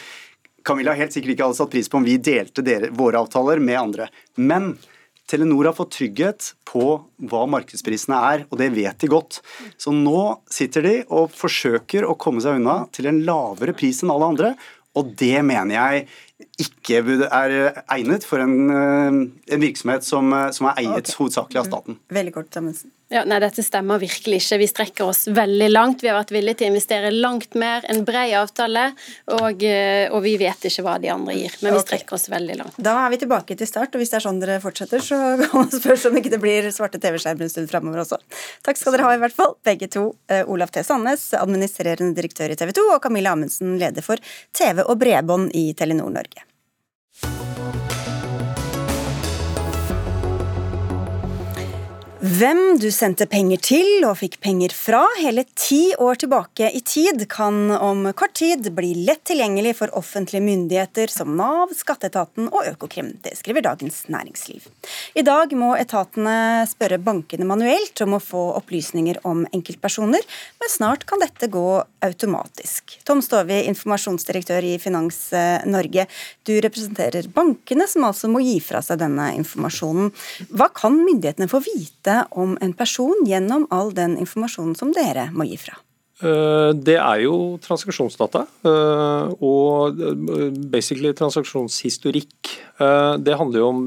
Camilla 0.66 0.96
helt 0.98 1.14
sikkert 1.14 1.36
ikke 1.36 1.48
hadde 1.48 1.58
satt 1.60 1.72
pris 1.72 1.88
på 1.90 2.00
om 2.00 2.06
vi 2.06 2.18
delte 2.18 2.64
dere, 2.66 2.90
våre 2.94 3.22
avtaler 3.22 3.62
med 3.62 3.78
andre. 3.78 4.10
Men 4.36 4.74
Telenor 5.26 5.64
har 5.64 5.74
fått 5.74 5.96
trygghet 5.96 6.52
på 6.68 6.84
hva 7.30 7.42
markedsprisene 7.50 8.18
er, 8.28 8.44
og 8.46 8.60
det 8.60 8.68
vet 8.76 8.98
de 9.02 9.10
godt. 9.10 9.40
Så 9.78 9.94
nå 9.94 10.20
sitter 10.50 10.86
de 10.86 10.96
og 11.06 11.34
forsøker 11.34 12.06
å 12.06 12.14
komme 12.18 12.42
seg 12.44 12.60
unna 12.60 12.84
til 12.94 13.10
en 13.10 13.24
lavere 13.26 13.74
pris 13.74 14.04
enn 14.04 14.12
alle 14.14 14.30
andre, 14.34 14.52
og 14.96 15.10
det 15.18 15.42
mener 15.44 15.74
jeg 15.74 16.06
ikke 16.62 17.02
er 17.26 17.54
egnet 17.92 18.24
for 18.24 18.40
en, 18.40 18.70
en 18.70 19.62
virksomhet 19.62 20.06
som, 20.06 20.30
som 20.56 20.70
er 20.70 20.84
eiet 20.84 21.02
okay. 21.02 21.16
hovedsakelig 21.18 21.60
av 21.60 21.68
staten. 21.68 21.98
Veldig 22.12 22.32
kort, 22.36 22.60
Amundsen. 22.60 22.92
Ja, 23.08 23.20
nei, 23.22 23.36
Dette 23.38 23.62
stemmer 23.62 24.00
virkelig 24.02 24.40
ikke. 24.40 24.56
Vi 24.58 24.66
strekker 24.66 25.10
oss 25.12 25.28
veldig 25.30 25.68
langt. 25.70 26.02
Vi 26.02 26.08
har 26.10 26.16
vært 26.18 26.32
villige 26.34 26.58
til 26.58 26.66
å 26.66 26.72
investere 26.72 27.12
langt 27.14 27.54
mer. 27.54 27.84
En 27.86 28.02
bred 28.06 28.32
avtale, 28.34 28.88
og, 29.30 29.62
og, 29.62 30.16
vi 30.24 30.32
vet 30.40 30.66
ikke 30.66 30.82
hva 30.82 30.96
de 31.02 31.12
andre 31.14 31.36
gir. 31.36 31.54
Men 31.62 31.76
vi 31.76 31.84
strekker 31.84 32.18
oss 32.18 32.26
veldig 32.32 32.56
langt. 32.58 32.80
Da 32.82 32.96
er 33.04 33.12
vi 33.14 33.20
tilbake 33.22 33.54
til 33.60 33.70
start, 33.70 33.94
og 33.94 34.02
hvis 34.02 34.10
det 34.10 34.18
er 34.18 34.26
sånn 34.26 34.42
dere 34.42 34.58
fortsetter, 34.64 35.04
så 35.06 35.20
kan 35.44 35.54
man 35.54 35.70
spørre 35.70 36.10
om 36.10 36.18
ikke 36.18 36.34
det 36.34 36.42
blir 36.42 36.66
svarte 36.74 36.98
TV-skjermer 37.02 37.46
en 37.46 37.54
stund 37.54 37.70
framover 37.70 38.02
også. 38.02 38.18
Takk 38.66 38.82
skal 38.82 38.96
dere 38.96 39.06
ha, 39.06 39.14
i 39.14 39.22
hvert 39.22 39.38
fall, 39.38 39.54
begge 39.66 39.90
to. 39.92 40.08
Olaf 40.50 40.74
T. 40.74 40.82
Sandnes, 40.86 41.28
administrerende 41.38 42.16
direktør 42.18 42.50
i 42.50 42.58
TV 42.58 42.74
2, 42.74 42.88
og 42.96 43.00
Camilla 43.06 43.36
Amundsen, 43.38 43.78
leder 43.78 44.02
for 44.02 44.18
TV 44.56 44.82
og 44.82 44.98
bredbånd 44.98 45.54
i 45.54 45.68
Telenor 45.78 46.10
Norge. 46.18 46.45
Hvem 52.16 52.78
du 52.80 52.86
sendte 52.88 53.26
penger 53.28 53.60
til 53.60 54.04
og 54.08 54.14
fikk 54.16 54.38
penger 54.40 54.72
fra 54.72 55.02
hele 55.18 55.42
ti 55.52 55.90
år 56.00 56.16
tilbake 56.22 56.70
i 56.72 56.80
tid, 56.80 57.26
kan 57.28 57.68
om 57.76 58.06
kort 58.16 58.32
tid 58.40 58.70
bli 58.72 58.94
lett 59.04 59.20
tilgjengelig 59.28 59.74
for 59.82 59.92
offentlige 59.98 60.40
myndigheter 60.40 61.12
som 61.12 61.34
Nav, 61.36 61.74
Skatteetaten 61.76 62.48
og 62.48 62.70
Økokrim. 62.70 63.10
Det 63.20 63.34
skriver 63.36 63.66
Dagens 63.66 64.06
Næringsliv. 64.08 64.64
I 65.12 65.26
dag 65.28 65.52
må 65.60 65.74
etatene 65.76 66.64
spørre 66.70 66.96
bankene 67.04 67.44
manuelt 67.44 68.00
om 68.06 68.16
å 68.16 68.22
få 68.24 68.46
opplysninger 68.62 69.20
om 69.28 69.44
enkeltpersoner, 69.52 70.24
men 70.56 70.72
snart 70.72 71.04
kan 71.04 71.20
dette 71.20 71.50
gå 71.52 71.66
automatisk. 72.06 72.96
Tom 73.04 73.20
Stovi, 73.20 73.60
informasjonsdirektør 73.68 74.64
i 74.64 74.78
Finans 74.80 75.20
Norge. 75.68 76.08
Du 76.48 76.54
representerer 76.64 77.28
bankene, 77.28 77.84
som 77.92 78.08
altså 78.08 78.32
må 78.32 78.40
gi 78.40 78.56
fra 78.64 78.80
seg 78.80 79.04
denne 79.04 79.34
informasjonen. 79.36 80.08
Hva 80.56 80.72
kan 80.72 80.96
myndighetene 80.96 81.52
få 81.52 81.60
vite 81.66 82.05
om 82.30 82.54
en 82.62 82.76
person 82.76 83.26
gjennom 83.26 83.66
all 83.74 83.92
den 83.96 84.16
informasjonen 84.20 84.76
som 84.78 84.94
dere 84.96 85.30
må 85.34 85.48
gi 85.48 85.58
fra? 85.60 85.76
Eh, 86.16 86.70
det 86.72 86.96
er 86.96 87.18
jo 87.26 87.58
transaksjonsdata 87.60 88.46
eh, 88.64 89.32
og 89.44 89.98
eh, 90.00 90.46
basically 90.72 91.12
transaksjonshistorikk. 91.16 92.54
Det 93.20 93.36
handler 93.36 93.60
jo 93.60 93.68
om 93.68 93.82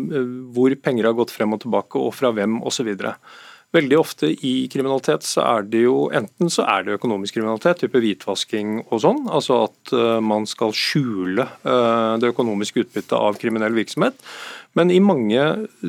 hvor 0.54 0.74
penger 0.82 1.10
har 1.10 1.18
gått 1.18 1.34
frem 1.34 1.54
og 1.54 1.62
tilbake 1.62 2.02
og 2.02 2.14
fra 2.18 2.32
hvem 2.34 2.60
osv. 2.66 2.90
Veldig 3.76 4.00
ofte 4.00 4.32
i 4.34 4.54
kriminalitet 4.72 5.26
så 5.28 5.44
er 5.46 5.68
det 5.70 5.84
jo 5.84 6.08
enten 6.16 6.50
så 6.50 6.66
er 6.66 6.88
det 6.88 6.96
økonomisk 6.98 7.38
kriminalitet, 7.38 7.84
type 7.84 8.02
hvitvasking 8.02 8.80
og 8.88 9.04
sånn, 9.04 9.28
altså 9.30 9.64
at 9.68 9.94
man 10.26 10.48
skal 10.50 10.74
skjule 10.74 11.46
det 11.62 12.32
økonomiske 12.32 12.88
utbyttet 12.88 13.14
av 13.14 13.38
kriminell 13.38 13.78
virksomhet. 13.78 14.18
Men 14.78 14.92
i 14.94 15.00
mange 15.02 15.42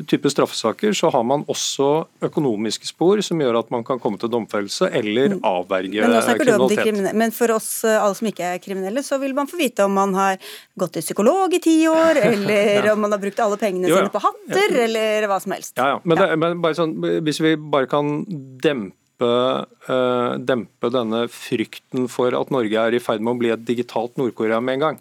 typer 0.09 0.31
straffesaker 0.33 0.93
så 0.97 1.11
har 1.13 1.23
man 1.27 1.43
også 1.51 1.87
økonomiske 2.25 2.87
spor 2.89 3.19
som 3.21 3.41
gjør 3.41 3.59
at 3.59 3.69
man 3.73 3.83
kan 3.85 4.01
komme 4.01 4.17
til 4.21 4.31
domfellelse 4.33 4.89
eller 4.97 5.35
mm. 5.35 5.43
avverge 5.45 6.01
kriminalitet. 6.01 7.11
Men 7.13 7.33
for 7.35 7.53
oss 7.53 7.69
alle 7.85 8.17
som 8.17 8.31
ikke 8.31 8.55
er 8.55 8.63
kriminelle, 8.63 9.03
så 9.05 9.19
vil 9.21 9.35
man 9.37 9.49
få 9.49 9.59
vite 9.61 9.85
om 9.85 9.93
man 9.93 10.17
har 10.17 10.41
gått 10.81 10.95
til 10.97 11.05
psykolog 11.05 11.53
i 11.53 11.61
ti 11.61 11.75
år, 11.91 12.19
eller 12.31 12.87
ja. 12.87 12.95
om 12.95 13.05
man 13.05 13.13
har 13.13 13.21
brukt 13.21 13.43
alle 13.45 13.59
pengene 13.61 13.91
jo, 13.91 13.99
ja. 13.99 14.01
sine 14.01 14.15
på 14.15 14.23
hatter, 14.23 14.65
ja. 14.73 14.87
eller 14.87 15.29
hva 15.29 15.37
som 15.43 15.53
helst. 15.53 15.75
Ja, 15.77 15.91
ja. 15.93 16.01
Men, 16.01 16.17
det, 16.17 16.41
men 16.41 16.65
bare 16.65 16.79
sånn, 16.81 16.97
hvis 17.21 17.41
vi 17.43 17.53
bare 17.71 17.89
kan 17.91 18.21
dempe 18.63 18.97
dempe, 19.21 20.45
dempe, 20.45 20.89
denne 20.93 21.27
frykten 21.29 22.07
for 22.09 22.33
at 22.37 22.51
Norge 22.51 22.77
er 22.77 22.95
i 22.95 23.01
ferd 23.01 23.21
med 23.21 23.35
å 23.35 23.39
bli 23.39 23.51
et 23.53 23.65
digitalt 23.65 24.17
Nord-Korea 24.17 24.59
med 24.61 24.79
en 24.79 24.85
gang. 24.85 24.99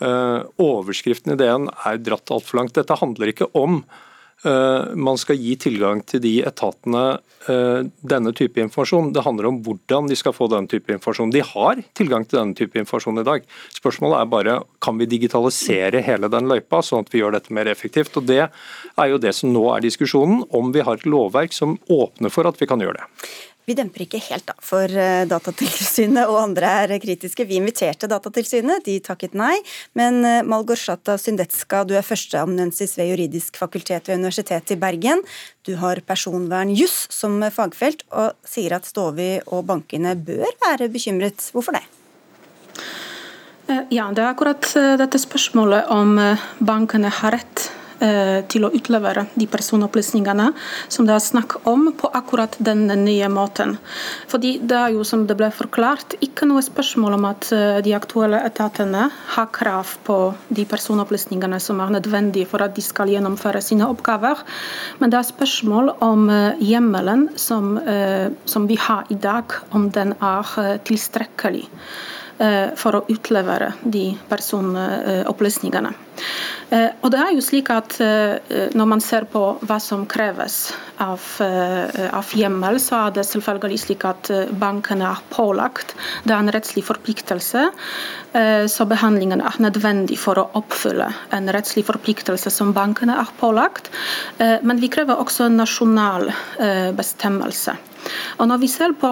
Eh, 0.00 0.42
overskriften 0.58 1.34
i 1.34 1.38
DN 1.38 1.68
er 1.86 1.98
dratt 1.98 2.30
altfor 2.30 2.60
langt. 2.60 2.76
Dette 2.76 2.96
handler 2.98 3.32
ikke 3.32 3.50
om 3.58 3.82
eh, 3.82 4.06
man 4.44 5.18
skal 5.18 5.38
gi 5.40 5.56
tilgang 5.58 5.98
til 6.06 6.20
de 6.22 6.32
etatene 6.46 7.18
eh, 7.50 7.88
denne 8.06 8.32
type 8.36 8.60
informasjon. 8.62 9.10
Det 9.14 9.24
handler 9.26 9.48
om 9.50 9.58
hvordan 9.66 10.06
de 10.10 10.18
skal 10.18 10.34
få 10.36 10.46
denne 10.52 10.70
type 10.70 10.92
informasjon. 10.94 11.32
De 11.34 11.42
har 11.42 11.82
tilgang 11.98 12.26
til 12.26 12.38
denne 12.38 12.58
type 12.58 12.78
informasjon 12.78 13.18
i 13.22 13.26
dag. 13.26 13.48
Spørsmålet 13.74 14.20
er 14.20 14.30
bare 14.30 14.56
kan 14.84 15.00
vi 15.00 15.10
digitalisere 15.10 16.04
hele 16.06 16.30
den 16.30 16.46
løypa, 16.50 16.82
sånn 16.86 17.02
at 17.06 17.12
vi 17.14 17.22
gjør 17.22 17.34
dette 17.34 17.54
mer 17.54 17.70
effektivt. 17.70 18.14
Og 18.20 18.28
Det 18.30 18.44
er 18.46 19.10
jo 19.10 19.18
det 19.18 19.34
som 19.34 19.52
nå 19.52 19.64
er 19.74 19.84
diskusjonen, 19.84 20.44
om 20.54 20.72
vi 20.74 20.86
har 20.86 21.00
et 21.00 21.08
lovverk 21.08 21.56
som 21.56 21.78
åpner 21.90 22.30
for 22.30 22.46
at 22.46 22.60
vi 22.60 22.70
kan 22.70 22.82
gjøre 22.82 23.00
det. 23.00 23.08
Vi 23.68 23.74
demper 23.76 24.06
ikke 24.06 24.20
helt, 24.30 24.46
da, 24.48 24.54
for 24.64 24.88
eh, 24.88 25.26
Datatilsynet 25.28 26.30
og 26.30 26.38
andre 26.40 26.70
er 26.86 26.94
kritiske. 27.02 27.44
Vi 27.44 27.58
inviterte 27.60 28.08
Datatilsynet, 28.08 28.86
de 28.86 28.96
takket 29.04 29.36
nei. 29.36 29.58
Men 29.98 30.22
Malgorsata 30.22 30.48
Malgorzata 30.48 31.18
Syndetska, 31.20 31.82
du 31.84 31.92
er 31.98 32.06
førsteamanuensis 32.06 32.96
ved 32.96 33.12
juridisk 33.12 33.60
fakultet 33.60 34.08
ved 34.08 34.22
Universitetet 34.22 34.72
i 34.72 34.80
Bergen. 34.80 35.20
Du 35.68 35.74
har 35.82 36.00
personvernjuss 36.00 37.10
som 37.12 37.42
fagfelt, 37.52 38.06
og 38.08 38.32
sier 38.48 38.78
at 38.78 38.88
Stovi 38.88 39.34
og 39.46 39.66
bankene 39.68 40.16
bør 40.16 40.48
være 40.64 40.88
bekymret. 40.92 41.50
Hvorfor 41.52 41.76
det? 41.76 41.84
Eh, 43.68 43.84
ja, 43.98 44.08
det 44.16 44.24
er 44.24 44.30
akkurat 44.32 44.72
dette 45.00 45.20
spørsmålet 45.20 45.92
om 45.92 46.16
bankene 46.64 47.12
har 47.20 47.36
rett 47.36 47.68
Eh, 47.68 47.77
til 47.98 48.64
å 48.64 48.70
utlevere 48.74 49.24
de 49.34 49.46
personopplysningene 49.50 50.52
som 50.88 51.06
det 51.08 51.14
er 51.14 51.22
snakk 51.22 51.56
om, 51.68 51.88
på 51.98 52.10
akkurat 52.14 52.56
den 52.58 52.86
nye 53.04 53.28
måten. 53.28 53.76
Fordi 54.28 54.58
Det 54.68 54.76
er 54.76 54.92
jo, 54.94 55.04
som 55.04 55.26
det 55.26 55.36
ble 55.36 55.50
forklart, 55.54 56.16
ikke 56.20 56.46
noe 56.48 56.62
spørsmål 56.62 57.16
om 57.16 57.26
at 57.28 57.50
eh, 57.52 57.78
de 57.84 57.94
aktuelle 57.96 58.40
etatene 58.46 59.08
har 59.34 59.48
krav 59.54 59.96
på 60.04 60.18
de 60.48 60.64
personopplysningene 60.68 61.60
som 61.60 61.80
er 61.80 61.94
nødvendige 61.96 62.48
for 62.50 62.62
at 62.64 62.74
de 62.76 62.84
skal 62.84 63.10
gjennomføre 63.12 63.62
sine 63.64 63.88
oppgaver. 63.88 64.42
Men 64.98 65.10
det 65.10 65.20
er 65.20 65.30
spørsmål 65.30 65.94
om 66.04 66.28
eh, 66.30 66.60
hjemmelen 66.70 67.28
som, 67.36 67.78
som 68.48 68.66
vi 68.68 68.76
har 68.80 69.08
i 69.12 69.16
dag, 69.18 69.52
om 69.72 69.88
den 69.90 70.14
er 70.20 70.78
tilstrekkelig 70.86 71.66
for 72.78 72.94
å 72.94 73.04
utlevere 73.10 73.72
de 73.82 74.12
personopplysningene. 74.30 75.90
Eh, 76.70 76.90
og 77.00 77.12
det 77.14 77.20
er 77.22 77.32
jo 77.32 77.44
slik 77.44 77.70
at 77.72 77.94
eh, 78.04 78.68
Når 78.76 78.88
man 78.90 79.00
ser 79.00 79.24
på 79.32 79.40
hva 79.64 79.78
som 79.80 80.04
kreves 80.10 80.58
av, 81.00 81.22
eh, 81.44 82.08
av 82.12 82.28
hjemmel, 82.36 82.76
så 82.82 83.06
er 83.06 83.16
det 83.16 83.24
selvfølgelig 83.28 83.80
slik 83.80 84.04
at 84.08 84.30
bankene 84.60 85.06
er 85.08 85.22
pålagt. 85.32 85.94
Det 86.26 86.34
er 86.34 86.42
en 86.42 86.52
rettslig 86.52 86.84
forpliktelse. 86.88 87.68
Så 88.68 88.84
behandlingen 88.90 89.40
er 89.40 89.56
nødvendig 89.62 90.18
for 90.20 90.38
å 90.38 90.48
oppfylle 90.58 91.06
en 91.34 91.48
rettslig 91.54 91.86
forpliktelse 91.88 92.50
som 92.52 92.74
bankene 92.76 93.16
er 93.18 93.30
pålagt. 93.40 93.88
Men 94.38 94.82
vi 94.82 94.90
krever 94.92 95.18
også 95.18 95.46
en 95.46 95.56
nasjonal 95.62 96.28
bestemmelse. 96.98 97.78
Og 98.38 98.48
Når 98.50 98.60
vi 98.62 98.68
ser 98.70 98.94
på, 99.00 99.10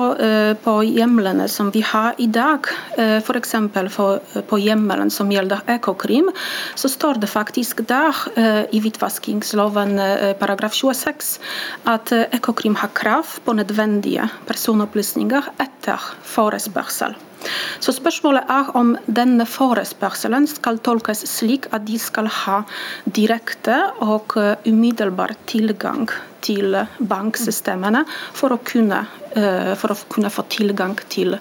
på 0.62 0.74
hjemlene 0.86 1.48
som 1.50 1.72
vi 1.74 1.82
har 1.86 2.14
i 2.22 2.28
dag, 2.30 2.68
f.eks. 2.96 3.54
på 4.50 4.60
hjemmelen 4.62 5.10
som 5.10 5.32
gjelder 5.32 5.64
Økokrim, 5.76 6.30
så 6.74 6.90
står 6.96 7.20
det 7.22 7.30
faktisk 7.30 7.84
der 7.88 8.24
i 8.72 8.80
hvitvaskingsloven 8.82 10.00
paragraf 10.40 10.74
26 10.74 11.38
at 11.92 12.12
Økokrim 12.40 12.76
har 12.80 12.92
krav 12.96 13.36
på 13.44 13.54
nødvendige 13.56 14.26
personopplysninger 14.48 15.52
etter 15.62 16.10
forespørsel. 16.24 17.16
Så 17.80 17.94
spørsmålet 17.96 18.48
er 18.52 18.70
om 18.78 18.94
denne 19.06 19.46
forespørselen 19.48 20.48
skal 20.50 20.80
tolkes 20.86 21.24
slik 21.30 21.68
at 21.76 21.86
de 21.88 21.98
skal 22.00 22.30
ha 22.44 22.62
direkte 23.06 23.78
og 24.04 24.38
umiddelbar 24.66 25.36
tilgang 25.50 26.08
til 26.46 26.76
banksystemene 26.98 28.04
for 28.36 28.54
å 28.54 28.58
kunne, 28.64 29.00
eh, 29.34 29.72
for 29.78 29.92
å 29.92 29.96
kunne 30.12 30.30
få 30.32 30.44
tilgang 30.52 30.96
til 31.12 31.36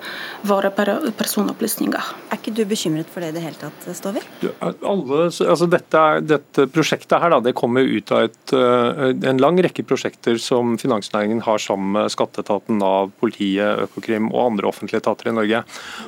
våre 0.48 0.72
personopplysninger. 0.72 2.12
Er 2.32 2.40
ikke 2.40 2.54
du 2.56 2.64
bekymret 2.66 3.10
for 3.12 3.22
det 3.22 3.30
i 3.30 3.36
det 3.38 3.44
hele 3.46 3.60
tatt, 3.60 3.88
Stover? 3.96 4.26
Alle, 4.62 5.28
altså 5.30 5.70
dette, 5.70 6.04
dette, 6.26 6.68
prosjektet 6.74 7.20
her 7.22 7.36
da, 7.36 7.40
det 7.40 7.56
kommer 7.56 7.82
ut 7.82 8.12
av 8.12 8.30
et, 8.30 8.54
eh, 8.54 9.30
en 9.30 9.42
lang 9.42 9.58
rekke 9.58 9.86
prosjekter 9.86 10.40
som 10.40 10.78
finansnæringen 10.78 11.42
har 11.44 11.58
sammen 11.58 11.92
med 11.92 12.12
skatteetaten, 12.12 12.80
Nav, 12.80 13.12
politiet, 13.20 13.88
Økokrim 13.88 14.32
og 14.34 14.52
andre 14.52 14.68
offentlige 14.68 15.02
etater 15.04 15.30
i 15.30 15.36
Norge. 15.36 15.64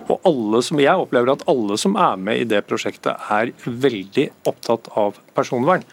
Og 0.07 0.21
alle 0.27 0.61
som, 0.65 0.79
Jeg 0.79 1.03
opplever 1.03 1.33
at 1.33 1.43
alle 1.47 1.77
som 1.77 1.95
er 1.95 2.15
med 2.21 2.41
i 2.41 2.47
det 2.47 2.63
prosjektet 2.67 3.17
er 3.31 3.53
veldig 3.65 4.29
opptatt 4.49 4.89
av 4.95 5.19
personvern. 5.37 5.83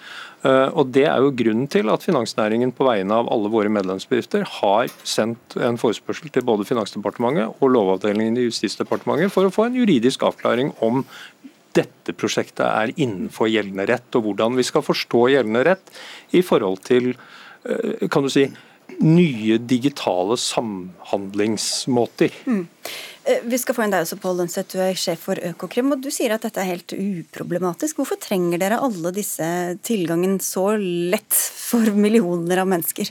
Eh, 0.44 0.68
og 0.76 0.92
Det 0.92 1.06
er 1.08 1.22
jo 1.22 1.32
grunnen 1.32 1.68
til 1.70 1.88
at 1.88 2.04
finansnæringen 2.04 2.72
på 2.76 2.84
vegne 2.84 3.14
av 3.16 3.30
alle 3.32 3.48
våre 3.52 3.72
medlemsbedrifter 3.72 4.44
har 4.60 4.92
sendt 5.02 5.56
en 5.56 5.80
forespørsel 5.80 6.28
til 6.32 6.44
både 6.44 6.68
Finansdepartementet 6.68 7.56
og 7.60 7.72
Lovavdelingen 7.72 8.36
i 8.36 8.48
Justisdepartementet 8.50 9.32
for 9.32 9.48
å 9.48 9.54
få 9.54 9.68
en 9.68 9.78
juridisk 9.80 10.22
avklaring 10.28 10.74
om 10.84 11.04
dette 11.74 12.12
prosjektet 12.14 12.66
er 12.66 12.92
innenfor 12.94 13.48
gjeldende 13.50 13.86
rett, 13.88 14.14
og 14.14 14.22
hvordan 14.28 14.54
vi 14.58 14.62
skal 14.66 14.84
forstå 14.86 15.28
gjeldende 15.32 15.64
rett 15.66 15.86
i 16.36 16.42
forhold 16.46 16.78
til 16.86 17.14
eh, 17.64 18.06
kan 18.12 18.22
du 18.22 18.30
si, 18.30 18.46
nye 19.00 19.58
digitale 19.58 20.36
samhandlingsmåter. 20.38 22.30
Mm. 22.46 22.68
Eh, 23.24 23.40
vi 23.42 23.58
skal 23.58 23.76
få 23.76 23.84
inn 23.86 23.92
deg 23.94 24.04
også, 24.04 24.18
Pål 24.20 24.42
Lønseth, 24.42 24.74
du 24.74 24.82
er 24.84 24.98
sjef 24.98 25.22
for 25.30 25.40
Økokrim. 25.40 25.92
og 25.94 26.02
Du 26.04 26.10
sier 26.12 26.34
at 26.34 26.44
dette 26.44 26.60
er 26.60 26.74
helt 26.74 26.92
uproblematisk. 26.92 27.96
Hvorfor 27.96 28.20
trenger 28.20 28.60
dere 28.60 28.82
alle 28.84 29.12
disse 29.16 29.46
tilgangen 29.82 30.36
så 30.44 30.74
lett 30.76 31.32
for 31.32 31.88
millioner 31.96 32.60
av 32.60 32.68
mennesker? 32.68 33.08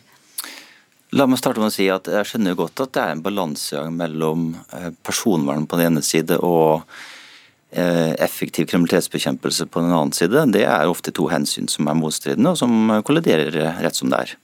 La 1.13 1.25
meg 1.29 1.37
starte 1.41 1.61
med 1.61 1.69
å 1.69 1.73
si 1.73 1.85
at 1.93 2.07
Jeg 2.09 2.25
skjønner 2.25 2.55
godt 2.57 2.81
at 2.81 2.93
det 2.93 3.01
er 3.01 3.11
en 3.13 3.25
balansegang 3.25 3.97
mellom 3.97 4.53
eh, 4.73 4.91
personvern 5.01 5.65
på 5.65 5.81
den 5.81 5.93
ene 5.93 6.05
side 6.05 6.37
og 6.45 6.85
eh, 7.71 8.13
effektiv 8.21 8.69
kriminalitetsbekjempelse 8.69 9.65
på 9.65 9.81
den 9.81 9.93
annen 9.93 10.13
side. 10.13 10.45
Det 10.53 10.65
er 10.65 10.89
ofte 10.89 11.13
to 11.13 11.25
hensyn 11.33 11.69
som 11.69 11.89
er 11.89 11.97
motstridende, 11.97 12.53
og 12.53 12.61
som 12.61 13.01
kolliderer 13.05 13.81
rett 13.81 13.97
som 13.97 14.13
det 14.13 14.27
er. 14.27 14.37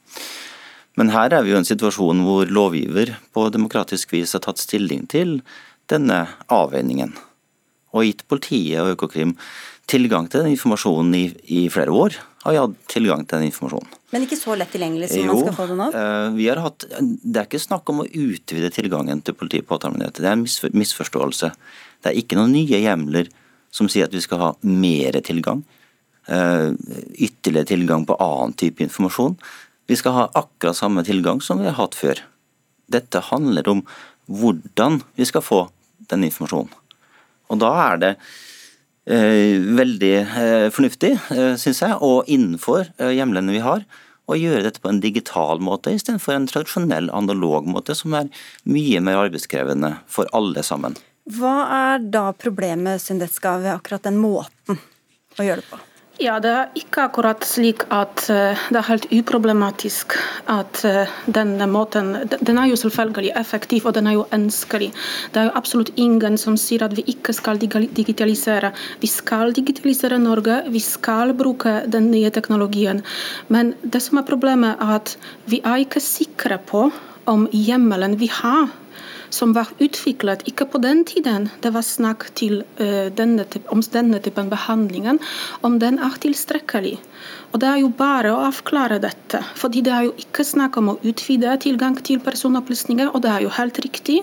Men 1.00 1.14
her 1.16 1.32
er 1.32 1.45
vi 1.45 1.54
jo 1.54 1.58
i 1.58 1.62
en 1.62 1.68
situasjon 1.68 2.26
hvor 2.26 2.50
lovgiver 2.52 3.16
på 3.36 3.47
demokratisk 3.56 4.12
vis 4.18 4.36
har 4.36 4.43
tatt 4.43 4.60
stilling 4.60 5.06
til 5.12 5.38
denne 5.89 6.26
avveiningen, 6.52 7.14
og 7.95 8.06
gitt 8.06 8.26
politiet 8.30 8.84
og 8.84 8.97
Økokrim 8.97 9.38
tilgang 9.89 10.28
til 10.30 10.43
den 10.43 10.54
informasjonen 10.54 11.16
i, 11.18 11.24
i, 11.50 11.62
flere 11.74 11.93
år. 11.95 12.18
Har 12.43 12.54
vi 12.54 12.60
hatt 12.60 12.76
tilgang 12.91 13.24
til 13.26 13.39
den 13.39 13.50
informasjonen. 13.50 13.95
Men 14.14 14.26
ikke 14.26 14.38
så 14.38 14.56
lett 14.58 14.70
tilgjengelig 14.74 15.10
som 15.12 15.24
jo, 15.24 15.32
man 15.32 15.41
skal 15.41 15.58
få 15.58 15.66
den 15.72 15.82
av? 15.86 15.95
Eh, 15.97 16.28
vi 16.36 16.45
har 16.50 16.62
hatt, 16.64 16.86
det 17.00 17.41
er 17.41 17.47
ikke 17.47 17.62
snakk 17.64 17.89
om 17.91 18.04
å 18.04 18.08
utvide 18.08 18.70
tilgangen 18.74 19.24
til 19.26 19.36
politi 19.38 19.64
og 19.64 19.70
påtalemyndighet. 19.72 20.22
Det 20.22 20.30
er 20.30 20.38
en 20.38 20.78
misforståelse. 20.84 21.52
Det 22.04 22.12
er 22.12 22.22
ikke 22.22 22.38
noen 22.38 22.54
nye 22.54 22.84
hjemler 22.86 23.32
som 23.74 23.89
sier 23.91 24.10
at 24.10 24.16
vi 24.16 24.24
skal 24.24 24.43
ha 24.43 24.52
mer 24.66 25.20
tilgang. 25.26 25.64
Eh, 26.30 26.70
ytterligere 27.26 27.72
tilgang 27.74 28.06
på 28.06 28.18
annen 28.22 28.56
type 28.62 28.86
informasjon. 28.86 29.39
Vi 29.90 29.98
skal 29.98 30.14
ha 30.14 30.28
akkurat 30.38 30.78
samme 30.78 31.02
tilgang 31.04 31.42
som 31.42 31.64
vi 31.64 31.66
har 31.66 31.80
hatt 31.80 31.98
før. 31.98 32.22
Dette 32.94 33.24
handler 33.26 33.66
om 33.72 33.82
hvordan 34.30 35.02
vi 35.18 35.26
skal 35.26 35.42
få 35.42 35.64
den 36.12 36.28
informasjonen. 36.28 36.70
Og 37.50 37.58
da 37.64 37.72
er 37.88 37.98
det 38.04 38.12
eh, 39.10 39.58
veldig 39.80 40.14
eh, 40.22 40.68
fornuftig, 40.74 41.16
eh, 41.34 41.56
syns 41.58 41.82
jeg, 41.82 41.98
og 42.06 42.30
innenfor 42.30 42.86
eh, 43.00 43.16
hjemlene 43.18 43.56
vi 43.56 43.64
har, 43.66 43.82
å 44.30 44.38
gjøre 44.38 44.68
dette 44.68 44.84
på 44.84 44.92
en 44.92 45.02
digital 45.02 45.62
måte 45.66 45.96
istedenfor 45.98 46.36
en 46.36 46.46
tradisjonell 46.50 47.10
analog 47.10 47.66
måte, 47.66 47.98
som 47.98 48.14
er 48.14 48.30
mye 48.70 49.02
mer 49.02 49.24
arbeidskrevende 49.26 49.96
for 50.06 50.30
alle 50.38 50.62
sammen. 50.66 51.00
Hva 51.34 51.56
er 51.74 52.06
da 52.14 52.30
problemet 52.38 53.02
Sundetska, 53.02 53.58
ved 53.66 53.74
akkurat 53.74 54.06
den 54.06 54.22
måten 54.22 54.78
å 54.78 55.46
gjøre 55.50 55.64
det 55.66 55.72
på? 55.74 55.82
Ja, 56.20 56.34
Det 56.43 56.49
er 56.51 56.74
ikke 56.76 57.05
akkurat 57.07 57.45
slik 57.47 57.86
at 57.95 58.26
uh, 58.28 58.57
det 58.67 58.76
er 58.76 58.88
helt 58.89 59.05
uproblematisk 59.15 60.17
at 60.51 60.82
uh, 60.84 61.13
denne 61.32 61.63
måten 61.72 62.09
Den 62.43 62.57
er 62.59 62.67
jo 62.67 62.76
selvfølgelig 62.76 63.32
effektiv, 63.39 63.86
og 63.88 63.95
den 63.95 64.07
er 64.07 64.17
jo 64.17 64.26
ønskelig. 64.36 64.89
Det 65.32 65.39
er 65.39 65.47
jo 65.47 65.55
absolutt 65.55 65.93
ingen 65.95 66.36
som 66.38 66.57
sier 66.59 66.84
at 66.84 66.97
vi 66.97 67.05
ikke 67.07 67.32
skal 67.34 67.61
digitalisere. 67.61 68.74
Vi 68.99 69.07
skal 69.07 69.55
digitalisere 69.55 70.20
Norge, 70.20 70.59
vi 70.67 70.84
skal 70.84 71.32
bruke 71.34 71.86
den 71.88 72.11
nye 72.11 72.30
teknologien. 72.30 72.99
Men 73.47 73.74
det 73.82 74.03
som 74.03 74.20
er 74.20 74.28
problemet, 74.28 74.76
er 74.76 74.99
at 74.99 75.15
vi 75.47 75.61
er 75.63 75.86
ikke 75.86 76.03
sikre 76.03 76.59
på 76.59 76.89
om 77.32 77.47
hjemmelen 77.53 78.20
vi 78.20 78.28
har 78.28 78.67
som 79.34 79.54
var 79.56 79.72
utviklet 79.80 80.46
ikke 80.50 80.68
på 80.70 80.82
den 80.84 81.04
tiden 81.08 81.50
det 81.64 81.74
var 81.76 81.86
snakk 81.86 82.30
til, 82.40 82.64
uh, 82.82 83.10
denne, 83.14 83.46
om 83.70 83.84
denne 83.94 84.22
typen 84.24 84.50
behandlingen, 84.52 85.20
om 85.62 85.80
den 85.82 86.00
er 86.00 86.18
tilstrekkelig. 86.22 86.98
Og 87.52 87.60
Det 87.60 87.68
er 87.70 87.80
jo 87.82 87.89
bare 87.89 88.32
å 88.34 88.43
avklare 88.47 89.00
dette. 89.02 89.43
fordi 89.56 89.82
Det 89.82 89.93
er 89.93 90.04
jo 90.04 90.14
ikke 90.18 90.43
snakk 90.43 90.78
om 90.78 90.89
å 90.89 91.00
utvide 91.04 91.58
tilgang 91.60 91.95
til 92.04 92.20
personopplysninger, 92.20 93.10
og 93.14 93.22
det 93.22 93.32
er 93.32 93.41
jo 93.41 93.50
helt 93.50 93.80
riktig. 93.80 94.22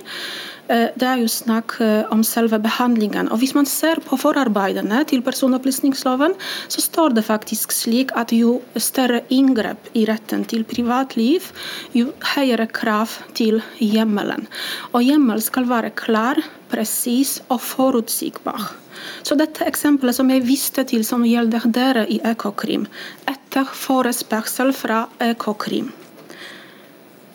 Eh, 0.68 0.91
det 0.99 1.07
er 1.07 1.20
jo 1.22 1.29
snakk 1.31 1.77
eh, 1.81 2.05
om 2.11 2.22
selve 2.27 2.59
behandlingen. 2.59 3.31
Og 3.31 3.39
Hvis 3.39 3.55
man 3.55 3.66
ser 3.66 4.01
på 4.03 4.18
forarbeidene 4.18 5.05
til 5.07 5.22
personopplysningsloven, 5.22 6.35
så 6.68 6.81
står 6.83 7.14
det 7.14 7.27
faktisk 7.27 7.72
slik 7.72 8.14
at 8.16 8.35
jo 8.35 8.62
større 8.77 9.22
inngrep 9.31 9.91
i 9.95 10.07
retten 10.07 10.45
til 10.45 10.64
privatliv, 10.64 11.53
jo 11.95 12.12
høyere 12.35 12.66
krav 12.66 13.18
til 13.35 13.62
hjemmelen. 13.79 14.47
Og 14.93 15.07
hjemmel 15.07 15.43
skal 15.43 15.70
være 15.70 15.95
klar, 15.95 16.43
presis 16.70 17.41
og 17.49 17.61
forutsigbar. 17.62 18.86
Så 19.22 19.36
dette 19.38 19.66
eksempelet 19.66 20.16
som 20.16 20.30
jeg 20.30 20.47
viste 20.47 20.86
til, 20.88 21.05
som 21.05 21.26
gjelder 21.26 21.68
dere 21.68 22.07
i 22.09 22.20
Økokrim, 22.24 22.88
etter 23.26 23.68
forespørsel 23.86 24.74
fra 24.76 25.07
Økokrim. 25.30 25.92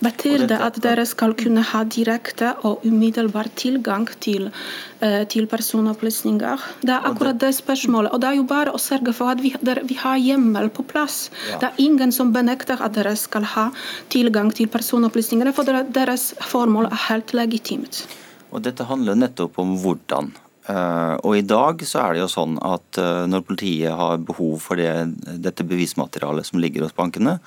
Betyr 0.02 0.48
det 0.50 0.58
at 0.66 0.80
dere 0.82 1.04
skal 1.06 1.36
kunne 1.38 1.62
ha 1.62 1.84
direkte 1.86 2.56
og 2.66 2.86
umiddelbar 2.88 3.52
tilgang 3.60 4.08
til, 4.24 4.48
uh, 5.04 5.22
til 5.30 5.46
personopplysninger? 5.46 6.64
Det 6.82 6.96
er 6.96 7.06
akkurat 7.06 7.38
det 7.44 7.52
spørsmålet. 7.54 8.10
Og 8.10 8.24
det 8.24 8.32
er 8.32 8.40
jo 8.40 8.48
bare 8.50 8.74
å 8.74 8.82
sørge 8.82 9.14
for 9.14 9.30
at 9.30 9.44
vi, 9.46 9.54
der, 9.62 9.84
vi 9.86 10.00
har 10.02 10.18
hjemmel 10.18 10.72
på 10.74 10.88
plass. 10.90 11.28
Ja. 11.52 11.60
Det 11.62 11.70
er 11.70 11.84
ingen 11.86 12.16
som 12.16 12.34
benekter 12.34 12.82
at 12.82 12.98
dere 12.98 13.14
skal 13.14 13.46
ha 13.54 13.68
tilgang 14.10 14.50
til 14.58 14.72
personopplysninger, 14.74 15.54
for 15.54 15.70
deres 15.70 16.32
formål 16.50 16.90
er 16.90 17.06
helt 17.06 17.36
legitimt. 17.38 18.08
Og 18.50 18.66
Dette 18.66 18.90
handler 18.90 19.20
nettopp 19.22 19.62
om 19.62 19.78
hvordan. 19.84 20.34
Uh, 20.70 21.18
og 21.26 21.40
I 21.40 21.46
dag 21.46 21.82
så 21.90 22.04
er 22.04 22.14
det 22.14 22.22
jo 22.22 22.30
sånn 22.30 22.60
at 22.62 23.00
uh, 23.02 23.26
når 23.26 23.46
politiet 23.48 23.96
har 23.98 24.22
behov 24.22 24.60
for 24.62 24.78
det, 24.78 24.92
dette 25.42 25.66
bevismaterialet 25.66 26.46
som 26.46 26.62
ligger 26.62 26.86
hos 26.86 26.94
bankene, 26.98 27.40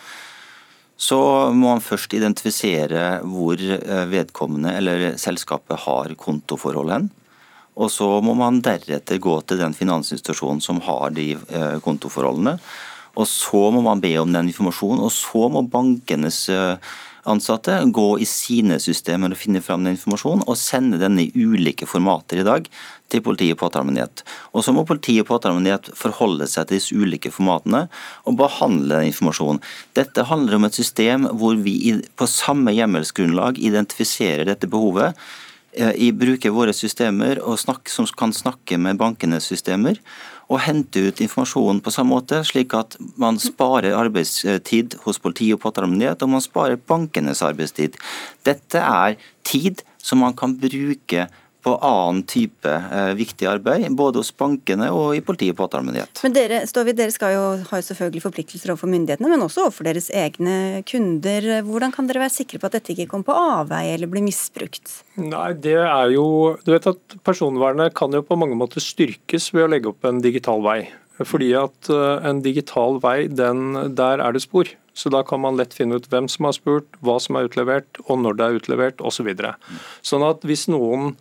så 0.98 1.18
må 1.54 1.70
man 1.70 1.82
først 1.82 2.14
identifisere 2.18 3.20
hvor 3.22 3.58
uh, 3.58 4.02
vedkommende 4.10 4.74
eller 4.80 5.06
selskapet 5.20 5.84
har 5.86 6.16
kontoforhold 6.18 6.90
hen. 6.94 7.08
Og 7.78 7.90
så 7.90 8.08
må 8.22 8.34
man 8.38 8.60
deretter 8.62 9.22
gå 9.22 9.38
til 9.46 9.62
den 9.62 9.74
finansinstitusjonen 9.74 10.60
som 10.62 10.78
har 10.86 11.10
de 11.10 11.32
kontoforholdene. 11.82 12.52
Og 13.18 13.26
så 13.26 13.62
må 13.74 13.80
man 13.82 13.98
be 14.02 14.12
om 14.20 14.30
den 14.30 14.52
informasjonen, 14.52 15.02
og 15.02 15.10
så 15.10 15.48
må 15.50 15.64
bankenes 15.66 16.44
ansatte 17.30 17.76
gå 17.94 18.06
i 18.20 18.26
sine 18.28 18.78
systemer 18.82 19.32
og 19.32 19.40
finne 19.40 19.62
fram 19.64 19.84
den 19.84 19.96
informasjonen, 19.96 20.44
og 20.46 20.58
sende 20.60 21.00
den 21.00 21.18
i 21.22 21.30
ulike 21.34 21.88
formater 21.88 22.40
i 22.40 22.46
dag 22.46 22.68
til 23.12 23.22
politi 23.24 23.50
og 23.52 23.60
påtalemyndighet. 23.60 24.24
Og 24.52 24.64
så 24.64 24.74
må 24.74 24.84
politi 24.88 25.16
og 25.22 25.28
påtalemyndighet 25.30 25.92
forholde 25.98 26.48
seg 26.50 26.68
til 26.68 26.80
disse 26.80 26.96
ulike 26.96 27.32
formatene 27.34 27.86
og 28.24 28.38
behandle 28.40 29.00
den 29.00 29.12
informasjonen. 29.12 29.62
Dette 29.96 30.26
handler 30.30 30.58
om 30.58 30.68
et 30.68 30.78
system 30.78 31.28
hvor 31.32 31.56
vi 31.60 31.78
på 32.18 32.28
samme 32.30 32.74
hjemmelsgrunnlag 32.76 33.60
identifiserer 33.62 34.48
dette 34.48 34.70
behovet 34.70 35.14
eh, 35.72 35.94
i 36.08 36.12
bruker 36.16 36.54
våre 36.54 36.74
systemer 36.76 37.42
og 37.42 37.60
snakke, 37.60 37.92
som 37.92 38.08
kan 38.18 38.34
snakke 38.34 38.80
med 38.80 39.00
bankenes 39.00 39.50
systemer 39.52 40.00
og 40.52 40.60
hente 40.66 41.06
ut 41.08 41.22
informasjon 41.24 41.80
på 41.84 41.92
samme 41.94 42.14
måte, 42.16 42.42
slik 42.44 42.74
at 42.76 42.98
man 43.20 43.38
sparer 43.40 43.96
arbeidstid 43.96 44.98
hos 45.04 45.20
politi 45.22 45.50
og 45.54 45.62
påtalemyndighet, 45.64 46.22
og 46.22 46.34
man 46.36 46.44
sparer 46.44 46.80
bankenes 46.80 47.42
arbeidstid. 47.46 47.96
Dette 48.44 48.82
er 48.82 49.16
tid 49.46 49.84
som 50.04 50.20
man 50.20 50.36
kan 50.36 50.56
bruke 50.60 51.28
på 51.64 51.74
annen 51.80 52.22
type 52.28 52.68
eh, 52.68 53.12
viktig 53.16 53.48
arbeid, 53.48 53.86
både 53.96 54.20
hos 54.20 54.32
bankene 54.36 54.90
og 54.92 55.14
i 55.16 55.22
politi 55.24 55.48
og 55.52 55.58
påtalemyndighet. 55.62 56.20
Men 56.26 56.36
dere, 56.36 56.60
Ståvid, 56.68 56.98
dere 56.98 57.14
skal 57.14 57.34
jo 57.34 57.44
ha 57.70 57.80
selvfølgelig 57.84 58.24
forpliktelser 58.26 58.74
overfor 58.74 58.92
myndighetene, 58.92 59.30
men 59.32 59.44
også 59.46 59.66
overfor 59.66 59.88
deres 59.88 60.10
egne 60.14 60.82
kunder. 60.88 61.48
Hvordan 61.66 61.94
kan 61.94 62.10
dere 62.10 62.24
være 62.26 62.36
sikre 62.36 62.60
på 62.60 62.68
at 62.68 62.76
dette 62.78 62.92
ikke 62.94 63.08
kommer 63.12 63.30
på 63.30 63.38
avveie 63.38 63.94
eller 63.96 64.10
blir 64.12 64.26
misbrukt? 64.26 65.00
Nei, 65.20 65.50
det 65.64 65.78
er 65.80 66.12
jo, 66.14 66.26
du 66.66 66.74
vet 66.74 66.90
at 66.90 67.18
Personvernet 67.24 67.96
kan 67.96 68.12
jo 68.12 68.24
på 68.26 68.38
mange 68.38 68.58
måter 68.58 68.84
styrkes 68.84 69.50
ved 69.54 69.66
å 69.66 69.72
legge 69.72 69.90
opp 69.92 70.04
en 70.08 70.20
digital 70.24 70.62
vei. 70.64 70.82
Fordi 71.22 71.52
at 71.56 71.90
eh, 71.92 72.28
en 72.28 72.40
digital 72.44 72.98
vei, 73.02 73.18
den, 73.30 73.94
der 73.94 74.20
er 74.20 74.34
det 74.34 74.42
spor. 74.44 74.68
Så 74.94 75.10
da 75.10 75.24
kan 75.26 75.42
man 75.42 75.58
lett 75.58 75.74
finne 75.74 75.98
ut 75.98 76.08
hvem 76.10 76.28
som 76.30 76.48
har 76.48 76.56
spurt, 76.56 76.98
hva 77.02 77.16
som 77.22 77.38
er 77.38 77.48
utlevert, 77.48 78.02
og 78.06 78.20
når 78.22 78.38
det 78.38 78.46
er 78.46 78.58
utlevert 78.58 79.00
osv. 79.02 79.22
Så 79.22 79.26
videre. 79.26 79.54
sånn 80.04 80.24
at 80.26 80.42
hvis 80.46 80.66
noen 80.68 81.14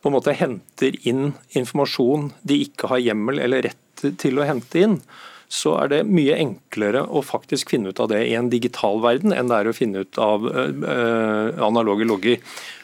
på 0.00 0.08
en 0.08 0.16
måte 0.16 0.36
henter 0.36 0.96
inn 1.08 1.34
informasjon 1.56 2.30
de 2.46 2.62
ikke 2.64 2.88
har 2.92 3.02
hjemmel 3.04 3.42
eller 3.44 3.68
rett 3.68 4.06
til 4.20 4.40
å 4.40 4.46
hente 4.48 4.80
inn, 4.80 4.96
så 5.50 5.74
er 5.82 5.90
det 5.90 6.00
mye 6.06 6.36
enklere 6.38 7.02
å 7.04 7.24
faktisk 7.26 7.72
finne 7.74 7.90
ut 7.90 8.00
av 8.00 8.12
det 8.12 8.22
i 8.28 8.36
en 8.38 8.48
digital 8.52 9.00
verden 9.02 9.34
enn 9.34 9.50
det 9.50 9.58
er 9.58 9.70
å 9.70 9.76
finne 9.76 10.04
ut 10.06 10.20
av 10.22 10.46
uh, 10.46 11.58
analoge 11.66 12.06
logger. 12.06 12.38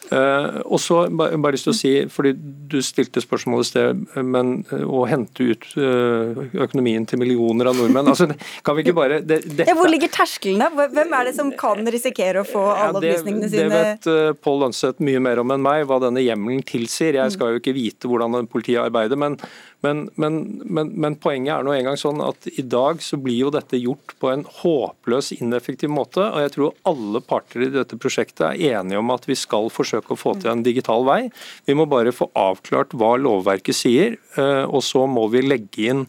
Uh, 0.07 0.61
og 0.71 0.79
så 0.79 1.01
bare, 1.11 1.35
lyst 1.51 1.67
til 1.67 1.73
å 1.73 1.77
si, 1.77 1.91
fordi 2.13 2.31
Du 2.71 2.77
stilte 2.85 3.19
spørsmål 3.23 3.65
i 3.65 3.67
sted, 3.67 4.03
men 4.23 4.61
uh, 4.71 4.85
å 4.87 5.03
hente 5.11 5.43
ut 5.51 5.67
uh, 5.81 6.45
økonomien 6.63 7.03
til 7.07 7.19
millioner 7.19 7.71
av 7.71 7.79
nordmenn 7.79 8.13
altså, 8.13 8.29
kan 8.67 8.77
vi 8.79 8.85
ikke 8.85 8.95
bare... 8.95 9.19
Det, 9.27 9.41
ja, 9.67 9.75
hvor 9.75 9.91
ligger 9.91 10.11
terskelen 10.15 10.63
da? 10.63 10.71
Hvem 10.95 11.15
er 11.19 11.29
det 11.29 11.35
som 11.39 11.51
kan 11.59 11.83
risikere 11.91 12.43
å 12.43 12.47
få 12.47 12.63
alle 12.71 13.01
opplysningene 13.01 13.51
sine? 13.51 13.67
Det 13.67 13.81
vet 13.83 14.11
uh, 14.11 14.33
Pål 14.47 14.63
Lønseth 14.65 15.03
mye 15.07 15.23
mer 15.27 15.43
om 15.43 15.55
enn 15.55 15.65
meg, 15.67 15.87
hva 15.91 15.99
denne 16.03 16.23
hjemmelen 16.23 16.63
tilsier. 16.67 17.19
Jeg 17.19 17.35
skal 17.35 17.55
jo 17.55 17.63
ikke 17.63 17.75
vite 17.77 18.11
hvordan 18.11 18.47
politiet 18.51 18.85
arbeider, 18.85 19.19
men, 19.19 19.39
men, 19.83 20.07
men, 20.15 20.93
men, 20.95 21.19
poenget 21.23 21.57
er 21.57 21.67
nå 21.67 21.75
engang 21.75 21.99
sånn 22.01 22.23
at 22.25 22.47
i 22.55 22.63
dag 22.63 23.03
så 23.03 23.19
blir 23.21 23.41
jo 23.47 23.53
dette 23.55 23.79
gjort 23.81 24.15
på 24.23 24.31
en 24.33 24.47
håpløs 24.63 25.33
ineffektiv 25.41 25.91
måte. 25.93 26.23
og 26.23 26.43
Jeg 26.47 26.55
tror 26.57 26.79
alle 26.91 27.23
parter 27.25 27.67
i 27.67 27.73
dette 27.75 27.99
prosjektet 28.01 28.47
er 28.53 28.81
enige 28.81 29.03
om 29.03 29.15
at 29.15 29.27
vi 29.29 29.39
skal 29.39 29.71
forsøke 29.73 29.96
å 30.05 30.19
få 30.19 30.35
til 30.41 30.53
en 30.53 30.65
digital 30.67 31.07
vei. 31.09 31.23
Vi 31.67 31.75
må 31.79 31.85
bare 31.89 32.15
få 32.15 32.27
avklart 32.37 32.95
hva 32.97 33.17
lovverket 33.21 33.77
sier, 33.77 34.11
eh, 34.37 34.65
og 34.67 34.83
så 34.85 35.07
må 35.09 35.29
vi 35.33 35.41
legge 35.47 35.91
inn 35.91 36.07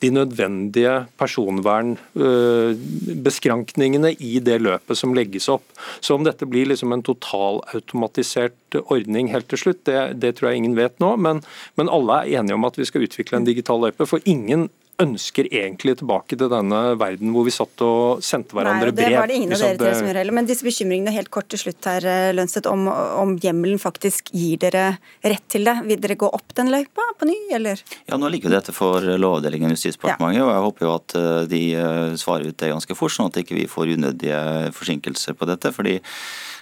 de 0.00 0.08
nødvendige 0.14 0.94
personvernbeskrankningene 1.20 4.10
i 4.16 4.40
det 4.44 4.58
løpet 4.64 4.96
som 4.96 5.14
legges 5.16 5.48
opp. 5.52 5.64
Så 6.00 6.14
om 6.16 6.24
dette 6.24 6.46
blir 6.48 6.66
liksom 6.70 6.92
en 6.96 7.02
totalautomatisert 7.04 8.78
ordning 8.86 9.28
helt 9.34 9.48
til 9.52 9.60
slutt, 9.60 9.82
det, 9.88 9.98
det, 10.22 10.30
tror 10.38 10.48
jeg 10.50 10.58
ingen 10.62 10.78
vet 10.78 10.94
nå. 11.04 11.10
Men, 11.20 11.36
men 11.76 11.92
alle 11.92 12.12
er 12.22 12.30
enige 12.40 12.56
om 12.56 12.68
at 12.68 12.76
vi 12.80 12.88
skal 12.88 13.04
utvikle 13.04 13.34
en 13.40 13.48
digital 13.48 13.78
løype. 13.84 14.04
For 14.08 14.18
ingen 14.24 14.62
ønsker 15.02 15.48
egentlig 15.50 15.96
tilbake 16.00 16.36
til 16.38 16.50
denne 16.52 16.80
verden 17.00 17.32
hvor 17.34 17.46
vi 17.46 17.54
satt 17.54 17.84
og 17.86 18.24
sendte 18.24 18.56
hverandre 18.56 18.92
brev. 18.92 19.06
Nei, 19.06 19.12
det 19.14 19.20
var 19.20 19.30
det 19.30 19.38
ingen 19.38 19.54
av 19.56 19.62
dere 19.64 19.78
tre 19.80 19.92
som 19.96 20.10
gjør 20.10 20.20
heller. 20.20 20.36
Men 20.36 20.48
disse 20.50 20.66
bekymringene 20.66 21.14
helt 21.14 21.32
kort 21.32 21.48
til 21.52 21.62
slutt 21.62 21.88
her, 21.88 22.06
Lønstedt, 22.36 22.36
Lønseth, 22.40 22.70
om, 22.70 22.88
om 23.22 23.36
hjemmelen 23.40 23.80
faktisk 23.82 24.32
gir 24.36 24.60
dere 24.62 24.84
rett 25.24 25.46
til 25.52 25.66
det. 25.68 25.76
Vil 25.88 26.02
dere 26.02 26.18
gå 26.20 26.28
opp 26.40 26.54
den 26.58 26.72
løypa 26.72 27.06
på 27.20 27.30
ny, 27.30 27.38
eller? 27.56 27.80
Ja, 28.10 28.18
nå 28.20 28.30
ligger 28.32 28.50
jo 28.50 28.56
dette 28.56 28.74
for 28.76 29.04
Lovavdelingen 29.04 29.72
i 29.72 29.78
Justisdepartementet, 29.78 30.40
ja. 30.40 30.46
og 30.48 30.54
jeg 30.54 30.66
håper 30.66 30.86
jo 30.86 30.94
at 30.96 31.16
eh, 31.20 31.40
de 31.50 31.64
eh, 31.78 32.18
svarer 32.20 32.50
ut 32.50 32.60
det 32.60 32.72
ganske 32.74 32.98
fort, 32.98 33.14
sånn 33.14 33.30
at 33.30 33.40
ikke 33.42 33.56
vi 33.56 33.66
ikke 33.66 33.76
får 33.76 33.94
unødige 33.96 34.40
forsinkelser 34.76 35.38
på 35.38 35.48
dette. 35.50 35.72
fordi 35.74 35.98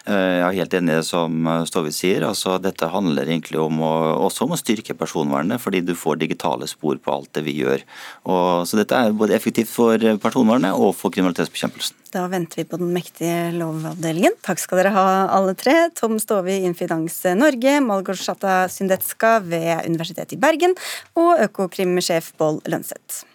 jeg 0.08 0.44
er 0.46 0.56
helt 0.56 0.74
enig 0.78 0.94
i 0.94 0.98
det 0.98 1.06
som 1.06 1.48
Stovid 1.68 1.94
sier. 1.96 2.24
altså 2.24 2.56
Dette 2.62 2.88
handler 2.88 3.28
egentlig 3.28 3.60
om 3.60 3.82
å, 3.84 3.92
også 4.26 4.46
om 4.46 4.54
å 4.56 4.60
styrke 4.60 4.96
personvernet, 4.96 5.60
fordi 5.60 5.82
du 5.84 5.94
får 5.98 6.20
digitale 6.22 6.68
spor 6.70 6.96
på 6.96 7.12
alt 7.12 7.32
det 7.36 7.44
vi 7.44 7.58
gjør. 7.58 7.84
Og, 8.24 8.64
så 8.68 8.80
dette 8.80 8.96
er 8.96 9.16
både 9.16 9.36
effektivt 9.36 9.70
for 9.72 10.00
personvernet 10.22 10.76
og 10.76 10.94
for 10.96 11.14
kriminalitetsbekjempelsen. 11.14 11.98
Da 12.14 12.24
venter 12.32 12.62
vi 12.62 12.68
på 12.68 12.80
den 12.80 12.92
mektige 12.96 13.50
lovavdelingen. 13.56 14.38
Takk 14.44 14.62
skal 14.62 14.80
dere 14.80 14.94
ha 14.96 15.08
alle 15.36 15.56
tre. 15.58 15.76
Tom 15.98 16.16
Stovi 16.22 16.56
i 16.56 16.68
Infinans 16.68 17.20
Norge, 17.36 17.78
Malgorzata 17.84 18.62
Syndetska 18.72 19.38
ved 19.44 19.84
Universitetet 19.84 20.38
i 20.38 20.40
Bergen 20.40 20.76
og 21.20 21.36
Økokrim-sjef 21.48 22.32
Boll 22.40 22.62
Lønseth. 22.68 23.26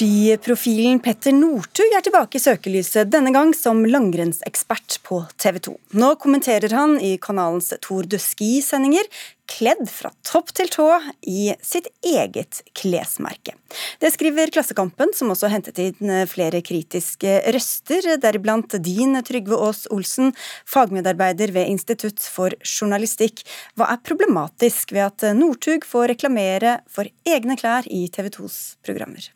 Skiprofilen 0.00 1.02
Petter 1.04 1.34
Northug 1.36 1.92
er 1.92 2.00
tilbake 2.00 2.38
i 2.38 2.40
søkelyset, 2.40 3.10
denne 3.12 3.34
gang 3.34 3.50
som 3.52 3.82
langrennsekspert 3.84 4.94
på 5.04 5.18
TV 5.36 5.58
2. 5.66 5.72
Nå 6.00 6.06
kommenterer 6.22 6.72
han 6.72 6.94
i 7.04 7.18
kanalens 7.20 7.68
Tour 7.84 8.06
de 8.08 8.16
Ski-sendinger 8.16 9.10
kledd 9.50 9.82
fra 9.92 10.08
topp 10.24 10.54
til 10.56 10.70
tå 10.72 10.86
i 11.28 11.50
sitt 11.60 11.90
eget 12.00 12.62
klesmerke. 12.80 13.52
Det 14.00 14.08
skriver 14.14 14.48
Klassekampen, 14.54 15.12
som 15.12 15.34
også 15.34 15.50
hentet 15.52 15.82
inn 15.84 16.14
flere 16.30 16.62
kritiske 16.64 17.34
røster, 17.52 18.08
deriblant 18.22 18.78
din 18.80 19.18
Trygve 19.26 19.58
Aas 19.66 19.82
Olsen, 19.92 20.32
fagmedarbeider 20.64 21.52
ved 21.52 21.74
Institutt 21.74 22.24
for 22.24 22.56
journalistikk. 22.64 23.44
Hva 23.76 23.90
er 23.92 24.00
problematisk 24.08 24.96
ved 24.96 25.10
at 25.10 25.28
Northug 25.36 25.84
får 25.84 26.14
reklamere 26.14 26.78
for 26.88 27.12
egne 27.28 27.58
klær 27.60 27.84
i 27.84 28.06
TV 28.08 28.32
2s 28.38 28.62
programmer? 28.86 29.28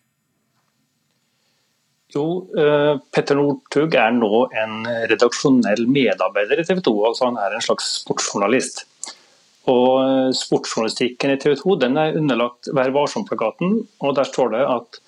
Jo, 2.14 2.24
uh, 2.54 2.94
Petter 3.10 3.38
Northug 3.38 3.94
er 3.98 4.14
nå 4.14 4.44
en 4.54 4.88
redaksjonell 5.10 5.86
medarbeider 5.90 6.62
i 6.62 6.66
TV 6.66 6.82
2. 6.86 6.92
altså 7.10 7.30
Han 7.30 7.40
er 7.42 7.56
en 7.56 7.64
slags 7.64 7.88
sportsjournalist. 8.04 8.84
Og 9.70 9.90
eh, 10.02 10.30
Sportsjournalistikken 10.36 11.32
i 11.32 11.38
TV 11.40 11.54
2 11.56 11.76
den 11.80 11.96
er 12.00 12.18
underlagt 12.18 12.68
Vær 12.76 12.92
varsom-plakaten. 12.92 13.78
og 14.00 14.16
Der 14.18 14.28
står 14.28 14.52
det 14.52 14.64
at 14.68 15.00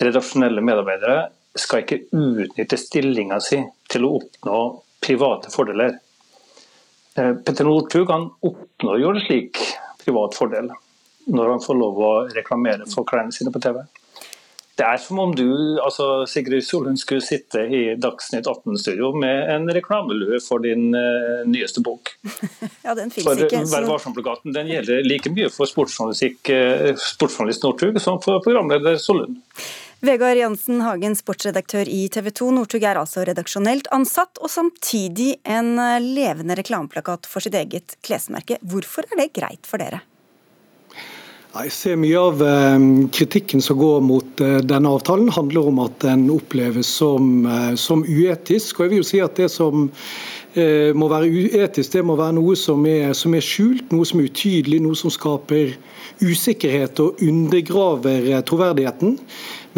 redaksjonelle 0.00 0.64
medarbeidere 0.64 1.28
skal 1.58 1.82
ikke 1.82 2.04
utnytte 2.14 2.78
stillinga 2.80 3.40
si 3.42 3.60
til 3.90 4.06
å 4.06 4.14
oppnå 4.20 4.60
private 5.04 5.52
fordeler. 5.52 5.98
Uh, 7.18 7.34
Petter 7.44 7.68
Northug 7.68 8.10
oppnår 8.14 9.02
jo 9.02 9.12
en 9.12 9.22
slik 9.26 9.60
privat 10.00 10.36
fordel 10.38 10.72
når 11.28 11.50
han 11.52 11.60
får 11.60 11.76
lov 11.76 11.98
å 12.00 12.12
reklamere 12.32 12.86
for 12.88 13.04
klærne 13.04 13.34
sine 13.36 13.52
på 13.52 13.60
TV. 13.60 13.82
Det 14.78 14.86
er 14.86 15.00
som 15.02 15.18
om 15.18 15.32
du, 15.34 15.48
altså 15.82 16.22
Sigrid 16.30 16.62
Solund, 16.62 17.00
skulle 17.00 17.24
sitte 17.24 17.64
i 17.66 17.80
Dagsnytt 17.98 18.46
18-studio 18.46 19.10
med 19.18 19.50
en 19.50 19.66
reklamelue 19.74 20.38
for 20.44 20.62
din 20.62 20.92
uh, 20.94 21.42
nyeste 21.50 21.82
bok. 21.82 22.12
ja, 22.86 22.94
den 22.94 23.10
for, 23.10 23.34
ikke. 23.34 23.64
Vær 23.72 23.88
varsom-plakaten 23.90 24.54
den 24.54 24.70
gjelder 24.70 25.02
like 25.02 25.32
mye 25.34 25.50
for 25.50 25.66
uh, 25.66 26.94
sportsjournalist 27.02 27.66
Northug 27.66 27.98
som 28.02 28.22
for 28.22 28.38
programleder 28.44 29.00
Solund. 29.02 29.40
Vegard 29.98 30.38
Jansen 30.38 30.78
Hagen, 30.86 31.16
sportsredaktør 31.18 31.88
i 31.90 32.04
TV 32.14 32.30
2. 32.30 32.52
Northug 32.54 32.84
er 32.86 33.00
altså 33.00 33.24
redaksjonelt 33.26 33.90
ansatt, 33.94 34.38
og 34.38 34.52
samtidig 34.52 35.40
en 35.42 35.72
eh, 35.82 35.98
levende 35.98 36.54
reklameplakat 36.60 37.26
for 37.26 37.42
sitt 37.42 37.58
eget 37.58 37.96
klesmerke. 38.06 38.60
Hvorfor 38.62 39.08
er 39.10 39.24
det 39.24 39.32
greit 39.34 39.66
for 39.66 39.82
dere? 39.82 40.04
Jeg 41.48 41.70
ser 41.72 41.96
Mye 41.96 42.18
av 42.20 42.42
eh, 42.44 42.82
kritikken 43.16 43.62
som 43.64 43.78
går 43.80 44.02
mot 44.04 44.40
eh, 44.44 44.58
denne 44.68 44.90
avtalen, 44.92 45.30
handler 45.32 45.70
om 45.70 45.78
at 45.80 45.96
den 46.04 46.26
oppleves 46.34 46.90
som, 47.00 47.46
eh, 47.48 47.72
som 47.80 48.02
uetisk. 48.04 48.76
Og 48.76 48.84
jeg 48.84 48.92
vil 48.92 49.00
jo 49.00 49.08
si 49.08 49.22
at 49.24 49.40
Det 49.40 49.48
som 49.48 49.86
må 50.56 51.06
være 51.12 51.28
uetisk, 51.28 51.92
det 51.92 52.02
må 52.06 52.14
være 52.18 52.38
noe 52.38 52.54
som 52.58 52.86
er, 52.88 53.12
som 53.14 53.34
er, 53.36 53.44
skjult, 53.44 53.92
noe 53.92 54.06
som 54.08 54.22
er 54.22 54.30
utydelig, 54.30 54.78
noe 54.82 54.96
som 54.98 55.12
skaper 55.12 55.74
usikkerhet 56.24 56.98
og 57.04 57.20
undergraver 57.22 58.40
troverdigheten. 58.48 59.18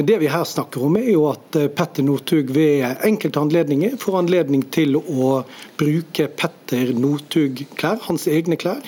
Men 0.01 0.07
det 0.07 0.19
vi 0.23 0.29
her 0.33 0.45
snakker 0.49 0.85
om, 0.87 0.95
er 0.97 1.11
jo 1.13 1.27
at 1.29 1.57
eh, 1.59 1.69
Petter 1.77 2.05
Northug 2.07 2.53
ved 2.55 2.87
enkelte 3.05 3.43
anledninger 3.43 3.99
får 4.01 4.19
anledning 4.23 4.63
til 4.73 4.97
å 4.97 5.43
bruke 5.81 6.29
Petter 6.41 6.95
Northug-klær, 6.97 7.99
hans 8.07 8.25
egne 8.31 8.57
klær. 8.61 8.81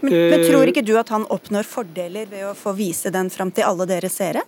Men, 0.00 0.14
men 0.14 0.44
tror 0.46 0.62
eh, 0.62 0.70
ikke 0.72 0.86
du 0.86 0.94
at 0.96 1.12
han 1.12 1.26
oppnår 1.34 1.68
fordeler 1.68 2.30
ved 2.30 2.46
å 2.48 2.54
få 2.56 2.72
vise 2.78 3.12
den 3.12 3.28
fram 3.34 3.52
til 3.52 3.68
alle 3.68 3.88
dere 3.90 4.08
seere? 4.12 4.46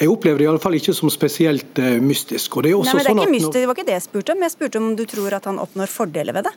Jeg 0.00 0.10
opplever 0.10 0.40
det 0.40 0.46
i 0.46 0.50
alle 0.50 0.62
fall 0.62 0.74
ikke 0.78 0.94
som 0.96 1.10
spesielt 1.12 1.78
uh, 1.78 1.96
mystisk. 2.02 2.56
Og 2.58 2.66
det, 2.66 2.72
er 2.72 2.80
også 2.80 2.94
Nei, 2.94 2.96
men 2.96 3.04
det, 3.04 3.04
er 3.04 3.12
sånn 3.12 3.22
ikke 3.22 3.34
mystisk, 3.36 3.56
det 3.56 3.66
var 3.70 3.78
ikke 3.78 3.88
det 3.90 3.96
jeg 3.96 4.06
spurte 4.08 4.34
om. 4.34 4.46
Jeg 4.46 4.54
spurte 4.56 4.82
om 4.82 4.88
du 4.98 5.04
tror 5.10 5.36
at 5.38 5.50
han 5.50 5.60
oppnår 5.62 5.92
fordeler 5.92 6.36
ved 6.36 6.48
det? 6.48 6.54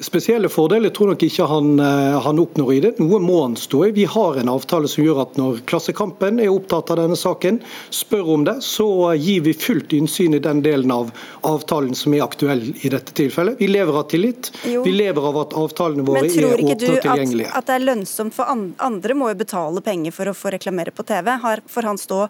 Spesielle 0.00 0.48
fordeler 0.48 0.92
tror 0.96 1.12
nok 1.12 1.22
ikke 1.26 1.44
han, 1.44 1.74
eh, 1.80 2.16
han, 2.24 2.38
oppnår 2.40 2.72
i 2.72 2.80
det. 2.80 2.92
Noe 3.02 3.20
må 3.20 3.42
han 3.42 3.56
stå 3.56 3.82
i. 3.86 3.90
Vi 3.96 4.06
har 4.08 4.38
en 4.40 4.48
avtale 4.48 4.88
som 4.88 5.04
gjør 5.04 5.20
at 5.26 5.36
når 5.36 5.60
Klassekampen 5.68 6.40
er 6.40 6.48
opptatt 6.52 6.92
av 6.94 7.02
denne 7.02 7.18
saken, 7.20 7.60
spør 7.92 8.32
om 8.36 8.46
det, 8.48 8.56
så 8.64 8.88
gir 9.20 9.44
vi 9.44 9.52
fullt 9.52 9.92
innsyn 9.96 10.38
i 10.38 10.42
den 10.42 10.62
delen 10.64 10.94
av 10.94 11.12
avtalen 11.48 11.92
som 11.98 12.16
er 12.16 12.24
aktuell 12.24 12.64
i 12.80 12.92
dette 12.92 13.12
tilfellet. 13.16 13.60
Vi 13.60 13.68
lever 13.68 14.00
av 14.00 14.08
tillit. 14.12 14.52
Jo. 14.64 14.86
Vi 14.86 14.94
lever 14.96 15.28
av 15.32 15.42
at 15.44 15.54
avtalene 15.60 16.06
våre 16.08 16.24
er 16.24 16.32
åpne 16.32 16.56
og 16.56 16.80
tilgjengelige. 16.80 16.80
Men 16.80 16.80
tror 16.80 17.28
ikke 17.28 17.44
du 17.44 17.60
at, 17.60 17.68
det 17.68 17.76
er 17.76 17.86
lønnsomt 17.86 18.36
for 18.36 18.56
andre 18.90 19.20
må 19.20 19.30
jo 19.34 19.38
betale 19.44 19.84
penger 19.84 20.16
for 20.16 20.32
å 20.32 20.36
få 20.36 20.56
reklamere 20.56 20.96
på 20.96 21.04
TV? 21.04 21.36
for 21.70 21.86
han 21.86 21.98
stå 21.98 22.26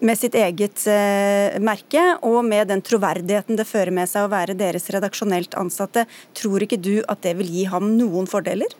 med 0.00 0.18
sitt 0.18 0.34
eget 0.34 0.84
eh, 0.88 1.56
merke, 1.62 2.02
og 2.26 2.42
med 2.44 2.70
den 2.72 2.82
troverdigheten 2.84 3.58
det 3.58 3.68
fører 3.68 3.92
med 3.94 4.08
seg 4.10 4.26
å 4.26 4.32
være 4.32 4.56
deres 4.58 4.88
redaksjonelt 4.92 5.56
ansatte, 5.60 6.06
tror 6.36 6.64
ikke 6.64 6.80
du 6.80 6.94
at 7.06 7.22
det 7.26 7.36
vil 7.40 7.50
gi 7.52 7.66
ham 7.70 7.92
noen 7.98 8.28
fordeler? 8.30 8.72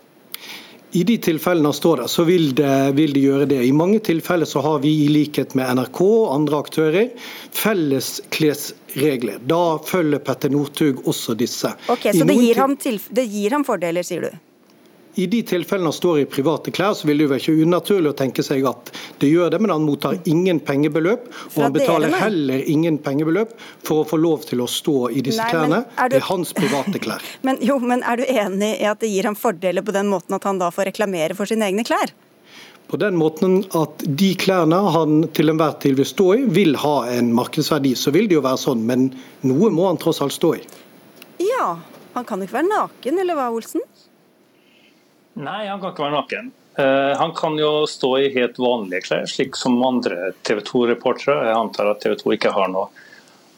I 0.92 1.04
de 1.06 1.16
tilfellene 1.22 1.70
han 1.70 1.76
står 1.76 2.02
der, 2.02 2.10
så 2.10 2.24
vil 2.26 2.48
det, 2.58 2.72
vil 2.98 3.12
det, 3.14 3.22
gjøre 3.22 3.46
det. 3.52 3.60
I 3.62 3.70
mange 3.76 4.00
tilfeller 4.02 4.48
så 4.48 4.62
har 4.64 4.80
vi 4.82 4.90
i 5.04 5.08
likhet 5.12 5.54
med 5.54 5.70
NRK 5.78 6.00
og 6.02 6.32
andre 6.34 6.62
aktører 6.64 7.28
felles 7.54 8.16
klesregler. 8.34 9.38
Da 9.46 9.78
følger 9.86 10.22
Petter 10.26 10.50
Northug 10.50 11.04
også 11.06 11.38
disse. 11.38 11.70
Ok, 11.86 12.10
Så 12.10 12.26
det 12.26 12.38
gir, 12.40 12.58
ham 12.58 12.74
det 12.74 13.26
gir 13.30 13.54
ham 13.54 13.66
fordeler, 13.68 14.06
sier 14.06 14.26
du? 14.26 14.49
I 15.14 15.26
de 15.26 15.40
tilfellene 15.42 15.90
han 15.90 15.94
står 15.94 16.20
i 16.20 16.24
private 16.30 16.70
klær, 16.70 16.94
så 16.94 17.08
vil 17.08 17.18
det 17.18 17.26
jo 17.26 17.30
være 17.32 17.42
ikke 17.42 17.66
unaturlig 17.66 18.12
å 18.12 18.16
tenke 18.16 18.44
seg 18.46 18.66
at 18.70 18.92
det 19.18 19.30
gjør 19.32 19.50
det, 19.50 19.58
men 19.62 19.72
han 19.74 19.82
mottar 19.82 20.18
ingen 20.30 20.60
pengebeløp. 20.62 21.26
Og 21.56 21.58
han 21.64 21.74
betaler 21.74 22.14
heller 22.20 22.62
ingen 22.70 23.00
pengebeløp 23.02 23.56
for 23.86 24.04
å 24.04 24.08
få 24.08 24.20
lov 24.20 24.46
til 24.48 24.62
å 24.62 24.68
stå 24.70 25.10
i 25.10 25.24
disse 25.26 25.42
Nei, 25.42 25.50
klærne. 25.50 25.82
Du... 25.88 26.06
Det 26.14 26.20
er 26.20 26.26
hans 26.30 26.54
private 26.56 27.02
klær. 27.02 27.26
men, 27.46 27.58
jo, 27.66 27.80
men 27.82 28.04
er 28.06 28.22
du 28.22 28.26
enig 28.28 28.72
i 28.78 28.88
at 28.90 29.02
det 29.02 29.10
gir 29.10 29.26
ham 29.26 29.38
fordeler 29.38 29.86
på 29.86 29.94
den 29.96 30.10
måten 30.12 30.38
at 30.38 30.46
han 30.46 30.62
da 30.62 30.70
får 30.74 30.92
reklamere 30.92 31.36
for 31.38 31.50
sine 31.50 31.66
egne 31.66 31.86
klær? 31.86 32.14
På 32.90 32.98
den 32.98 33.14
måten 33.18 33.60
at 33.78 34.02
de 34.02 34.32
klærne 34.38 34.78
han 34.94 35.24
til 35.34 35.52
enhver 35.52 35.76
tid 35.82 35.98
vil 35.98 36.08
stå 36.08 36.28
i, 36.34 36.44
vil 36.50 36.74
ha 36.82 36.96
en 37.10 37.30
markedsverdi. 37.34 37.92
Så 37.98 38.10
vil 38.14 38.26
det 38.30 38.38
jo 38.38 38.42
være 38.46 38.58
sånn, 38.58 38.82
men 38.86 39.10
noe 39.46 39.70
må 39.74 39.86
han 39.86 39.98
tross 40.02 40.22
alt 40.24 40.34
stå 40.34 40.56
i. 40.58 40.62
Ja, 41.44 41.76
han 42.16 42.26
kan 42.26 42.42
jo 42.42 42.48
ikke 42.48 42.58
være 42.58 42.70
naken, 42.70 43.20
eller 43.22 43.38
hva, 43.38 43.50
Olsen? 43.54 43.84
Nei, 45.38 45.66
han 45.68 45.80
kan 45.80 45.92
ikke 45.92 46.06
være 46.06 46.16
naken. 46.16 46.50
Uh, 46.80 47.12
han 47.18 47.32
kan 47.36 47.58
jo 47.58 47.84
stå 47.90 48.10
i 48.18 48.32
helt 48.34 48.58
vanlige 48.60 49.04
klær, 49.08 49.28
slik 49.28 49.58
som 49.58 49.78
andre 49.84 50.32
TV 50.46 50.62
2-reportere. 50.66 51.36
Jeg 51.50 51.58
antar 51.58 51.92
at 51.92 52.02
TV 52.02 52.16
2 52.20 52.34
ikke 52.36 52.54
har 52.56 52.70
noe 52.72 52.88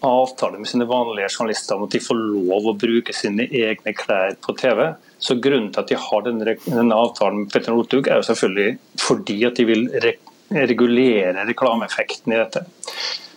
avtale 0.02 0.58
med 0.58 0.66
sine 0.66 0.86
vanlige 0.90 1.28
journalister 1.30 1.76
om 1.76 1.86
at 1.86 1.94
de 1.94 2.00
får 2.02 2.18
lov 2.18 2.66
å 2.66 2.74
bruke 2.78 3.14
sine 3.14 3.46
egne 3.46 3.94
klær 3.94 4.34
på 4.42 4.54
TV. 4.58 4.88
Så 5.22 5.38
Grunnen 5.38 5.70
til 5.70 5.84
at 5.84 5.92
de 5.92 6.00
har 6.08 6.24
denne, 6.26 6.56
denne 6.66 6.98
avtalen 6.98 7.44
med 7.44 7.52
Petter 7.52 7.76
Northug, 7.76 8.08
er 8.10 8.18
jo 8.18 8.26
selvfølgelig 8.32 9.02
fordi 9.02 9.38
at 9.46 9.60
de 9.60 9.68
vil 9.68 9.88
re 10.04 10.16
regulere 10.52 11.46
reklameeffekten 11.48 12.34
i 12.34 12.36
dette. 12.36 12.60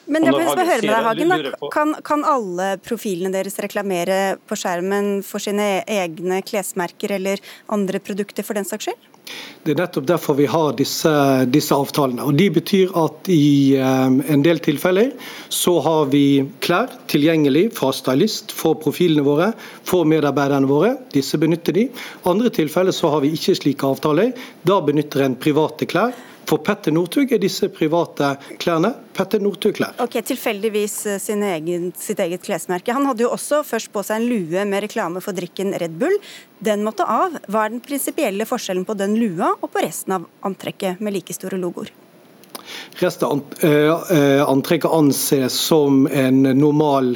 Men 0.06 0.28
jeg 0.28 0.36
vil 0.36 0.45
høre 0.45 0.66
med 0.68 0.86
deg, 0.86 1.08
Hagen. 1.08 1.34
Kan, 1.74 1.95
kan, 2.06 2.24
alle 2.30 2.76
profilene 2.84 3.34
deres 3.34 3.58
reklamere 3.64 4.38
på 4.45 4.58
skjermen 4.60 5.20
for 5.26 5.41
sine 5.41 5.82
egne 5.89 6.41
klesmerker 6.45 7.16
eller 7.18 7.41
andre 7.74 8.01
produkter 8.03 8.45
for 8.45 8.58
den 8.58 8.68
saks 8.68 8.89
skyld? 8.89 9.12
Det 9.66 9.74
er 9.74 9.80
nettopp 9.80 10.06
derfor 10.06 10.38
vi 10.38 10.45
har 10.49 10.76
disse, 10.78 11.12
disse 11.49 11.74
avtalene. 11.74 12.22
og 12.28 12.36
De 12.38 12.45
betyr 12.53 12.91
at 13.01 13.30
i 13.34 13.74
um, 13.82 14.20
en 14.22 14.43
del 14.45 14.62
tilfeller 14.62 15.16
så 15.49 15.80
har 15.82 16.12
vi 16.12 16.45
klær 16.62 16.93
tilgjengelig 17.10 17.72
fra 17.80 17.89
stylist 17.95 18.53
for 18.53 18.78
profilene 18.82 19.26
våre, 19.26 19.49
for 19.88 20.06
medarbeiderne 20.06 20.70
våre. 20.70 20.93
Disse 21.16 21.41
benytter 21.41 21.80
de. 21.80 21.88
Andre 22.30 22.53
tilfeller 22.53 22.93
så 22.93 23.10
har 23.16 23.26
vi 23.26 23.34
ikke 23.34 23.58
slike 23.58 23.89
avtaler. 23.89 24.36
Da 24.62 24.78
benytter 24.86 25.26
en 25.26 25.39
private 25.41 25.89
klær 25.89 26.14
for 26.49 26.61
Petter 26.65 26.93
Northug 26.93 27.31
er 27.33 27.41
disse 27.41 27.67
private 27.73 28.35
klærne 28.61 28.91
Petter 29.15 29.41
Northug-klær. 29.41 29.95
Ok, 30.03 30.17
Tilfeldigvis 30.27 30.95
eh, 31.09 31.43
egen, 31.49 31.91
sitt 31.97 32.19
eget 32.21 32.43
klesmerke. 32.45 32.93
Han 32.93 33.07
hadde 33.09 33.25
jo 33.25 33.31
også 33.33 33.63
først 33.65 33.91
på 33.93 34.03
seg 34.05 34.21
en 34.21 34.29
lue 34.29 34.65
med 34.69 34.85
reklame 34.85 35.23
for 35.23 35.37
drikken 35.37 35.73
Red 35.81 35.97
Bull. 36.01 36.15
Den 36.59 36.85
måtte 36.85 37.07
av. 37.07 37.37
Hva 37.47 37.65
er 37.65 37.75
den 37.75 37.83
prinsipielle 37.85 38.47
forskjellen 38.49 38.85
på 38.87 38.97
den 38.99 39.17
lua 39.19 39.55
og 39.59 39.69
på 39.73 39.83
resten 39.85 40.17
av 40.19 40.27
antrekket 40.45 41.01
med 41.03 41.17
like 41.17 41.35
store 41.35 41.59
logoer? 41.61 41.91
Resten 43.01 43.29
av 43.29 43.65
eh, 43.65 43.93
eh, 44.17 44.41
antrekket 44.45 44.91
anses 44.91 45.57
som 45.67 46.05
en 46.07 46.43
normal 46.55 47.15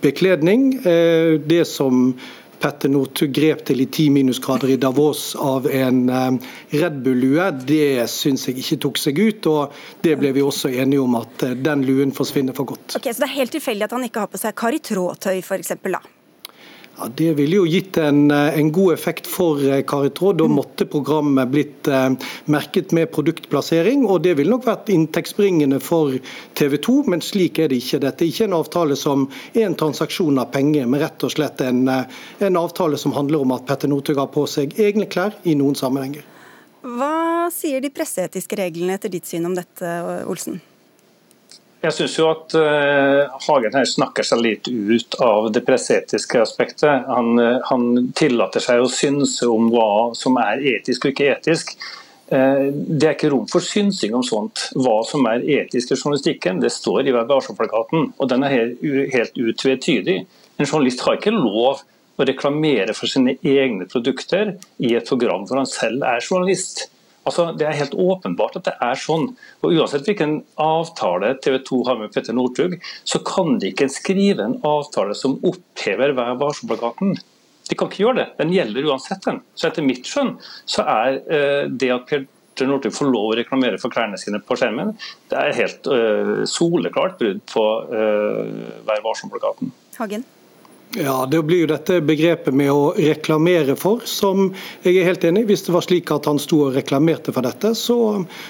bekledning. 0.00 0.78
Det 0.80 1.64
som 1.68 2.14
Petter 2.60 2.92
Northug 2.92 3.32
grep 3.34 3.64
til 3.68 3.80
i 3.80 3.88
ti 3.92 4.08
minusgrader 4.12 4.74
i 4.74 4.78
Davos 4.80 5.32
av 5.40 5.68
en 5.70 6.02
eh, 6.12 6.52
Red 6.82 7.00
Bull-lue, 7.04 7.48
det 7.66 8.06
syns 8.12 8.48
jeg 8.48 8.60
ikke 8.60 8.80
tok 8.86 9.00
seg 9.00 9.20
ut. 9.20 9.50
og 9.50 9.82
Det 10.04 10.16
ble 10.20 10.34
vi 10.36 10.44
også 10.44 10.72
enige 10.72 11.02
om 11.02 11.16
at 11.20 11.46
eh, 11.46 11.56
den 11.56 11.86
luen 11.88 12.14
forsvinner 12.16 12.56
for 12.56 12.68
godt. 12.74 12.98
Ok, 13.00 13.10
Så 13.10 13.18
det 13.24 13.30
er 13.30 13.36
helt 13.38 13.56
tilfeldig 13.56 13.88
at 13.88 13.96
han 13.96 14.08
ikke 14.08 14.26
har 14.26 14.32
på 14.32 14.40
seg 14.40 14.56
Kari 14.60 14.82
Traa-tøy 14.84 15.38
f.eks. 15.40 15.78
Ja, 17.00 17.08
Det 17.16 17.34
ville 17.34 17.56
jo 17.56 17.66
gitt 17.66 17.96
en, 17.96 18.30
eh, 18.30 18.58
en, 18.58 18.72
god 18.72 18.92
effekt 18.92 19.26
for 19.26 19.82
Kari 19.82 20.10
Tråd, 20.10 20.36
Da 20.36 20.46
måtte 20.48 20.84
programmet 20.84 21.48
blitt 21.48 21.88
eh, 21.88 22.10
merket 22.44 22.92
med 22.92 23.10
produktplassering, 23.12 24.04
og 24.04 24.20
det 24.22 24.34
ville 24.36 24.50
nok 24.50 24.66
vært 24.66 24.92
inntektsbringende 24.92 25.80
for 25.80 26.18
TV 26.54 26.76
2, 26.76 27.04
men 27.08 27.24
slik 27.24 27.58
er 27.58 27.68
det 27.72 27.80
ikke. 27.80 28.02
Dette 28.04 28.24
er 28.24 28.28
ikke 28.28 28.44
en 28.50 28.58
avtale 28.58 28.96
som 28.96 29.30
er 29.54 29.64
en 29.70 29.78
transaksjon 29.80 30.38
av 30.38 30.52
penger, 30.52 30.84
men 30.86 31.00
rett 31.00 31.24
og 31.24 31.32
slett 31.32 31.64
en, 31.64 31.88
eh, 31.88 32.04
en 32.40 32.56
avtale 32.56 32.98
som 32.98 33.16
handler 33.16 33.40
om 33.40 33.52
at 33.52 33.64
Petter 33.66 33.88
Northug 33.88 34.20
har 34.20 34.28
på 34.28 34.46
seg 34.46 34.76
egne 34.76 35.08
klær 35.08 35.32
i 35.44 35.54
noen 35.54 35.74
sammenhenger. 35.74 36.22
Hva 36.84 37.48
sier 37.52 37.80
de 37.80 37.88
presseetiske 37.88 38.56
reglene 38.60 39.00
etter 39.00 39.08
ditt 39.08 39.24
syn 39.24 39.46
om 39.46 39.54
dette, 39.56 39.88
Olsen? 40.28 40.60
Jeg 41.80 41.96
syns 41.96 42.14
jo 42.18 42.26
at 42.28 42.54
uh, 42.60 43.38
Hagen 43.46 43.72
her 43.72 43.86
snakker 43.88 44.26
seg 44.26 44.42
litt 44.44 44.68
ut 44.68 45.16
av 45.24 45.48
det 45.54 45.62
presseetiske 45.64 46.42
aspektet. 46.42 47.06
Han, 47.08 47.32
uh, 47.40 47.56
han, 47.70 48.10
tillater 48.16 48.60
seg 48.60 48.82
å 48.82 48.90
synse 48.92 49.48
om 49.48 49.70
hva 49.72 50.10
som 50.18 50.36
er 50.42 50.60
etisk 50.74 51.06
og 51.06 51.14
ikke 51.14 51.30
etisk. 51.38 51.72
Uh, 52.28 52.68
det 52.68 53.08
er 53.08 53.16
ikke 53.16 53.32
rom 53.32 53.48
for 53.48 53.64
synsing 53.64 54.12
om 54.18 54.26
sånt. 54.26 54.66
Hva 54.76 54.98
som 55.08 55.24
er 55.32 55.46
etisk 55.56 55.94
i 55.94 55.96
journalistikken, 55.96 56.60
det 56.60 56.72
står 56.74 57.08
i 57.08 57.16
Vær 57.16 57.32
og 57.32 58.28
den 58.28 58.44
er 58.44 58.56
helt, 58.58 58.84
helt 59.16 59.40
utvetydig. 59.40 60.18
En 60.60 60.68
journalist 60.68 61.00
har 61.06 61.16
ikke 61.16 61.32
lov 61.32 61.80
å 62.20 62.28
reklamere 62.28 62.92
for 62.92 63.08
sine 63.08 63.38
egne 63.40 63.88
produkter 63.88 64.58
i 64.84 64.92
et 64.98 65.08
program 65.08 65.48
hvor 65.48 65.62
han 65.62 65.70
selv 65.70 66.04
er 66.04 66.20
journalist. 66.20 66.90
Altså, 67.30 67.50
Det 67.56 67.66
er 67.66 67.78
helt 67.78 67.94
åpenbart 67.94 68.58
at 68.58 68.66
det 68.66 68.76
er 68.82 68.98
sånn. 68.98 69.28
Og 69.62 69.76
Uansett 69.76 70.08
hvilken 70.08 70.40
avtale 70.60 71.36
TV 71.44 71.60
2 71.68 71.82
har 71.86 72.00
med 72.00 72.10
Petter 72.14 72.34
Northug, 72.36 72.78
så 73.04 73.20
kan 73.26 73.60
de 73.62 73.70
ikke 73.70 73.90
skrive 73.92 74.44
en 74.44 74.58
avtale 74.66 75.14
som 75.14 75.38
opphever 75.46 76.16
Vær 76.18 76.34
varsom-plakaten. 76.40 77.14
De 77.70 77.78
kan 77.78 77.86
ikke 77.86 78.02
gjøre 78.02 78.18
det. 78.18 78.26
Den 78.40 78.52
gjelder 78.54 78.90
uansett. 78.90 79.22
den. 79.24 79.40
Så 79.54 79.68
etter 79.68 79.86
mitt 79.86 80.08
skjønn 80.08 80.34
så 80.66 80.82
er 80.90 81.20
uh, 81.30 81.70
det 81.70 81.92
at 81.94 82.10
Petter 82.10 82.66
Northug 82.66 82.96
får 82.96 83.12
lov 83.12 83.30
å 83.30 83.38
reklamere 83.38 83.78
for 83.78 83.94
klærne 83.94 84.18
sine 84.18 84.42
på 84.42 84.58
skjermen, 84.58 84.96
det 85.30 85.38
er 85.38 85.56
helt 85.60 85.86
uh, 85.86 86.42
soleklart 86.50 87.16
brudd 87.20 87.44
på 87.52 87.64
uh, 87.94 88.82
Vær 88.88 89.06
varsom-plakaten. 89.06 89.70
Hagen? 90.00 90.26
Ja, 90.96 91.26
Det 91.30 91.42
blir 91.42 91.60
jo 91.60 91.66
dette 91.70 92.00
begrepet 92.02 92.54
med 92.54 92.72
å 92.74 92.90
reklamere 92.96 93.76
for, 93.78 94.02
som 94.10 94.48
jeg 94.82 94.96
er 94.98 95.06
helt 95.06 95.22
enig 95.28 95.44
i. 95.44 95.48
Hvis 95.52 95.62
det 95.68 95.74
var 95.76 95.84
slik 95.86 96.10
at 96.10 96.26
han 96.26 96.40
sto 96.42 96.64
og 96.64 96.74
reklamerte 96.74 97.30
for 97.30 97.46
dette, 97.46 97.70
så, 97.78 97.98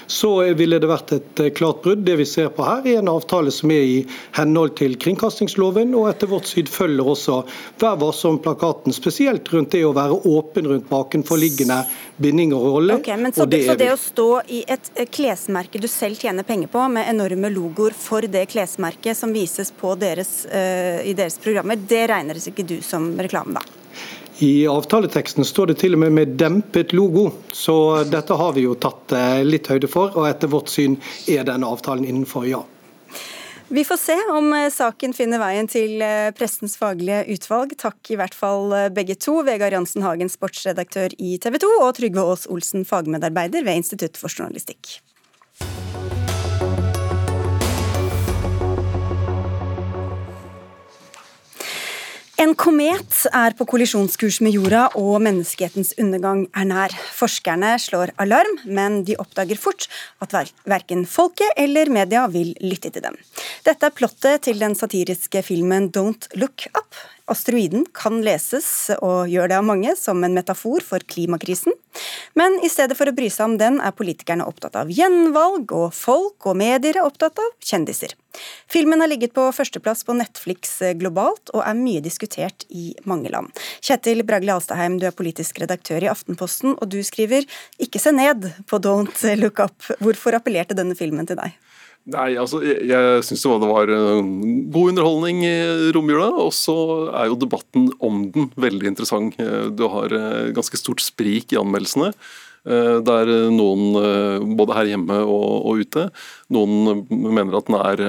så, 0.09 0.31
ville 0.57 0.79
det 0.81 0.89
vært 0.89 1.13
et 1.19 1.41
eh, 1.43 1.51
klart 1.53 1.83
brudd. 1.85 2.01
Det 2.07 2.15
vi 2.17 2.25
ser 2.25 2.49
på 2.55 2.65
her, 2.65 2.81
er 2.81 3.03
en 3.03 3.11
avtale 3.13 3.53
som 3.53 3.69
er 3.69 3.85
i 3.85 3.99
henhold 4.39 4.73
til 4.79 4.97
kringkastingsloven, 4.97 5.93
og 5.93 6.09
etter 6.09 6.31
vårt 6.31 6.49
syd 6.49 6.71
følger 6.71 7.11
også 7.13 7.43
Vær 7.81 7.99
varsom-plakaten, 8.01 8.93
spesielt 8.93 9.45
rundt 9.53 9.75
det 9.75 9.83
å 9.85 9.93
være 9.93 10.17
åpen 10.29 10.71
rundt 10.71 10.89
bakenforliggende 10.89 11.77
binding 12.21 12.55
og 12.57 12.65
rolle. 12.65 12.97
Okay, 13.01 13.17
men 13.21 13.33
så, 13.37 13.45
det, 13.45 13.61
så 13.69 13.77
det 13.77 13.91
å 13.93 13.99
stå 14.01 14.27
i 14.49 14.63
et 14.65 14.91
eh, 14.95 15.09
klesmerke 15.09 15.81
du 15.81 15.87
selv 15.91 16.17
tjener 16.17 16.45
penger 16.47 16.73
på, 16.73 16.87
med 16.97 17.09
enorme 17.09 17.53
logoer 17.53 17.93
for 17.97 18.25
det 18.25 18.47
klesmerket 18.51 19.17
som 19.17 19.33
vises 19.33 19.73
deres, 20.01 20.33
uh, 20.49 21.01
i 21.05 21.13
deres 21.17 21.37
programmer, 21.41 21.77
det 21.77 22.03
regner 22.09 22.30
regnes 22.31 22.51
ikke 22.51 22.67
du 22.67 22.79
som 22.85 23.13
reklame, 23.19 23.59
da? 23.59 23.63
I 24.41 24.65
avtaleteksten 24.67 25.45
står 25.45 25.71
det 25.71 25.79
til 25.83 25.93
og 25.93 26.01
med 26.01 26.15
med 26.17 26.35
dempet 26.39 26.95
logo, 26.97 27.27
så 27.53 28.03
dette 28.09 28.33
har 28.33 28.55
vi 28.55 28.65
jo 28.65 28.73
tatt 28.73 29.13
eh, 29.13 29.43
litt 29.45 29.69
høyde 29.69 29.89
for. 29.91 30.15
Og 30.17 30.25
etter 30.25 30.49
vårt 30.49 30.71
syn 30.73 30.97
er 31.29 31.45
denne 31.45 31.69
avtalen 31.69 32.07
innenfor, 32.07 32.47
ja. 32.49 32.63
Vi 33.71 33.83
får 33.87 33.99
se 34.01 34.17
om 34.33 34.49
eh, 34.57 34.71
saken 34.73 35.13
finner 35.13 35.39
veien 35.43 35.69
til 35.69 36.01
eh, 36.01 36.31
pressens 36.33 36.73
faglige 36.81 37.21
utvalg. 37.35 37.77
Takk 37.77 38.15
i 38.15 38.17
hvert 38.17 38.33
fall 38.33 38.73
begge 38.95 39.19
to, 39.21 39.43
Vegard 39.45 39.77
Jansen 39.77 40.01
Hagen, 40.07 40.31
sportsredaktør 40.31 41.13
i 41.21 41.37
TV 41.37 41.61
2, 41.61 41.71
og 41.85 41.93
Trygve 42.01 42.25
Aas 42.25 42.49
Olsen, 42.49 42.87
fagmedarbeider 42.87 43.61
ved 43.67 43.83
Institutt 43.83 44.17
for 44.17 44.33
journalistikk. 44.33 44.97
En 52.41 52.55
komet 52.57 53.19
er 53.37 53.53
på 53.53 53.67
kollisjonskurs 53.69 54.39
med 54.41 54.55
jorda, 54.55 54.87
og 54.97 55.19
menneskehetens 55.21 55.91
undergang 56.01 56.47
er 56.57 56.65
nær. 56.65 56.95
Forskerne 57.13 57.75
slår 57.77 58.15
alarm, 58.23 58.55
men 58.65 59.03
de 59.05 59.13
oppdager 59.21 59.59
fort 59.61 59.85
at 60.25 60.33
verken 60.65 61.03
folket 61.05 61.53
eller 61.61 61.91
media 61.93 62.23
vil 62.33 62.55
lytte 62.65 62.89
til 62.89 63.05
dem. 63.05 63.19
Dette 63.67 63.85
er 63.85 63.93
plottet 63.93 64.47
til 64.47 64.57
den 64.57 64.73
satiriske 64.79 65.43
filmen 65.45 65.91
Don't 65.93 66.31
Look 66.41 66.65
Up. 66.73 66.97
Asteroiden 67.31 67.85
kan 67.95 68.19
leses, 68.25 68.67
og 68.99 69.31
gjør 69.31 69.51
det 69.51 69.57
av 69.59 69.67
mange, 69.67 69.95
som 69.95 70.19
en 70.23 70.35
metafor 70.35 70.83
for 70.85 71.03
klimakrisen. 71.07 71.75
Men 72.37 72.57
i 72.63 72.69
stedet 72.71 72.97
for 72.99 73.09
å 73.09 73.15
bry 73.15 73.29
seg 73.31 73.49
om 73.49 73.55
den, 73.59 73.79
er 73.83 73.95
politikerne 73.95 74.47
opptatt 74.47 74.77
av 74.79 74.91
gjenvalg, 74.91 75.71
og 75.71 75.95
folk 75.95 76.47
og 76.51 76.59
medier 76.59 76.99
er 76.99 77.07
opptatt 77.07 77.39
av 77.41 77.55
kjendiser. 77.63 78.15
Filmen 78.71 79.03
har 79.03 79.11
ligget 79.11 79.33
på 79.35 79.47
førsteplass 79.55 80.05
på 80.07 80.15
Netflix 80.19 80.77
globalt, 80.99 81.51
og 81.55 81.63
er 81.65 81.79
mye 81.79 82.03
diskutert 82.03 82.67
i 82.69 82.91
mange 83.07 83.31
land. 83.33 83.51
Kjetil 83.83 84.23
Bragle 84.27 84.55
Alstaheim, 84.55 84.99
du 84.99 85.07
er 85.09 85.15
politisk 85.15 85.59
redaktør 85.63 86.03
i 86.03 86.11
Aftenposten, 86.11 86.77
og 86.77 86.89
du 86.89 86.99
skriver 87.03 87.47
'Ikke 87.79 87.99
se 87.99 88.11
ned' 88.11 88.51
på 88.67 88.79
Don't 88.79 89.23
Look 89.39 89.59
Up. 89.59 89.77
Hvorfor 89.99 90.35
appellerte 90.35 90.75
denne 90.75 90.95
filmen 90.95 91.27
til 91.27 91.35
deg? 91.35 91.55
Nei, 92.09 92.31
altså, 92.41 92.63
Jeg, 92.65 92.87
jeg 92.89 93.25
syns 93.27 93.43
det 93.45 93.69
var 93.69 93.91
god 93.93 94.91
underholdning 94.91 95.43
i 95.45 95.91
romjula. 95.93 96.31
Og 96.45 96.53
så 96.55 96.75
er 97.13 97.29
jo 97.29 97.39
debatten 97.41 97.91
om 98.01 98.23
den 98.33 98.49
veldig 98.57 98.93
interessant. 98.93 99.37
Du 99.77 99.85
har 99.91 100.15
ganske 100.55 100.79
stort 100.79 101.03
sprik 101.05 101.53
i 101.53 101.59
anmeldelsene. 101.61 102.13
Der 102.61 103.29
noen, 103.49 103.95
både 104.57 104.75
her 104.77 104.89
hjemme 104.91 105.15
og, 105.25 105.53
og 105.65 105.79
ute, 105.81 106.03
noen 106.53 107.07
mener 107.09 107.57
at 107.57 107.69
den 107.69 107.77
er, 107.79 108.03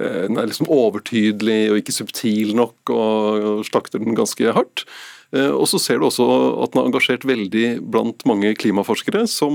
den 0.00 0.40
er 0.40 0.48
liksom 0.48 0.70
overtydelig 0.72 1.58
og 1.68 1.80
ikke 1.82 1.92
subtil 1.92 2.54
nok, 2.56 2.94
og 2.94 3.60
slakter 3.68 4.00
den 4.00 4.16
ganske 4.16 4.56
hardt. 4.56 4.86
Og 5.34 5.66
så 5.66 5.80
ser 5.82 5.98
du 5.98 6.06
også 6.06 6.24
at 6.62 6.70
den 6.70 6.80
er 6.82 6.88
engasjert 6.92 7.24
veldig 7.26 7.66
blant 7.90 8.22
mange 8.28 8.52
klimaforskere, 8.54 9.24
som 9.26 9.52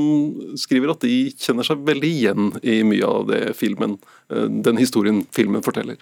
skriver 0.59 0.91
at 0.91 1.05
de 1.05 1.31
kjenner 1.39 1.63
seg 1.63 1.85
veldig 1.87 2.09
igjen 2.09 2.49
i 2.59 2.81
mye 2.83 3.07
av 3.07 3.29
det 3.29 3.41
filmen, 3.55 3.95
den 4.27 4.81
historien 4.81 5.21
filmen 5.35 5.63
forteller. 5.63 5.95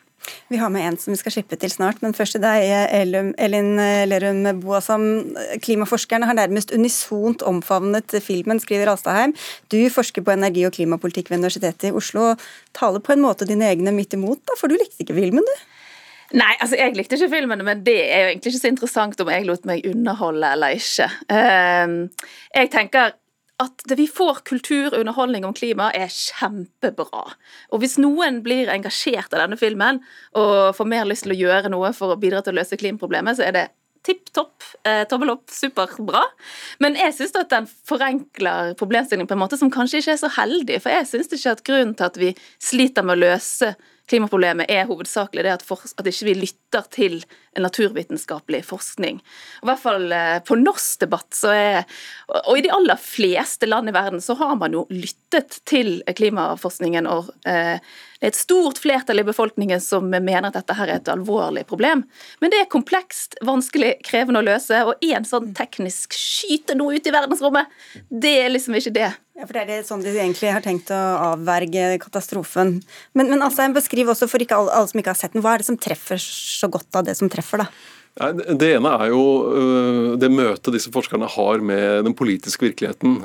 Vi 0.50 0.58
har 0.60 0.72
med 0.74 0.84
en 0.84 0.98
som 1.00 1.14
vi 1.14 1.20
skal 1.22 1.36
slippe 1.38 1.56
til 1.62 1.72
snart, 1.72 2.02
men 2.04 2.16
først 2.18 2.36
til 2.36 2.44
deg, 2.44 2.66
Elin 3.38 3.78
Lerum 4.10 4.42
Boasam. 4.64 5.06
Klimaforskerne 5.64 6.28
har 6.28 6.36
nærmest 6.36 6.74
unisont 6.76 7.46
omfavnet 7.48 8.18
filmen, 8.26 8.60
skriver 8.60 8.92
Alstadheim. 8.92 9.38
Du 9.72 9.78
forsker 9.94 10.26
på 10.26 10.34
energi- 10.34 10.66
og 10.68 10.74
klimapolitikk 10.76 11.30
ved 11.32 11.46
Universitetet 11.46 11.92
i 11.92 11.96
Oslo, 11.96 12.34
taler 12.76 13.00
på 13.00 13.14
en 13.14 13.24
måte 13.24 13.48
dine 13.48 13.70
egne 13.70 13.94
midt 13.96 14.18
imot, 14.18 14.42
da, 14.50 14.58
for 14.60 14.68
du 14.68 14.76
likte 14.76 15.06
ikke 15.06 15.16
filmen, 15.22 15.46
du? 15.46 15.56
Nei, 16.36 16.54
altså 16.60 16.76
jeg 16.76 16.96
likte 16.98 17.16
ikke 17.16 17.32
filmene, 17.32 17.64
men 17.64 17.86
det 17.86 18.00
er 18.04 18.20
jo 18.24 18.32
egentlig 18.34 18.52
ikke 18.52 18.64
så 18.66 18.72
interessant 18.74 19.22
om 19.24 19.30
jeg 19.32 19.46
lot 19.48 19.64
meg 19.70 19.86
underholde 19.88 20.50
eller 20.58 20.76
ikke. 20.76 21.08
Jeg 21.32 22.72
tenker 22.74 23.16
at 23.64 23.88
det 23.90 23.98
vi 23.98 24.06
får 24.12 24.44
kultur 24.46 24.92
og 24.92 25.00
underholdning 25.00 25.46
om 25.48 25.56
klima, 25.58 25.88
er 25.96 26.12
kjempebra. 26.14 27.24
Og 27.74 27.82
hvis 27.82 27.98
noen 28.02 28.44
blir 28.46 28.70
engasjert 28.70 29.34
av 29.34 29.46
denne 29.46 29.58
filmen 29.58 30.04
og 30.38 30.76
får 30.78 30.90
mer 30.92 31.10
lyst 31.10 31.26
til 31.26 31.34
å 31.34 31.40
gjøre 31.40 31.72
noe 31.74 31.90
for 31.98 32.14
å 32.14 32.20
bidra 32.22 32.44
til 32.46 32.54
å 32.54 32.60
løse 32.60 32.78
klimaproblemet, 32.78 33.40
så 33.40 33.48
er 33.48 33.56
det 33.56 33.66
tipp 34.06 34.30
topp, 34.32 34.64
eh, 34.86 35.04
tommel 35.10 35.34
opp, 35.34 35.50
superbra. 35.52 36.22
Men 36.80 36.96
jeg 36.96 37.16
syns 37.18 37.36
at 37.36 37.50
den 37.52 37.68
forenkler 37.68 38.76
problemstillingen 38.80 39.28
på 39.28 39.36
en 39.36 39.42
måte 39.42 39.58
som 39.60 39.74
kanskje 39.74 40.04
ikke 40.04 40.14
er 40.14 40.22
så 40.22 40.32
heldig. 40.38 40.82
For 40.84 40.94
jeg 40.94 41.10
syns 41.10 41.34
ikke 41.34 41.58
at 41.58 41.64
grunnen 41.68 41.98
til 41.98 42.06
at 42.06 42.20
vi 42.22 42.34
sliter 42.62 43.04
med 43.04 43.18
å 43.18 43.26
løse 43.26 43.74
klimaproblemet 44.10 44.72
er 44.72 44.88
hovedsakelig 44.90 45.46
det 45.46 45.54
at, 45.58 45.66
for, 45.66 45.84
at 46.00 46.08
ikke 46.10 46.30
vi 46.30 46.36
lytter 46.40 46.88
til 46.94 47.20
naturvitenskapelig 47.58 48.64
forskning. 48.68 49.20
I 49.64 49.70
hvert 49.70 49.82
fall 49.84 50.12
eh, 50.16 50.38
på 50.48 50.58
norsk 50.60 51.04
debatt 51.04 51.36
så 51.36 51.54
er 51.54 51.80
Og 52.48 52.58
i 52.58 52.64
de 52.66 52.72
aller 52.74 53.00
fleste 53.02 53.68
land 53.70 53.90
i 53.90 53.96
verden 53.96 54.22
så 54.24 54.38
har 54.40 54.56
man 54.60 54.76
jo 54.76 54.86
lyttet 54.94 55.60
til 55.68 56.00
klimaforskningen. 56.16 57.08
og 57.08 57.32
eh, 57.48 57.80
det 58.18 58.26
er 58.26 58.34
et 58.34 58.40
stort 58.40 58.80
flertall 58.82 59.22
i 59.22 59.26
befolkningen 59.28 59.82
som 59.84 60.10
mener 60.10 60.50
at 60.50 60.58
dette 60.58 60.76
her 60.78 60.90
er 60.90 61.02
et 61.02 61.12
alvorlig 61.12 61.64
problem. 61.70 62.04
Men 62.42 62.54
det 62.54 62.64
er 62.64 62.72
komplekst, 62.72 63.38
vanskelig, 63.46 63.98
krevende 64.08 64.42
å 64.42 64.48
løse. 64.48 64.80
Og 64.90 65.06
én 65.06 65.28
sånn 65.28 65.52
teknisk 65.58 66.18
skyte 66.18 66.78
noe 66.78 66.98
ut 66.98 67.08
i 67.08 67.14
verdensrommet, 67.14 67.70
det 68.10 68.34
er 68.42 68.54
liksom 68.54 68.78
ikke 68.80 68.96
det. 68.98 69.12
Ja, 69.38 69.46
for 69.46 69.54
Det 69.54 69.62
er 69.62 69.70
det 69.70 69.86
sånn 69.86 70.02
de 70.02 70.16
egentlig 70.16 70.50
har 70.50 70.66
tenkt 70.66 70.90
å 70.90 71.02
avverge 71.34 72.00
katastrofen. 72.02 72.80
Men, 73.14 73.30
men 73.30 73.46
altså, 73.46 73.68
beskriv 73.76 74.10
også 74.10 74.30
for 74.32 74.42
alle, 74.42 74.74
alle 74.74 74.90
som 74.90 75.04
ikke 75.04 75.14
har 75.14 75.20
sett 75.20 75.38
den, 75.38 75.46
hva 75.46 75.54
er 75.54 75.62
det 75.62 75.70
som 75.70 75.78
treffer 75.78 76.22
så 76.22 76.72
godt 76.74 76.98
av 76.98 77.06
det 77.06 77.18
som 77.20 77.30
treffer, 77.30 77.62
da? 77.62 77.70
Det 78.18 78.70
ene 78.74 78.92
er 78.98 79.12
jo 79.14 79.24
det 80.18 80.30
møtet 80.34 80.74
disse 80.74 80.90
forskerne 80.94 81.28
har 81.30 81.62
med 81.62 82.08
den 82.08 82.16
politiske 82.18 82.66
virkeligheten. 82.66 83.20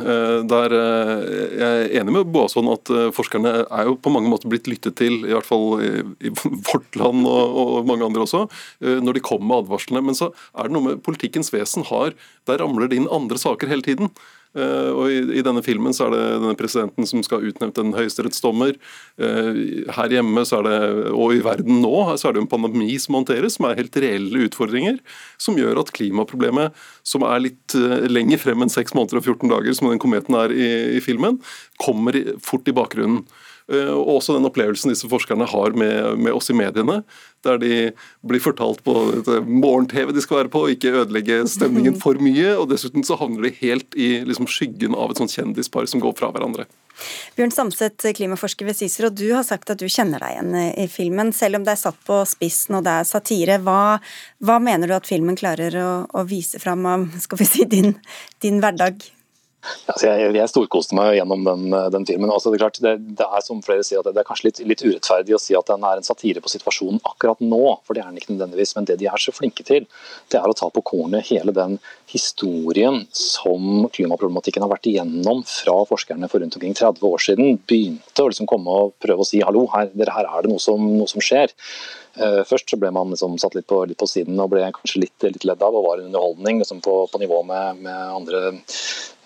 Der 0.50 0.74
Jeg 0.74 1.86
er 1.86 1.94
enig 2.02 2.12
med 2.12 2.32
Boasson 2.34 2.68
at 2.72 2.92
forskerne 3.16 3.54
er 3.64 3.88
jo 3.88 3.96
på 3.96 4.12
mange 4.12 4.28
måter 4.28 4.52
blitt 4.52 4.68
lyttet 4.68 4.98
til, 5.00 5.22
i 5.24 5.32
hvert 5.32 5.48
fall 5.48 5.80
i 5.80 6.32
vårt 6.68 7.00
land 7.00 7.24
og 7.24 7.88
mange 7.88 8.04
andre 8.04 8.26
også, 8.26 8.44
når 8.80 9.16
de 9.16 9.24
kommer 9.24 9.48
med 9.48 9.64
advarslene. 9.64 10.04
Men 10.04 10.18
så 10.18 10.28
er 10.52 10.68
det 10.68 10.76
noe 10.76 10.90
med 10.90 11.02
politikkens 11.06 11.52
vesen 11.54 11.88
har 11.88 12.12
Der 12.50 12.60
ramler 12.60 12.90
det 12.90 13.00
inn 13.00 13.08
andre 13.08 13.40
saker 13.40 13.70
hele 13.72 13.86
tiden. 13.86 14.12
Og 14.52 15.06
i, 15.08 15.40
denne 15.44 15.62
filmen 15.64 15.94
så 15.96 16.06
er 16.06 16.12
det 16.12 16.24
denne 16.42 16.56
presidenten 16.58 17.06
som 17.08 17.22
skal 17.24 17.46
utnevne 17.48 17.84
en 17.86 17.94
høyesterettsdommer. 17.96 18.76
Her 19.16 20.12
hjemme 20.12 20.44
så 20.48 20.58
er 20.60 20.66
det, 20.68 20.80
og 21.16 21.32
i 21.32 21.40
verden 21.44 21.80
nå 21.80 21.94
så 22.20 22.28
er 22.28 22.36
det 22.36 22.42
en 22.42 22.50
pandemi 22.50 22.90
som 23.00 23.16
håndteres, 23.16 23.56
som 23.56 23.68
er 23.68 23.78
helt 23.80 23.96
reelle 23.96 24.44
utfordringer. 24.48 24.98
Som 25.40 25.56
gjør 25.56 25.80
at 25.80 25.94
klimaproblemet, 25.96 26.76
som 27.06 27.24
er 27.28 27.46
litt 27.46 27.78
lenger 28.12 28.42
frem 28.42 28.66
enn 28.66 28.72
6 28.72 28.92
måneder 28.98 29.22
og 29.22 29.30
14 29.30 29.54
dager, 29.54 29.78
som 29.78 29.88
den 29.88 30.02
kometen 30.02 30.36
er 30.36 30.52
i, 30.52 30.68
i 30.98 31.00
filmen, 31.04 31.40
kommer 31.80 32.20
fort 32.44 32.68
i 32.68 32.76
bakgrunnen. 32.76 33.24
Og 33.70 34.08
også 34.18 34.34
den 34.36 34.46
opplevelsen 34.48 34.90
disse 34.92 35.08
forskerne 35.08 35.46
har 35.48 35.76
med, 35.78 36.18
med 36.18 36.34
oss 36.34 36.50
i 36.50 36.56
mediene, 36.56 37.00
der 37.46 37.58
de 37.62 37.76
blir 38.26 38.42
fortalt 38.42 38.82
på 38.86 38.94
morgen-TV 39.46 40.12
de 40.14 40.22
skal 40.24 40.42
være 40.42 40.52
på, 40.52 40.64
ikke 40.74 40.92
ødelegge 41.02 41.40
stemningen 41.50 41.96
for 42.02 42.18
mye. 42.22 42.56
og 42.56 42.68
Dessuten 42.72 43.06
så 43.06 43.16
havner 43.20 43.46
de 43.46 43.54
helt 43.62 43.96
i 43.98 44.10
liksom, 44.26 44.50
skyggen 44.50 44.96
av 44.98 45.12
et 45.12 45.22
sånt 45.22 45.34
kjendispar 45.34 45.88
som 45.90 46.02
går 46.02 46.14
fra 46.18 46.30
hverandre. 46.34 46.66
Bjørn 47.36 47.54
Samset, 47.54 48.04
klimaforsker 48.16 48.68
ved 48.68 48.76
CICERO, 48.78 49.10
du 49.14 49.26
har 49.32 49.46
sagt 49.46 49.72
at 49.72 49.80
du 49.80 49.88
kjenner 49.90 50.22
deg 50.22 50.36
igjen 50.36 50.58
i 50.84 50.86
filmen. 50.90 51.32
Selv 51.36 51.58
om 51.58 51.66
det 51.66 51.74
er 51.74 51.82
satt 51.86 51.98
på 52.06 52.20
spissen 52.28 52.78
og 52.78 52.84
det 52.86 52.98
er 53.00 53.08
satire, 53.08 53.58
hva, 53.64 53.96
hva 54.44 54.60
mener 54.62 54.90
du 54.90 54.96
at 54.98 55.08
filmen 55.08 55.38
klarer 55.38 55.78
å, 55.80 55.90
å 56.06 56.26
vise 56.28 56.60
fram 56.62 56.86
av 56.88 57.08
skal 57.24 57.42
vi 57.42 57.48
si, 57.48 57.66
din, 57.68 57.96
din 58.44 58.62
hverdag? 58.62 59.02
Altså 59.62 60.08
jeg, 60.08 60.32
jeg 60.34 60.50
storkoste 60.50 60.96
meg 60.98 61.16
gjennom 61.16 61.44
den, 61.46 61.76
den 61.94 62.06
filmen. 62.08 62.30
Altså 62.32 62.50
det, 62.50 62.58
er 62.58 62.64
klart, 62.64 62.80
det, 62.82 62.94
det, 63.18 63.26
er 63.26 63.44
som 63.44 63.62
flere 63.64 63.84
sier, 63.86 64.02
det 64.02 64.18
er 64.18 64.26
kanskje 64.26 64.48
litt, 64.48 64.62
litt, 64.72 64.82
urettferdig 64.82 65.36
å 65.36 65.40
si 65.42 65.56
at 65.58 65.70
den 65.70 65.86
er 65.86 66.00
en 66.00 66.06
satire 66.06 66.42
på 66.42 66.50
situasjonen 66.50 66.98
akkurat 67.08 67.42
nå, 67.44 67.62
for 67.86 67.94
det 67.94 68.02
er 68.02 68.10
den 68.10 68.22
ikke 68.22 68.34
nødvendigvis. 68.34 68.74
Men 68.78 68.88
det 68.90 68.98
de 69.02 69.08
er 69.10 69.22
så 69.22 69.34
flinke 69.34 69.66
til, 69.68 69.86
det 70.32 70.40
er 70.40 70.50
å 70.50 70.56
ta 70.58 70.70
på 70.72 70.84
kornet 70.92 71.28
hele 71.30 71.54
den 71.56 71.78
historien 72.10 73.02
som 73.16 73.86
klimaproblematikken 73.94 74.66
har 74.66 74.72
vært 74.72 74.90
igjennom 74.90 75.44
fra 75.48 75.78
forskerne 75.88 76.30
for 76.32 76.42
rundt 76.42 76.58
omkring 76.58 76.76
30 76.78 77.08
år 77.08 77.26
siden. 77.30 77.58
Begynte 77.70 78.26
å 78.26 78.30
liksom 78.32 78.50
komme 78.50 78.78
og 78.82 78.94
prøve 79.02 79.24
å 79.24 79.28
si 79.28 79.42
hallo, 79.46 79.68
her, 79.74 79.92
her 79.94 80.28
er 80.28 80.44
det 80.44 80.52
noe 80.52 80.62
som, 80.62 80.82
noe 80.98 81.10
som 81.10 81.22
skjer. 81.22 81.54
Uh, 82.12 82.42
først 82.44 82.68
så 82.68 82.76
ble 82.76 82.90
man 82.92 83.08
liksom 83.14 83.38
satt 83.40 83.54
litt 83.56 83.64
på, 83.70 83.78
litt 83.88 83.96
på, 84.00 84.08
siden 84.10 84.40
og 84.42 84.50
ble 84.52 84.66
kanskje 84.76 85.06
litt, 85.06 85.24
litt 85.24 85.46
ledd 85.48 85.62
av 85.64 85.72
og 85.78 85.86
var 85.86 86.00
en 86.00 86.10
underholdning 86.10 86.60
liksom 86.60 86.82
på, 86.84 86.96
på, 87.08 87.20
nivå 87.22 87.38
med, 87.48 87.80
med 87.86 88.02
andre 88.18 88.42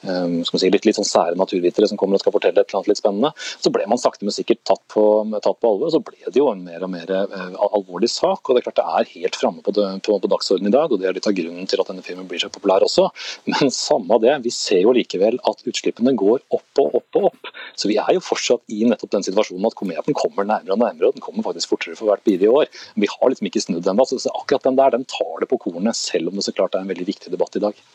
si, 0.07 0.71
litt, 0.73 0.87
litt 0.89 0.99
sånn 0.99 1.09
sære 1.09 1.39
naturvitere 1.39 1.89
som 1.91 1.99
kommer 2.01 2.19
og 2.19 2.25
skal 2.25 2.35
fortelle 2.35 2.63
et 2.63 2.71
eller 2.71 2.81
annet 2.81 2.93
litt 2.93 3.01
spennende. 3.01 3.33
Så 3.37 3.73
ble 3.75 3.87
man 3.91 4.01
sakte, 4.01 4.27
men 4.27 4.35
sikkert 4.35 4.63
tatt 4.69 4.83
på, 4.93 5.05
tatt 5.37 5.59
på 5.61 5.71
alvor, 5.71 5.89
og 5.89 5.95
så 5.95 6.03
ble 6.05 6.19
det 6.27 6.41
jo 6.41 6.49
en 6.53 6.65
mer 6.67 6.85
og 6.87 6.93
mer 6.93 7.13
uh, 7.13 7.57
alvorlig 7.71 8.11
sak. 8.13 8.43
og 8.47 8.57
Det 8.57 8.63
er 8.63 8.69
klart 8.69 8.81
det 8.81 8.87
er 9.01 9.11
helt 9.15 9.39
framme 9.41 9.65
på, 9.67 9.75
på, 9.75 10.19
på 10.23 10.33
dagsordenen 10.33 10.73
i 10.73 10.77
dag, 10.77 10.93
og 10.93 11.03
det 11.03 11.11
er 11.11 11.17
litt 11.19 11.29
av 11.29 11.37
grunnen 11.37 11.71
til 11.71 11.83
at 11.83 11.91
denne 11.93 12.05
filmen 12.07 12.29
blir 12.31 12.43
så 12.43 12.53
populær 12.53 12.87
også. 12.87 13.09
Men 13.53 13.73
samme 13.75 14.21
det, 14.23 14.37
vi 14.47 14.55
ser 14.55 14.83
jo 14.85 14.95
likevel 14.97 15.41
at 15.49 15.67
utslippene 15.67 16.15
går 16.19 16.43
opp 16.57 16.83
og 16.83 16.99
opp 17.01 17.21
og 17.21 17.29
opp. 17.31 17.53
Så 17.77 17.91
vi 17.91 17.99
er 18.01 18.15
jo 18.17 18.25
fortsatt 18.25 18.65
i 18.73 18.85
nettopp 18.89 19.15
den 19.17 19.27
situasjonen 19.27 19.69
at 19.69 19.79
kometen 19.79 20.17
kommer 20.17 20.47
nærmere 20.49 20.77
og 20.77 20.83
nærmere, 20.83 21.11
og 21.11 21.19
den 21.19 21.25
kommer 21.25 21.47
faktisk 21.47 21.75
fortere 21.75 21.99
for 21.99 22.11
hvert 22.11 22.25
bidige 22.27 22.53
år. 22.53 22.71
Vi 22.97 23.11
har 23.11 23.33
liksom 23.33 23.51
ikke 23.51 23.65
snudd 23.65 23.93
ennå. 23.93 24.09
Så 24.09 24.21
akkurat 24.33 24.67
den 24.67 24.79
der 24.79 24.97
den 24.97 25.07
tar 25.11 25.43
det 25.43 25.51
på 25.51 25.61
kornet, 25.67 25.99
selv 25.99 26.31
om 26.31 26.39
det 26.39 26.47
så 26.47 26.55
klart 26.57 26.77
er 26.77 26.85
en 26.85 26.93
veldig 26.93 27.09
viktig 27.09 27.33
debatt 27.33 27.59
i 27.59 27.65
dag. 27.69 27.87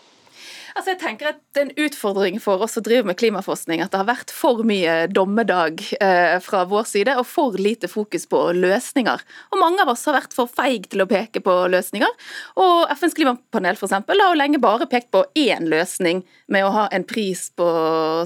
Altså 0.75 0.93
jeg 0.93 0.99
tenker 1.01 1.31
at 1.31 1.39
Det 1.51 1.61
er 1.61 1.67
en 1.67 1.85
utfordring 1.85 2.37
for 2.43 2.63
oss 2.63 2.77
som 2.77 2.85
driver 2.85 3.09
med 3.09 3.19
klimaforskning 3.19 3.83
at 3.83 3.91
det 3.91 3.99
har 3.99 4.07
vært 4.07 4.31
for 4.33 4.63
mye 4.67 5.07
dommedag 5.11 5.81
eh, 5.99 6.37
fra 6.43 6.63
vår 6.69 6.87
side 6.87 7.15
og 7.19 7.25
for 7.27 7.57
lite 7.59 7.89
fokus 7.91 8.27
på 8.31 8.39
løsninger. 8.55 9.23
Og 9.51 9.61
Mange 9.61 9.83
av 9.83 9.91
oss 9.93 10.05
har 10.07 10.15
vært 10.15 10.35
for 10.35 10.49
feige 10.51 10.93
til 10.93 11.03
å 11.03 11.09
peke 11.09 11.43
på 11.43 11.55
løsninger. 11.71 12.13
Og 12.61 12.93
FNs 12.95 13.17
klimapanel 13.17 13.79
for 13.79 13.89
eksempel, 13.89 14.21
har 14.21 14.33
jo 14.33 14.39
lenge 14.39 14.61
bare 14.63 14.87
pekt 14.89 15.11
på 15.13 15.23
én 15.37 15.67
løsning 15.71 16.23
med 16.51 16.65
å 16.65 16.73
ha 16.75 16.85
en 16.95 17.05
pris 17.07 17.49
på 17.57 17.67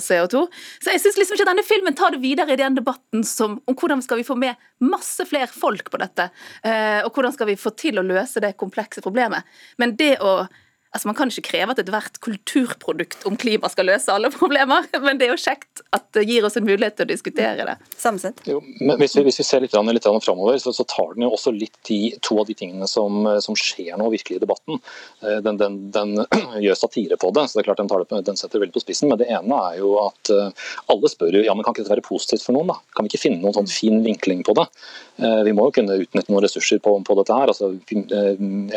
CO2. 0.01 0.45
Så 0.83 0.93
jeg 0.93 1.03
syns 1.03 1.19
liksom 1.19 1.39
ikke 1.39 1.49
denne 1.49 1.65
filmen 1.65 1.97
tar 1.97 2.15
det 2.15 2.21
videre 2.23 2.53
i 2.53 2.59
den 2.61 2.77
debatten 2.77 3.25
som, 3.27 3.59
om 3.65 3.77
hvordan 3.77 4.03
skal 4.05 4.21
vi 4.21 4.27
få 4.27 4.37
med 4.39 4.59
masse 4.85 5.25
flere 5.27 5.49
folk 5.51 5.89
på 5.91 5.99
dette, 6.01 6.29
eh, 6.63 7.01
og 7.05 7.15
hvordan 7.15 7.33
skal 7.35 7.49
vi 7.49 7.59
få 7.59 7.73
til 7.79 7.99
å 7.99 8.05
løse 8.05 8.43
det 8.43 8.55
komplekse 8.59 9.03
problemet. 9.05 9.47
Men 9.81 9.95
det 9.99 10.15
å 10.23 10.43
Altså 10.95 11.09
Man 11.09 11.17
kan 11.17 11.31
ikke 11.31 11.49
kreve 11.49 11.73
at 11.75 11.79
ethvert 11.81 12.19
kulturprodukt 12.23 13.25
om 13.27 13.35
klima 13.39 13.67
skal 13.71 13.89
løse 13.89 14.13
alle 14.13 14.29
problemer, 14.31 14.87
men 15.05 15.19
det 15.19 15.27
er 15.27 15.33
jo 15.33 15.41
kjekt 15.41 15.83
at 15.95 16.07
det 16.15 16.23
gir 16.29 16.45
oss 16.47 16.55
en 16.55 16.65
mulighet 16.67 16.95
til 16.95 17.07
å 17.07 17.09
diskutere 17.09 17.67
det. 17.67 17.75
Samsett. 17.99 18.39
Jo, 18.47 18.61
men 18.79 18.95
hvis 19.01 19.17
vi, 19.17 19.25
hvis 19.27 19.41
vi 19.41 19.47
ser 19.47 19.63
litt, 19.65 19.75
litt 19.75 20.07
framover, 20.23 20.57
så, 20.61 20.71
så, 20.75 20.85
tar 20.87 21.15
den 21.15 21.25
jo 21.25 21.33
også 21.35 21.51
litt 21.51 21.75
de, 21.89 21.99
to 22.23 22.39
av 22.39 22.47
de 22.47 22.55
tingene 22.55 22.87
som, 22.87 23.27
som 23.43 23.57
skjer 23.59 23.97
nå 23.99 24.07
virkelig 24.13 24.39
i 24.39 24.43
debatten. 24.43 24.79
Eh, 25.25 25.41
den, 25.43 25.59
den, 25.59 25.77
den, 25.91 26.15
gjør 26.65 26.79
satire 26.79 27.19
på 27.19 27.33
det, 27.35 27.47
så 27.49 27.59
det 27.59 27.65
er 27.65 27.69
klart 27.69 27.83
den, 27.83 27.91
det, 27.91 28.21
den, 28.29 28.39
setter 28.39 28.57
det 28.57 28.65
veldig 28.65 28.77
på 28.77 28.85
spissen. 28.85 29.11
Men 29.11 29.19
det 29.19 29.27
ene 29.35 29.59
er 29.71 29.81
jo 29.81 29.97
at 30.05 30.31
eh, 30.31 30.69
alle 30.93 31.11
spør 31.11 31.39
jo 31.39 31.43
ja, 31.43 31.55
men 31.57 31.67
kan 31.67 31.75
ikke 31.75 31.83
dette 31.83 31.95
være 31.97 32.07
positivt 32.07 32.47
for 32.47 32.55
noen. 32.55 32.71
da? 32.71 32.79
Kan 32.95 33.03
vi 33.03 33.11
ikke 33.11 33.25
finne 33.27 33.43
noen 33.43 33.57
sånn 33.57 33.71
fin 33.71 33.99
vinkling 34.05 34.45
på 34.47 34.55
det? 34.61 34.69
Eh, 35.19 35.41
vi 35.47 35.55
må 35.55 35.67
jo 35.67 35.75
kunne 35.81 35.99
utnytte 35.99 36.31
noen 36.31 36.43
ressurser 36.47 36.79
på, 36.83 36.95
på 37.03 37.19
dette 37.19 37.35
her. 37.35 37.51
Altså, 37.51 37.73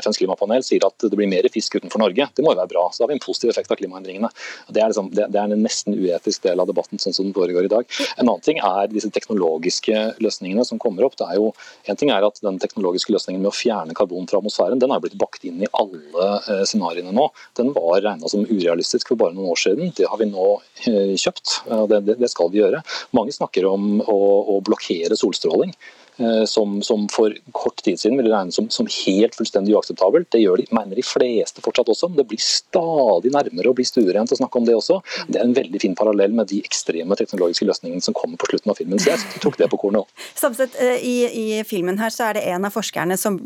FNs 0.03 0.21
klimapanel 0.21 0.67
sier 0.67 0.87
at 0.87 1.07
det 1.07 1.15
blir 1.15 1.31
mer 1.31 1.47
fisk 1.53 1.79
utenfor 1.79 2.03
Norge 2.03 2.08
Norge. 2.09 2.29
Det 2.35 2.45
må 2.45 2.55
jo 2.55 2.61
være 2.61 2.73
bra. 2.73 2.85
Så 2.93 3.05
har 3.05 3.13
vi 3.13 3.19
en 3.19 3.23
positiv 3.23 3.53
effekt 3.53 3.73
av 3.73 3.79
klimaendringene. 3.81 4.31
Det 4.69 4.83
er, 4.83 4.91
liksom, 4.91 5.11
det, 5.15 5.29
det 5.35 5.41
er 5.41 5.53
en 5.55 5.65
nesten 5.65 5.97
uetisk 5.97 6.47
del 6.47 6.63
av 6.63 6.69
debatten 6.71 7.01
sånn 7.03 7.17
som 7.17 7.29
den 7.29 7.37
foregår 7.37 7.69
i 7.69 7.73
dag. 7.73 7.89
En 8.17 8.27
annen 8.27 8.45
ting 8.45 8.61
er 8.65 8.91
disse 8.93 9.11
teknologiske 9.15 10.05
løsningene 10.25 10.65
som 10.69 10.81
kommer 10.83 11.07
opp. 11.07 11.19
Det 11.21 11.29
er 11.29 11.41
jo, 11.41 11.53
en 11.89 12.01
ting 12.01 12.13
er 12.15 12.27
at 12.27 12.41
Den 12.49 12.61
teknologiske 12.63 13.13
løsningen 13.13 13.43
med 13.43 13.51
å 13.51 13.57
fjerne 13.57 13.95
karbon 13.99 14.29
fra 14.31 14.39
atmosfæren 14.39 14.81
den 14.81 14.93
er 14.95 15.03
blitt 15.03 15.17
bakt 15.21 15.45
inn 15.45 15.61
i 15.65 15.71
alle 15.77 16.29
eh, 16.39 16.65
scenarioene 16.69 17.13
nå. 17.15 17.27
Den 17.59 17.73
var 17.77 18.01
regna 18.05 18.31
som 18.31 18.47
urealistisk 18.47 19.11
for 19.11 19.21
bare 19.21 19.35
noen 19.37 19.53
år 19.53 19.61
siden. 19.61 19.93
Det 19.97 20.07
har 20.09 20.21
vi 20.21 20.31
nå 20.31 20.49
eh, 20.89 21.15
kjøpt. 21.19 21.61
Det, 21.91 22.03
det, 22.09 22.31
skal 22.31 22.53
vi 22.53 22.63
gjøre. 22.63 22.83
Mange 23.17 23.35
snakker 23.35 23.67
om 23.69 23.99
å, 24.01 24.19
å 24.55 24.61
blokkere 24.65 25.19
solstråling. 25.19 25.75
Eh, 26.19 26.45
som, 26.45 26.83
som, 26.83 27.09
for 27.09 27.35
kort 27.53 27.77
tid 27.77 28.01
siden 28.01 28.17
ville 28.19 28.33
regnes 28.33 28.57
som, 28.59 28.67
som, 28.75 28.87
helt 29.07 29.37
fullstendig 29.39 29.75
uakseptabelt. 29.77 30.27
Det 30.35 30.41
gjør 30.43 30.59
de, 30.59 30.67
mener 30.75 30.99
de 30.99 31.05
fleste 31.07 31.63
fortsatt 31.63 31.91
også. 31.93 32.09
men 32.11 32.19
Det 32.19 32.27
blir 32.33 32.43
stadig 32.43 33.31
nærmere 33.35 33.71
å 33.71 33.77
bli 33.79 33.87
stuerent 33.87 34.35
å 34.35 34.39
snakke 34.41 34.59
om 34.59 34.67
det 34.67 34.75
også. 34.75 34.99
Det 35.29 35.39
er 35.39 35.47
en 35.47 35.55
veldig 35.55 35.83
fin 35.85 35.95
parallell 35.99 36.35
med 36.35 36.51
de 36.51 36.59
ekstreme 36.67 37.15
teknologiske 37.19 37.69
løsningene 37.69 38.03
som 38.03 38.17
kommer 38.19 38.41
på 38.41 38.51
slutten 38.51 38.75
av 38.75 38.81
filmen. 38.81 38.99
Så 38.99 39.13
jeg 39.13 39.43
tok 39.45 39.61
det 39.61 39.71
på 39.71 39.79
kornet. 39.85 40.11
Samtidig, 40.35 40.75
eh, 40.83 41.07
i, 41.07 41.15
i, 41.29 41.47
filmen 41.69 42.03
her 42.03 42.11
så 42.15 42.29
er 42.29 42.39
det 42.41 42.49
en 42.51 42.67
av 42.67 42.75
forskerne 42.75 43.19
som 43.21 43.39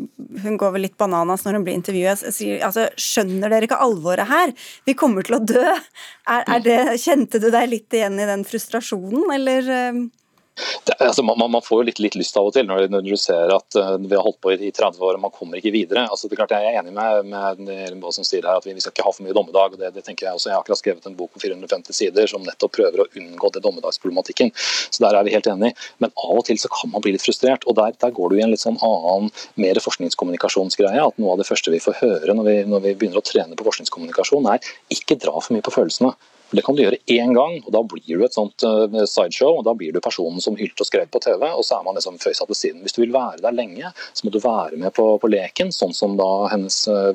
hun 0.42 0.56
går 0.60 0.72
vel 0.78 0.86
litt 0.86 0.96
bananas 1.00 1.44
når 1.44 1.58
hun 1.58 1.68
blir 1.68 1.76
intervjuet. 1.76 2.24
Sier 2.32 2.64
altså 2.64 2.88
skjønner 2.96 3.52
dere 3.52 3.68
ikke 3.68 3.82
alvoret 3.84 4.32
her? 4.32 4.56
Vi 4.88 4.96
kommer 4.96 5.28
til 5.28 5.36
å 5.36 5.44
dø. 5.44 5.76
Er, 6.24 6.48
er 6.48 6.64
det, 6.64 6.80
kjente 7.04 7.42
du 7.42 7.50
deg 7.52 7.68
litt 7.68 8.00
igjen 8.00 8.16
i 8.16 8.32
den 8.32 8.48
frustrasjonen, 8.48 9.28
eller? 9.36 9.68
Det, 10.84 10.94
altså, 10.98 11.22
man, 11.22 11.50
man, 11.50 11.62
får 11.62 11.80
jo 11.80 11.84
litt, 11.86 12.00
litt, 12.02 12.16
lyst 12.18 12.36
av 12.36 12.48
og 12.48 12.52
til 12.52 12.66
når, 12.68 12.84
når 12.92 13.04
du 13.06 13.14
ser 13.20 13.52
at 13.54 13.76
uh, 13.78 13.94
vi 13.96 14.12
har 14.12 14.24
holdt 14.24 14.40
på 14.44 14.52
i, 14.52 14.58
i 14.68 14.72
30 14.74 15.00
år 15.00 15.16
og 15.16 15.22
man 15.24 15.32
kommer 15.32 15.56
ikke 15.58 15.72
videre. 15.72 16.04
Altså, 16.10 16.28
det 16.28 16.36
er 16.36 16.42
klart 16.42 16.54
Jeg 16.56 16.68
er 16.68 16.80
enig 16.82 16.92
med, 16.96 17.30
med 17.30 17.70
Elin 17.86 18.02
som 18.12 18.26
sier 18.26 18.44
her 18.44 18.60
at 18.60 18.66
vi, 18.66 18.74
vi, 18.76 18.82
skal 18.84 18.92
ikke 18.92 19.06
ha 19.06 19.14
for 19.14 19.24
mye 19.24 19.36
dommedag. 19.36 19.76
og 19.76 19.80
det, 19.80 19.92
det, 19.96 20.04
tenker 20.04 20.28
Jeg 20.28 20.36
også. 20.36 20.50
Jeg 20.50 20.56
har 20.58 20.64
akkurat 20.64 20.82
skrevet 20.82 21.06
en 21.08 21.16
bok 21.16 21.32
på 21.32 21.44
450 21.44 21.96
sider 21.96 22.28
som 22.30 22.44
nettopp 22.44 22.74
prøver 22.76 23.04
å 23.04 23.08
unngå 23.20 23.52
det 23.54 23.62
dommedagsproblematikken. 23.64 24.52
Så 24.58 25.06
Der 25.06 25.16
er 25.16 25.24
vi 25.24 25.36
helt 25.36 25.48
enige. 25.48 25.78
Men 26.04 26.12
av 26.12 26.42
og 26.42 26.44
til 26.50 26.60
så 26.60 26.70
kan 26.72 26.92
man 26.92 27.04
bli 27.04 27.14
litt 27.16 27.24
frustrert. 27.24 27.64
og 27.66 27.78
Der, 27.80 27.96
der 28.04 28.12
går 28.12 28.34
du 28.34 28.36
i 28.40 28.44
en 28.44 28.52
litt 28.52 28.64
sånn 28.64 28.80
annen, 28.84 29.32
mer 29.56 29.80
forskningskommunikasjonsgreie. 29.86 31.06
at 31.06 31.22
Noe 31.22 31.36
av 31.36 31.40
det 31.40 31.48
første 31.48 31.72
vi 31.72 31.80
får 31.80 32.00
høre 32.02 32.36
når 32.36 32.50
vi, 32.50 32.58
når 32.68 32.84
vi 32.90 32.96
begynner 32.98 33.22
å 33.22 33.26
trene 33.26 33.56
på 33.56 33.70
forskningskommunikasjon, 33.70 34.50
er 34.52 34.74
ikke 34.92 35.20
dra 35.22 35.38
for 35.38 35.56
mye 35.56 35.64
på 35.64 35.74
følelsene. 35.78 36.12
Det 36.52 36.64
kan 36.66 36.76
du 36.76 36.82
gjøre 36.82 37.00
én 37.12 37.32
gang, 37.36 37.58
og 37.64 37.70
da 37.74 37.80
blir 37.88 38.18
du 38.20 38.24
et 38.26 38.36
sånt 38.36 38.64
uh, 38.66 39.04
sideshow. 39.08 39.58
og 39.58 39.64
Da 39.66 39.74
blir 39.78 39.94
du 39.94 40.00
personen 40.04 40.42
som 40.44 40.56
hylte 40.58 40.84
og 40.84 40.88
skrev 40.88 41.08
på 41.12 41.22
TV, 41.24 41.46
og 41.48 41.64
så 41.64 41.78
er 41.78 41.86
man 41.86 41.96
liksom 41.98 42.18
føysatt 42.22 42.50
til 42.52 42.58
siden. 42.58 42.82
Hvis 42.84 42.96
du 42.96 43.02
vil 43.02 43.14
være 43.14 43.40
der 43.44 43.56
lenge, 43.56 43.92
så 44.12 44.26
må 44.26 44.32
du 44.34 44.40
være 44.42 44.78
med 44.80 44.92
på, 44.96 45.06
på 45.22 45.32
leken, 45.32 45.72
sånn 45.74 45.94
som 45.96 46.18
da 46.20 46.28
hennes 46.52 46.82
uh, 46.92 47.12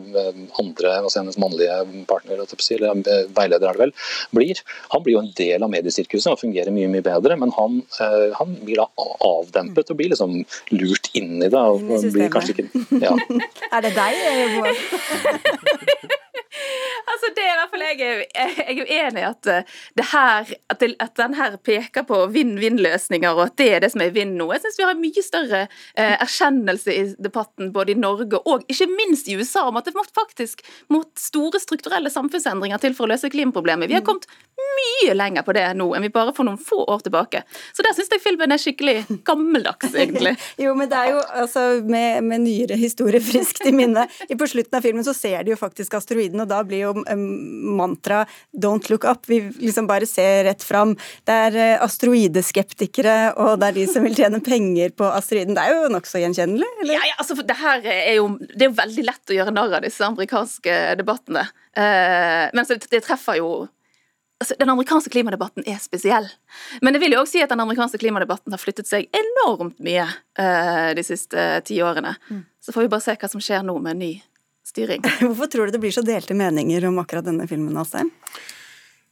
andre, 0.62 0.98
altså 1.04 1.22
hennes 1.22 1.40
mannlige 1.42 1.80
partner, 2.10 2.42
eller 2.42 2.98
uh, 2.98 3.32
veileder 3.38 3.70
er 3.70 3.78
det 3.78 3.84
vel, 3.86 3.96
blir. 4.36 4.64
Han 4.94 5.06
blir 5.06 5.18
jo 5.18 5.24
en 5.26 5.34
del 5.38 5.66
av 5.66 5.74
mediesirkuset 5.74 6.34
og 6.34 6.42
fungerer 6.42 6.74
mye 6.74 6.90
mye 6.92 7.06
bedre, 7.06 7.38
men 7.40 7.54
han, 7.58 7.82
han 8.38 8.56
blir 8.66 8.82
da 8.82 8.88
avdempet 9.28 9.92
og 9.92 10.00
blir 10.00 10.14
liksom 10.14 10.40
lurt 10.74 11.12
inn 11.18 11.38
i 11.42 11.50
det. 11.50 11.58
og 11.58 11.84
blir 12.14 12.32
kanskje 12.34 12.56
ikke... 12.58 12.86
Ja. 13.04 13.14
er 13.76 13.86
det 13.86 13.94
deg? 13.98 14.14
altså 17.12 17.32
det 17.36 17.44
er 17.44 17.54
i 17.54 17.58
hvert 17.60 17.74
fall 17.74 17.86
jeg, 17.86 18.00
er, 18.02 18.24
jeg 18.36 18.78
er 18.78 18.82
uenig 18.88 19.22
i 19.22 19.28
at, 19.28 19.50
eh, 19.52 19.76
det 20.00 20.08
her, 20.12 20.54
at, 20.72 20.80
det, 20.82 20.90
at 21.04 21.16
den 21.20 21.38
her 21.38 21.58
peker 21.68 22.06
på 22.08 22.22
vinn-vinn-løsninger, 22.34 23.36
og 23.36 23.48
at 23.48 23.58
det 23.62 23.70
er 23.76 23.84
det 23.84 23.92
som 23.94 24.04
er 24.04 24.14
vinn 24.16 24.36
nå. 24.40 24.50
Jeg 24.56 24.66
syns 24.66 24.80
vi 24.80 24.88
har 24.88 24.96
en 24.96 25.04
mye 25.04 25.26
større 25.26 25.64
eh, 25.68 26.16
erkjennelse 26.16 26.96
i 26.96 27.06
debatten 27.24 27.72
både 27.76 27.94
i 27.94 28.00
Norge 28.00 28.42
og 28.46 28.66
ikke 28.72 28.90
minst 28.94 29.30
i 29.30 29.38
USA 29.40 29.68
om 29.68 29.80
at 29.80 29.90
det 29.90 29.96
faktisk 29.98 30.64
må 30.94 31.04
store 31.20 31.62
strukturelle 31.62 32.12
samfunnsendringer 32.14 32.82
til 32.84 32.96
for 32.98 33.08
å 33.08 33.14
løse 33.14 33.32
klimaproblemet. 33.34 33.90
Vi 33.92 33.98
har 33.98 34.06
kommet 34.08 34.30
mye 34.58 35.14
lenger 35.14 35.46
på 35.46 35.54
det 35.56 35.66
nå 35.78 35.88
enn 35.96 36.06
vi 36.06 36.12
bare 36.14 36.34
for 36.36 36.48
noen 36.48 36.60
få 36.62 36.80
år 36.90 37.04
tilbake. 37.06 37.44
Så 37.76 37.86
der 37.86 37.96
syns 37.96 38.10
jeg 38.14 38.24
filmen 38.24 38.54
er 38.54 38.62
skikkelig 38.62 38.96
gammeldags, 39.28 39.94
egentlig. 39.94 40.34
jo, 40.64 40.74
men 40.78 40.90
det 40.92 40.98
er 40.98 41.14
jo 41.14 41.22
altså 41.44 41.66
med, 41.86 42.26
med 42.28 42.44
nyere 42.46 42.78
historie 42.80 43.22
friskt 43.24 43.66
i 43.68 43.74
minne. 43.76 44.08
På 44.38 44.50
slutten 44.50 44.80
av 44.80 44.86
filmen 44.86 45.06
så 45.06 45.14
ser 45.18 45.46
de 45.46 45.54
jo 45.54 45.60
faktisk 45.60 45.98
asteroiden, 46.00 46.42
og 46.44 46.50
da 46.50 46.64
blir 46.68 46.88
jo 46.88 46.94
mantra 47.78 48.26
'don't 48.52 48.90
look 48.90 49.06
up'. 49.06 49.28
Vi 49.28 49.42
liksom 49.60 49.88
bare 49.88 50.10
ser 50.10 50.44
rett 50.50 50.64
fram. 50.64 50.96
Det 51.28 51.38
er 51.48 51.58
eh, 51.58 51.84
asteroideskeptikere, 51.84 53.18
og 53.38 53.60
det 53.62 53.70
er 53.70 53.78
de 53.80 53.88
som 53.92 54.06
vil 54.06 54.18
tjene 54.18 54.42
penger 54.44 54.94
på 54.98 55.10
asteroiden. 55.12 55.56
Det 55.58 55.64
er 55.64 55.76
jo 55.76 55.94
nokså 55.94 56.22
gjenkjennelig? 56.24 56.70
eller? 56.82 56.98
Ja, 56.98 57.06
ja, 57.12 57.16
altså 57.18 57.38
det 57.38 57.58
her 57.62 57.86
er 57.86 58.14
jo, 58.18 58.30
det 58.40 58.66
er 58.66 58.72
jo 58.72 58.78
veldig 58.82 59.08
lett 59.08 59.32
å 59.32 59.38
gjøre 59.38 59.56
narr 59.56 59.80
av 59.80 59.86
disse 59.86 60.06
amerikanske 60.06 60.78
debattene. 61.00 61.48
Eh, 61.78 62.46
men 62.54 62.70
det, 62.70 62.82
det 62.90 63.04
treffer 63.06 63.40
jo 63.42 63.50
altså, 64.40 64.56
Den 64.60 64.70
amerikanske 64.70 65.12
klimadebatten 65.14 65.66
er 65.68 65.80
spesiell. 65.82 66.30
Men 66.82 66.94
det 66.96 67.02
vil 67.04 67.16
jo 67.16 67.22
også 67.24 67.38
si 67.38 67.44
at 67.44 67.54
den 67.54 67.64
amerikanske 67.64 68.00
klimadebatten 68.02 68.54
har 68.54 68.62
flyttet 68.62 68.90
seg 68.90 69.10
enormt 69.16 69.80
mye 69.84 70.08
uh, 70.08 70.94
de 70.98 71.06
siste 71.06 71.50
ti 71.68 71.82
årene. 71.84 72.16
Mm. 72.30 72.44
Så 72.64 72.76
får 72.76 72.86
vi 72.86 72.92
bare 72.96 73.06
se 73.06 73.18
hva 73.18 73.32
som 73.32 73.44
skjer 73.44 73.66
nå 73.66 73.78
med 73.84 74.02
ny 74.02 74.12
styring. 74.68 75.04
Hvorfor 75.24 75.52
tror 75.52 75.68
du 75.68 75.78
det 75.78 75.84
blir 75.84 75.96
så 75.96 76.06
delte 76.06 76.38
meninger 76.38 76.90
om 76.90 77.00
akkurat 77.04 77.28
denne 77.28 77.48
filmen, 77.48 77.78
Asheim? 77.80 78.12
Ehm, 78.12 78.57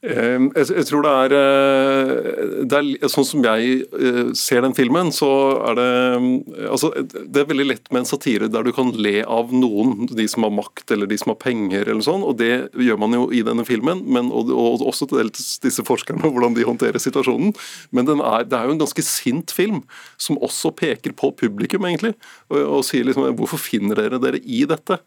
jeg 0.05 0.85
tror 0.85 1.03
det 1.05 1.11
er, 1.11 1.33
eh, 1.35 2.63
det 2.69 2.77
er, 2.77 3.07
Sånn 3.11 3.25
som 3.27 3.43
jeg 3.45 3.85
eh, 3.97 4.29
ser 4.37 4.61
den 4.65 4.75
filmen, 4.77 5.11
så 5.15 5.29
er 5.71 5.77
det 5.79 5.87
eh, 5.87 6.67
altså, 6.69 6.91
Det 7.09 7.41
er 7.41 7.49
veldig 7.49 7.67
lett 7.67 7.89
med 7.91 8.03
en 8.03 8.09
satire 8.09 8.49
der 8.51 8.67
du 8.67 8.71
kan 8.75 8.91
le 8.93 9.23
av 9.23 9.53
noen, 9.55 10.05
de 10.11 10.27
som 10.29 10.45
har 10.45 10.53
makt 10.53 10.93
eller 10.93 11.09
de 11.09 11.17
som 11.19 11.33
har 11.33 11.39
penger, 11.41 11.89
eller 11.89 12.05
sånn, 12.05 12.25
og 12.25 12.37
det 12.41 12.69
gjør 12.77 13.01
man 13.01 13.17
jo 13.17 13.25
i 13.33 13.41
denne 13.45 13.65
filmen. 13.67 14.03
Men, 14.05 14.29
og, 14.35 14.51
og 14.53 14.85
også 14.85 15.09
til 15.09 15.31
disse 15.33 15.85
forskerne, 15.85 16.29
hvordan 16.29 16.55
de 16.57 16.67
håndterer 16.67 17.01
situasjonen. 17.01 17.55
Men 17.95 18.09
er, 18.15 18.45
det 18.45 18.59
er 18.59 18.69
jo 18.69 18.77
en 18.77 18.83
ganske 18.83 19.05
sint 19.05 19.53
film, 19.55 19.83
som 20.21 20.39
også 20.43 20.73
peker 20.77 21.15
på 21.17 21.33
publikum, 21.39 21.87
egentlig. 21.89 22.15
Og, 22.51 22.61
og 22.79 22.87
sier 22.87 23.07
liksom 23.07 23.33
Hvorfor 23.35 23.59
finner 23.59 23.97
dere 23.97 24.19
dere 24.21 24.39
i 24.39 24.63
dette? 24.69 24.99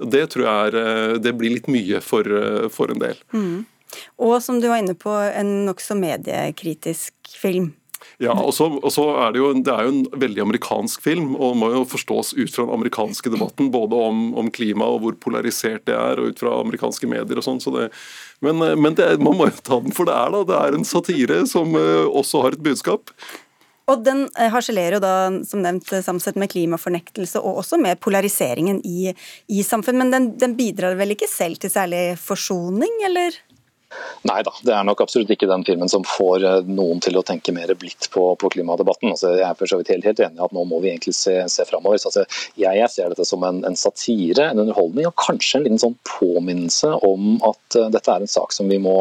Det 0.00 0.24
tror 0.32 0.46
jeg 0.46 0.72
er, 0.72 1.18
det 1.22 1.32
blir 1.36 1.52
litt 1.54 1.68
mye 1.70 2.00
for, 2.04 2.28
for 2.72 2.92
en 2.92 3.02
del. 3.02 3.18
Mm. 3.36 3.64
Og 4.18 4.38
som 4.42 4.60
du 4.60 4.68
var 4.70 4.82
inne 4.82 4.96
på, 4.98 5.12
en 5.12 5.66
nokså 5.68 5.96
mediekritisk 5.98 7.36
film. 7.40 7.74
Ja, 8.22 8.32
og 8.32 8.52
så, 8.54 9.04
er 9.20 9.32
det 9.34 9.40
jo 9.40 9.48
det 9.60 9.72
er 9.72 9.86
jo 9.86 9.92
en 9.92 10.20
veldig 10.20 10.42
amerikansk 10.46 11.02
film, 11.04 11.34
og 11.36 11.56
må 11.60 11.70
jo 11.72 11.82
forstås 11.88 12.32
ut 12.36 12.52
fra 12.52 12.64
den 12.64 12.74
amerikanske 12.76 13.32
debatten. 13.32 13.70
Både 13.72 13.98
om, 14.08 14.28
om 14.38 14.50
klima 14.52 14.88
og 14.92 15.02
hvor 15.04 15.16
polarisert 15.20 15.84
det 15.88 15.96
er, 15.96 16.20
og 16.20 16.32
ut 16.32 16.40
fra 16.40 16.54
amerikanske 16.62 17.08
medier 17.10 17.40
og 17.40 17.46
sånn. 17.46 17.60
Så 17.62 17.72
men, 18.44 18.60
men 18.60 18.96
det, 18.96 19.16
man 19.22 19.36
må 19.36 19.50
jo 19.50 19.56
ta 19.64 19.80
den 19.84 19.96
for 19.96 20.08
det 20.08 20.16
er, 20.16 20.32
da. 20.32 20.44
Det 20.48 20.60
er 20.60 20.78
en 20.78 20.88
satire 20.88 21.42
som 21.50 21.76
uh, 21.76 22.06
også 22.08 22.44
har 22.46 22.56
et 22.56 22.64
budskap. 22.64 23.12
Og 23.86 24.02
den 24.02 24.24
eh, 24.34 24.50
harselerer 24.50 24.96
jo 24.96 25.02
da, 25.02 25.14
som 25.46 25.60
nevnt, 25.62 25.92
samsett 26.02 26.38
med 26.40 26.50
klimafornektelse 26.50 27.38
og 27.38 27.60
også 27.62 27.78
med 27.78 28.00
polariseringen 28.02 28.80
i, 28.82 29.12
i 29.46 29.62
samfunn. 29.62 30.00
Men 30.00 30.10
den, 30.10 30.32
den 30.40 30.56
bidrar 30.58 30.98
vel 30.98 31.14
ikke 31.14 31.28
selv 31.30 31.60
til 31.62 31.70
særlig 31.70 32.16
forsoning, 32.18 32.96
eller? 33.06 33.36
Nei 34.26 34.40
da, 34.42 34.50
det 34.66 34.72
er 34.74 34.86
nok 34.86 35.04
absolutt 35.04 35.30
ikke 35.30 35.46
den 35.48 35.62
filmen 35.66 35.90
som 35.90 36.04
får 36.06 36.44
eh, 36.44 36.66
noen 36.66 36.98
til 37.04 37.16
å 37.18 37.22
tenke 37.26 37.52
mer 37.54 37.70
blidt 37.78 38.08
på, 38.10 38.24
på 38.40 38.50
klimadebatten. 38.56 39.12
Altså, 39.12 39.34
jeg 39.36 39.46
er 39.46 39.58
for 39.58 39.70
så 39.70 39.78
vidt 39.78 39.92
helt, 39.92 40.08
helt 40.08 40.22
enig 40.24 40.40
i 40.40 40.44
at 40.46 40.54
nå 40.56 40.64
må 40.66 40.80
vi 40.82 40.90
egentlig 40.90 41.14
se, 41.14 41.36
se 41.52 41.66
framover. 41.68 42.00
Altså, 42.00 42.24
jeg, 42.58 42.80
jeg, 42.80 42.90
ser 42.90 43.12
dette 43.12 43.26
som 43.28 43.44
en, 43.46 43.62
en, 43.68 43.78
satire, 43.78 44.48
en 44.50 44.62
underholdning 44.64 45.06
og 45.06 45.14
kanskje 45.20 45.60
en 45.60 45.66
liten 45.68 45.82
sånn 45.82 45.94
påminnelse 46.08 46.90
om 47.06 47.36
at 47.46 47.78
uh, 47.78 47.86
dette 47.92 48.12
er 48.12 48.24
en 48.24 48.32
sak 48.32 48.54
som 48.56 48.70
vi 48.72 48.80
må 48.82 48.96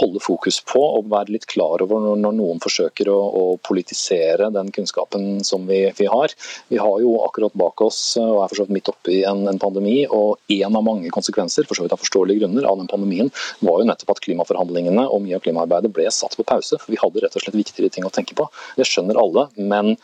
holde 0.00 0.22
fokus 0.24 0.60
på 0.64 0.80
og 0.80 1.10
være 1.12 1.34
litt 1.36 1.48
klar 1.50 1.84
over 1.84 2.00
når, 2.00 2.22
når 2.24 2.36
noen 2.38 2.62
forsøker 2.64 3.10
å, 3.12 3.18
å, 3.20 3.44
politisere 3.64 4.48
den 4.54 4.70
kunnskapen 4.74 5.44
som 5.46 5.68
vi, 5.68 5.82
vi, 5.98 6.08
har. 6.10 6.32
Vi 6.72 6.80
har 6.80 6.96
jo 7.02 7.18
akkurat 7.26 7.54
bak 7.58 7.84
oss 7.84 8.00
eh, 8.20 8.24
og 8.24 8.42
er 8.44 8.50
for 8.50 8.60
så 8.60 8.66
vidt 8.66 8.78
midt 8.78 8.92
oppe 8.92 9.12
i 9.12 9.20
en, 9.28 9.44
en 9.50 9.60
pandemi, 9.60 10.00
og 10.08 10.40
en 10.56 10.80
av 10.80 10.86
mange 10.86 11.12
konsekvenser 11.14 11.68
for 11.68 11.76
så 11.76 11.84
vidt 11.84 11.94
av 11.96 12.02
forståelige 12.02 12.44
grunner 12.44 12.68
av 12.68 12.80
den 12.80 12.90
pandemien 12.90 13.30
var 13.64 13.80
jo 13.80 13.88
nettopp 13.88 14.13
at 14.14 14.22
klimaforhandlingene 14.24 15.04
og 15.10 15.22
mye 15.26 15.38
av 15.38 15.44
klimaarbeidet 15.44 15.92
ble 15.94 16.08
satt 16.14 16.38
på 16.38 16.46
pause. 16.46 16.78
for 16.80 16.94
Vi 16.94 17.00
hadde 17.00 17.24
rett 17.24 17.36
og 17.36 17.44
slett 17.44 17.58
viktigere 17.58 17.92
ting 17.92 18.06
å 18.06 18.12
tenke 18.14 18.36
på. 18.38 18.48
Det 18.78 18.86
skjønner 18.88 19.20
alle, 19.20 19.48
men 19.58 19.96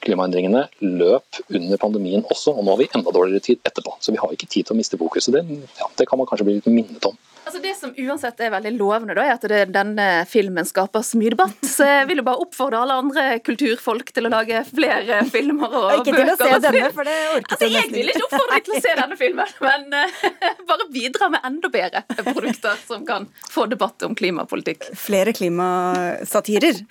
klimaendringene 0.00 0.66
løp 0.84 1.40
under 1.50 1.80
pandemien 1.80 2.22
også, 2.32 2.54
og 2.54 2.64
nå 2.64 2.74
har 2.74 2.80
vi 2.80 2.90
enda 2.96 3.12
dårligere 3.12 3.44
tid 3.44 3.60
etterpå. 3.68 3.96
Så 4.00 4.14
vi 4.14 4.20
har 4.22 4.32
ikke 4.32 4.48
tid 4.48 4.68
til 4.68 4.76
å 4.76 4.78
miste 4.78 4.98
fokuset. 5.00 5.34
Det, 5.34 5.42
ja, 5.80 5.90
det 5.98 6.06
kan 6.08 6.20
man 6.20 6.28
kanskje 6.30 6.46
bli 6.48 6.56
litt 6.58 6.70
minnet 6.70 7.10
om. 7.10 7.18
Altså 7.50 7.62
Det 7.62 7.72
som 7.74 7.90
uansett 7.98 8.40
er 8.46 8.52
veldig 8.54 8.70
lovende, 8.76 9.14
da, 9.18 9.24
er 9.26 9.34
at 9.34 9.44
det, 9.50 9.64
denne 9.74 10.04
filmen 10.30 10.66
skaper 10.68 11.02
så 11.02 11.18
mye 11.18 11.32
debatt. 11.34 11.56
Så 11.66 11.82
jeg 11.82 12.06
vil 12.06 12.20
jo 12.20 12.24
bare 12.28 12.44
oppfordre 12.44 12.78
alle 12.84 12.98
andre 13.02 13.24
kulturfolk 13.42 14.12
til 14.14 14.28
å 14.28 14.30
lage 14.30 14.60
flere 14.68 15.18
filmer 15.32 15.74
og 15.80 15.88
Ikke 15.96 16.14
til 16.14 16.30
å 16.30 16.36
se 16.38 16.50
denne, 16.62 16.92
for 16.94 17.10
det 17.10 17.16
orket 17.32 17.56
altså, 17.56 17.66
jeg 17.66 17.80
Jeg 17.80 17.92
vil 17.96 18.12
ikke 18.12 18.28
oppfordre 18.28 18.54
deg 18.54 18.68
til 18.68 18.76
å 18.76 18.82
se 18.84 18.94
denne 19.00 19.18
filmen, 19.18 19.54
men 19.66 19.98
uh, 19.98 20.60
bare 20.70 20.86
bidra 20.94 21.30
med 21.34 21.48
enda 21.50 21.72
bedre 21.74 22.04
produkter 22.30 22.78
som 22.86 23.02
kan 23.08 23.26
få 23.50 23.66
debatt 23.72 24.06
om 24.06 24.14
klimapolitikk. 24.14 24.92
Flere 25.08 25.34
klimasatirer. 25.34 26.84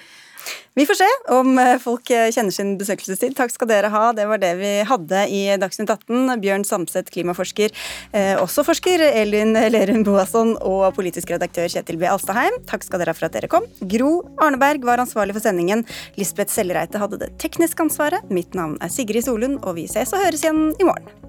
Vi 0.79 0.85
får 0.85 0.95
se 0.95 1.07
om 1.35 1.57
eh, 1.59 1.77
folk 1.81 2.09
eh, 2.13 2.29
kjenner 2.31 2.53
sin 2.55 2.75
besøkelsestid. 2.79 3.33
Takk 3.37 3.51
skal 3.51 3.69
dere 3.71 3.89
ha. 3.91 4.03
Det 4.15 4.27
var 4.29 4.39
det 4.41 4.53
vi 4.61 4.71
hadde 4.87 5.23
i 5.27 5.41
Dagsnytt 5.59 5.91
18. 5.91 6.35
Bjørn 6.39 6.65
Samset, 6.67 7.09
klimaforsker, 7.11 7.73
eh, 8.15 8.35
også 8.39 8.63
forsker, 8.67 9.03
Elin 9.09 9.57
Lerum 9.73 10.05
Boasson 10.07 10.55
og 10.61 10.93
politisk 10.95 11.33
redaktør 11.33 11.67
Kjetil 11.71 11.99
B. 11.99 12.07
Alstaheim. 12.07 12.61
Takk 12.69 12.87
skal 12.87 13.03
dere 13.03 13.15
ha 13.15 13.19
for 13.19 13.27
at 13.27 13.35
dere 13.35 13.51
kom. 13.51 13.67
Gro 13.91 14.13
Arneberg 14.39 14.87
var 14.87 15.03
ansvarlig 15.03 15.35
for 15.35 15.43
sendingen. 15.43 15.83
Lisbeth 16.19 16.53
Sellereite 16.53 17.01
hadde 17.01 17.19
det 17.25 17.33
tekniske 17.43 17.89
ansvaret. 17.89 18.31
Mitt 18.31 18.55
navn 18.55 18.77
er 18.79 18.93
Sigrid 18.93 19.27
Solund, 19.27 19.59
og 19.65 19.75
vi 19.81 19.89
ses 19.91 20.15
og 20.15 20.23
høres 20.23 20.45
igjen 20.45 20.69
i 20.79 20.87
morgen. 20.87 21.28